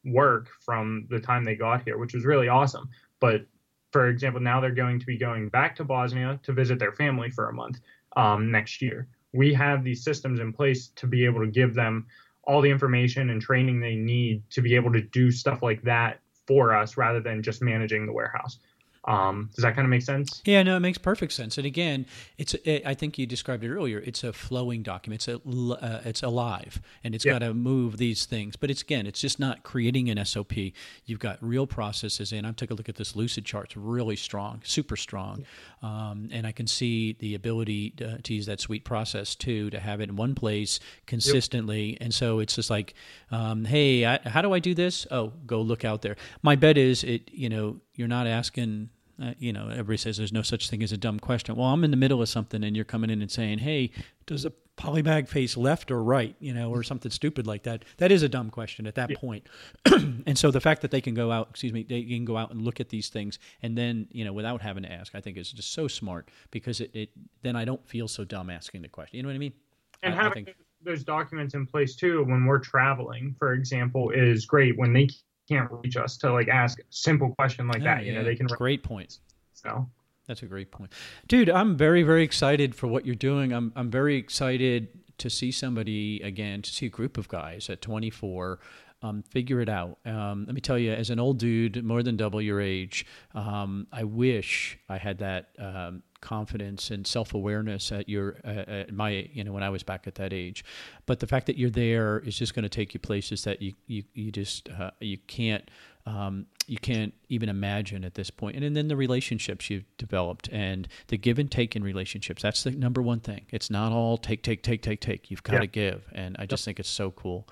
work 0.05 0.49
from 0.61 1.07
the 1.11 1.21
time 1.21 1.45
they 1.45 1.55
got 1.55 1.85
here, 1.85 1.99
which 1.99 2.15
was 2.15 2.25
really 2.25 2.49
awesome. 2.49 2.89
But 3.21 3.47
for 3.93 4.09
example, 4.09 4.41
now 4.41 4.61
they're 4.61 4.71
going 4.73 4.99
to 4.99 5.07
be 5.07 5.17
going 5.17 5.51
back 5.51 5.77
to 5.77 5.85
Bosnia 5.85 6.41
to 6.43 6.53
visit 6.53 6.79
their 6.79 6.93
family 6.93 7.31
for 7.31 7.49
a 7.49 7.53
month 7.53 7.79
um, 8.17 8.51
next 8.51 8.83
year. 8.83 9.07
We 9.33 9.55
have 9.55 9.85
these 9.85 10.03
systems 10.03 10.41
in 10.41 10.53
place 10.53 10.89
to 10.97 11.07
be 11.07 11.25
able 11.25 11.41
to 11.41 11.51
give 11.51 11.75
them 11.75 12.07
all 12.43 12.61
the 12.61 12.71
information 12.71 13.31
and 13.31 13.41
training 13.41 13.81
they 13.81 13.95
need 13.95 14.43
to 14.51 14.63
be 14.63 14.75
able 14.75 14.93
to 14.93 15.01
do 15.01 15.31
stuff 15.31 15.63
like 15.63 15.83
that 15.83 16.21
for 16.47 16.75
us 16.75 16.97
rather 16.97 17.21
than 17.21 17.43
just 17.43 17.63
managing 17.63 18.07
the 18.07 18.13
warehouse. 18.13 18.59
Um, 19.07 19.51
does 19.55 19.63
that 19.63 19.75
kind 19.75 19.85
of 19.85 19.91
make 19.91 20.03
sense? 20.03 20.41
Yeah, 20.47 20.63
no, 20.63 20.77
it 20.77 20.81
makes 20.81 20.97
perfect 20.97 21.33
sense. 21.33 21.59
And 21.59 21.67
again, 21.67 22.07
it's 22.39 22.55
it, 22.55 22.87
I 22.87 22.95
think 22.95 23.19
you 23.19 23.27
described 23.27 23.63
it 23.63 23.71
earlier. 23.71 23.99
It's 23.99 24.25
a 24.25 24.33
flowing 24.33 24.83
document. 24.83 25.27
It's 25.27 25.29
a 25.29 25.49
uh, 25.49 26.01
it's 26.05 26.23
alive, 26.23 26.81
and 27.03 27.15
it's 27.15 27.25
yeah. 27.25 27.33
got 27.33 27.41
to 27.41 27.53
move 27.53 27.99
these 27.99 28.25
things. 28.25 28.57
But 28.57 28.71
it's 28.71 28.81
again, 28.81 29.07
it's 29.07 29.21
just 29.21 29.39
not 29.39 29.63
creating 29.63 30.09
an 30.09 30.25
SOP. 30.25 30.53
You've 31.05 31.19
got 31.19 31.39
real 31.43 31.67
processes, 31.67 32.33
and 32.33 32.47
I 32.47 32.53
took 32.53 32.71
a 32.71 32.75
look 32.75 32.89
at 32.89 32.97
this 32.97 33.13
Lucidchart. 33.13 33.65
It's 33.65 33.77
really 33.77 34.17
strong, 34.17 34.63
super 34.65 34.97
strong, 34.97 35.45
um, 35.83 36.31
and 36.33 36.47
I 36.47 36.53
can 36.53 36.67
see 36.67 37.13
the 37.13 37.35
ability 37.35 37.91
to, 37.91 38.23
to, 38.23 38.35
use 38.35 38.47
that 38.47 38.59
SweetProcess 38.59 39.37
too 39.37 39.69
to 39.71 39.79
have 39.79 40.01
it 40.01 40.09
in 40.09 40.17
one 40.17 40.35
place 40.35 40.81
consistently. 41.07 41.91
Yep. 41.91 41.99
And 42.01 42.15
so 42.15 42.39
it's 42.39 42.57
just 42.57 42.71
like, 42.71 42.95
um, 43.31 43.67
hey, 43.67 44.07
I, 44.07 44.19
how 44.25 44.41
do 44.41 44.55
I 44.55 44.61
do 44.61 44.75
this? 44.75 45.07
Oh, 45.11 45.33
go 45.47 45.61
look 45.61 45.85
out 45.85 46.01
there. 46.01 46.17
My 46.43 46.57
bet 46.57 46.79
is 46.79 47.05
it. 47.05 47.31
You 47.31 47.51
know, 47.51 47.81
you're 47.95 48.09
not 48.09 48.27
asking 48.27 48.89
uh, 49.23 49.33
you 49.39 49.53
know, 49.53 49.69
everybody 49.69 49.97
says 49.97 50.17
there's 50.17 50.33
no 50.33 50.43
such 50.43 50.69
thing 50.69 50.83
as 50.83 50.93
a 50.93 50.97
dumb 50.97 51.21
question. 51.21 51.57
Well, 51.57 51.69
I'm 51.69 51.85
in 51.85 51.91
the 51.91 51.97
middle 51.97 52.21
of 52.21 52.29
something 52.29 52.65
and 52.65 52.75
you're 52.75 52.85
coming 52.85 53.11
in 53.11 53.23
and 53.23 53.31
saying, 53.31 53.59
hey, 53.59 53.91
does 54.27 54.45
a 54.45 54.53
polybag 54.77 55.29
face 55.29 55.57
left 55.57 55.91
or 55.91 56.03
right, 56.03 56.35
you 56.41 56.53
know, 56.53 56.71
or 56.71 56.83
something 56.83 57.11
stupid 57.11 57.47
like 57.47 57.63
that? 57.63 57.85
That 57.99 58.11
is 58.11 58.23
a 58.23 58.29
dumb 58.29 58.51
question 58.51 58.87
at 58.87 58.97
that 58.97 59.11
yeah. 59.11 59.17
point. 59.19 59.47
and 59.87 60.37
so 60.37 60.51
the 60.51 60.61
fact 60.61 60.83
that 60.83 60.91
they 60.91 61.01
can 61.01 61.15
go 61.15 61.31
out, 61.31 61.49
excuse 61.51 61.73
me, 61.73 61.85
they 61.85 62.03
can 62.03 62.25
go 62.25 62.37
out 62.37 62.51
and 62.51 62.63
look 62.63 62.81
at 62.81 62.89
these 62.89 63.09
things 63.09 63.39
and 63.63 63.79
then, 63.79 64.09
you 64.11 64.25
know, 64.25 64.33
without 64.33 64.61
having 64.61 64.83
to 64.83 64.93
ask, 64.93 65.15
I 65.15 65.21
think 65.21 65.37
is 65.37 65.53
just 65.53 65.73
so 65.73 65.87
smart 65.87 66.31
because 66.51 66.81
it, 66.81 66.91
it 66.95 67.11
then 67.43 67.55
I 67.55 67.65
don't 67.65 67.87
feel 67.87 68.09
so 68.09 68.25
dumb 68.25 68.51
asking 68.51 68.83
the 68.83 68.89
question. 68.89 69.17
You 69.19 69.23
know 69.23 69.29
what 69.29 69.37
I 69.37 69.39
mean? 69.39 69.53
And 70.03 70.15
I, 70.15 70.17
having 70.17 70.43
I 70.43 70.45
think, 70.47 70.57
those 70.83 71.05
documents 71.05 71.55
in 71.55 71.67
place 71.67 71.95
too 71.95 72.25
when 72.25 72.45
we're 72.47 72.59
traveling, 72.59 73.35
for 73.39 73.53
example, 73.53 74.11
is 74.11 74.45
great 74.45 74.77
when 74.77 74.93
they 74.93 75.09
can't 75.49 75.69
reach 75.71 75.97
us 75.97 76.17
to 76.19 76.33
like 76.33 76.49
ask 76.49 76.79
a 76.79 76.85
simple 76.91 77.35
question 77.35 77.69
like 77.69 77.83
yeah, 77.83 77.97
that. 77.97 78.05
You 78.05 78.15
know, 78.15 78.25
they 78.25 78.37
can. 78.37 78.47
Great 78.47 78.83
point. 78.83 79.19
So 79.53 79.89
that's 80.27 80.43
a 80.43 80.47
great 80.47 80.71
point, 80.71 80.93
dude. 81.29 81.51
I'm 81.51 81.77
very 81.77 82.03
very 82.03 82.25
excited 82.25 82.75
for 82.75 82.87
what 82.87 83.07
you're 83.07 83.15
doing. 83.15 83.53
I'm 83.53 83.73
I'm 83.77 83.91
very 83.91 84.17
excited 84.17 84.89
to 85.19 85.31
see 85.31 85.53
somebody 85.53 86.21
again, 86.23 86.63
to 86.63 86.71
see 86.71 86.87
a 86.87 86.91
group 86.91 87.19
of 87.19 87.29
guys 87.29 87.71
at 87.71 87.81
24 87.81 88.59
um, 89.05 89.23
figure 89.23 89.61
it 89.61 89.69
out. 89.69 89.99
Um, 90.07 90.45
let 90.47 90.55
me 90.55 90.63
tell 90.63 90.79
you, 90.79 90.93
as 90.93 91.11
an 91.11 91.21
old 91.21 91.39
dude, 91.39 91.85
more 91.85 92.03
than 92.03 92.17
double 92.17 92.41
your 92.41 92.61
age, 92.61 93.05
um, 93.35 93.87
I 93.93 94.05
wish 94.05 94.79
I 94.89 94.97
had 94.97 95.19
that 95.19 95.51
um, 95.59 96.03
confidence 96.23 96.91
and 96.91 97.07
self 97.07 97.35
awareness 97.35 97.93
at 97.93 98.09
your 98.09 98.37
uh, 98.45 98.65
at 98.67 98.95
my 98.95 99.29
you 99.31 99.45
know 99.45 99.53
when 99.53 99.63
I 99.63 99.69
was 99.69 99.83
back 99.83 100.07
at 100.07 100.15
that 100.15 100.33
age. 100.33 100.65
But 101.05 101.21
the 101.21 101.27
fact 101.27 101.47
that 101.47 101.59
you're 101.59 101.69
there 101.69 102.21
is 102.21 102.39
just 102.39 102.55
going 102.55 102.63
to 102.63 102.69
take 102.71 102.95
you 102.95 103.01
places 103.01 103.45
that 103.45 103.61
you 103.61 103.75
you 103.87 104.05
you 104.15 104.33
just 104.33 104.71
uh, 104.71 104.91
you 105.01 105.19
can't 105.27 105.71
um, 106.07 106.47
you 106.67 106.79
can't 106.79 107.15
even 107.29 107.49
imagine 107.49 108.05
at 108.05 108.15
this 108.15 108.31
point. 108.31 108.57
And, 108.57 108.65
and 108.65 108.77
then 108.77 108.89
the 108.89 108.97
relationships 108.97 109.71
you've 109.71 109.85
developed 109.97 110.49
and 110.53 110.89
the 111.09 111.17
give 111.17 111.39
and 111.39 111.51
take 111.51 111.77
in 111.77 111.83
relationships. 111.83 112.43
That's 112.43 112.63
the 112.63 112.73
number 112.73 113.03
one 113.03 113.21
thing. 113.21 113.47
It's 113.51 113.71
not 113.71 113.93
all 113.93 114.17
take, 114.19 114.43
take, 114.43 114.63
take, 114.63 114.83
take, 114.83 115.01
take. 115.01 115.31
You've 115.31 115.43
got 115.43 115.55
yeah. 115.55 115.61
to 115.61 115.67
give. 115.67 116.05
And 116.13 116.37
I 116.39 116.47
just 116.47 116.63
yep. 116.63 116.65
think 116.67 116.81
it's 116.81 116.89
so 116.89 117.11
cool. 117.11 117.49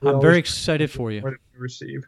we 0.00 0.10
I'm 0.10 0.20
very 0.20 0.38
excited 0.38 0.90
for 0.90 1.10
you. 1.10 1.22
Receive. 1.56 2.04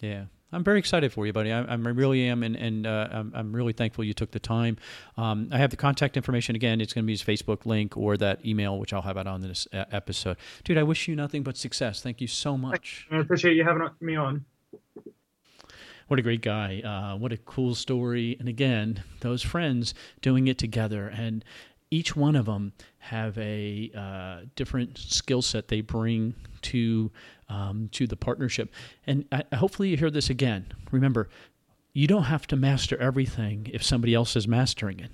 Yeah. 0.00 0.24
I'm 0.50 0.64
very 0.64 0.78
excited 0.78 1.12
for 1.12 1.26
you, 1.26 1.32
buddy. 1.34 1.52
I, 1.52 1.60
I 1.62 1.74
really 1.74 2.26
am, 2.26 2.42
and, 2.42 2.56
and 2.56 2.86
uh, 2.86 3.08
I'm, 3.12 3.32
I'm, 3.34 3.52
really 3.54 3.74
thankful 3.74 4.02
you 4.02 4.14
took 4.14 4.30
the 4.30 4.38
time. 4.38 4.78
Um, 5.18 5.50
I 5.52 5.58
have 5.58 5.68
the 5.68 5.76
contact 5.76 6.16
information 6.16 6.56
again. 6.56 6.80
It's 6.80 6.94
going 6.94 7.04
to 7.04 7.06
be 7.06 7.12
his 7.12 7.22
Facebook 7.22 7.66
link 7.66 7.98
or 7.98 8.16
that 8.16 8.42
email, 8.46 8.78
which 8.78 8.94
I'll 8.94 9.02
have 9.02 9.18
out 9.18 9.26
on 9.26 9.42
this 9.42 9.68
episode. 9.74 10.38
Dude, 10.64 10.78
I 10.78 10.84
wish 10.84 11.06
you 11.06 11.14
nothing 11.14 11.42
but 11.42 11.58
success. 11.58 12.00
Thank 12.00 12.22
you 12.22 12.28
so 12.28 12.56
much. 12.56 13.06
I 13.10 13.18
appreciate 13.18 13.56
you 13.56 13.64
having 13.64 13.86
me 14.00 14.16
on 14.16 14.46
what 16.08 16.18
a 16.18 16.22
great 16.22 16.42
guy. 16.42 16.80
Uh, 16.80 17.16
what 17.16 17.32
a 17.32 17.36
cool 17.38 17.74
story. 17.74 18.36
And 18.40 18.48
again, 18.48 19.02
those 19.20 19.42
friends 19.42 19.94
doing 20.20 20.48
it 20.48 20.58
together. 20.58 21.08
And 21.08 21.44
each 21.90 22.16
one 22.16 22.36
of 22.36 22.46
them 22.46 22.72
have 22.98 23.38
a 23.38 23.90
uh, 23.96 24.46
different 24.56 24.98
skill 24.98 25.42
set 25.42 25.68
they 25.68 25.80
bring 25.80 26.34
to 26.62 27.10
um, 27.48 27.88
to 27.92 28.06
the 28.06 28.16
partnership. 28.16 28.72
And 29.06 29.24
I, 29.32 29.44
hopefully 29.56 29.88
you 29.88 29.96
hear 29.96 30.10
this 30.10 30.28
again. 30.28 30.66
Remember, 30.90 31.28
you 31.94 32.06
don't 32.06 32.24
have 32.24 32.46
to 32.48 32.56
master 32.56 32.98
everything 32.98 33.70
if 33.72 33.82
somebody 33.82 34.14
else 34.14 34.36
is 34.36 34.46
mastering 34.46 35.00
it. 35.00 35.10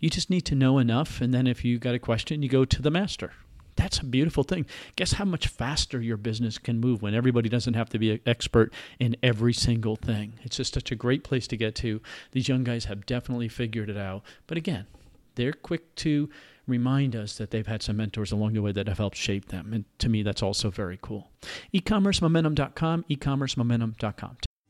You 0.00 0.08
just 0.08 0.30
need 0.30 0.42
to 0.46 0.54
know 0.54 0.78
enough, 0.78 1.20
and 1.20 1.32
then 1.32 1.46
if 1.46 1.64
you 1.64 1.78
got 1.78 1.94
a 1.94 1.98
question, 1.98 2.42
you 2.42 2.48
go 2.48 2.64
to 2.64 2.82
the 2.82 2.90
master. 2.90 3.32
That's 3.76 3.98
a 3.98 4.04
beautiful 4.04 4.44
thing. 4.44 4.66
Guess 4.96 5.12
how 5.12 5.24
much 5.24 5.48
faster 5.48 6.00
your 6.00 6.16
business 6.16 6.58
can 6.58 6.80
move 6.80 7.02
when 7.02 7.14
everybody 7.14 7.48
doesn't 7.48 7.74
have 7.74 7.88
to 7.90 7.98
be 7.98 8.12
an 8.12 8.20
expert 8.26 8.72
in 8.98 9.16
every 9.22 9.52
single 9.52 9.96
thing. 9.96 10.34
It's 10.42 10.56
just 10.56 10.74
such 10.74 10.92
a 10.92 10.96
great 10.96 11.24
place 11.24 11.46
to 11.48 11.56
get 11.56 11.74
to. 11.76 12.00
These 12.32 12.48
young 12.48 12.64
guys 12.64 12.86
have 12.86 13.06
definitely 13.06 13.48
figured 13.48 13.90
it 13.90 13.96
out. 13.96 14.22
But 14.46 14.58
again, 14.58 14.86
they're 15.34 15.52
quick 15.52 15.94
to 15.96 16.28
remind 16.66 17.14
us 17.14 17.36
that 17.36 17.50
they've 17.50 17.66
had 17.66 17.82
some 17.82 17.96
mentors 17.96 18.32
along 18.32 18.54
the 18.54 18.62
way 18.62 18.72
that 18.72 18.88
have 18.88 18.98
helped 18.98 19.16
shape 19.16 19.48
them. 19.48 19.72
And 19.72 19.84
to 19.98 20.08
me, 20.08 20.22
that's 20.22 20.42
also 20.42 20.70
very 20.70 20.98
cool. 21.02 21.30
ecommercemomentum.com, 21.74 23.04
ecommercemomentum.com. 23.10 24.36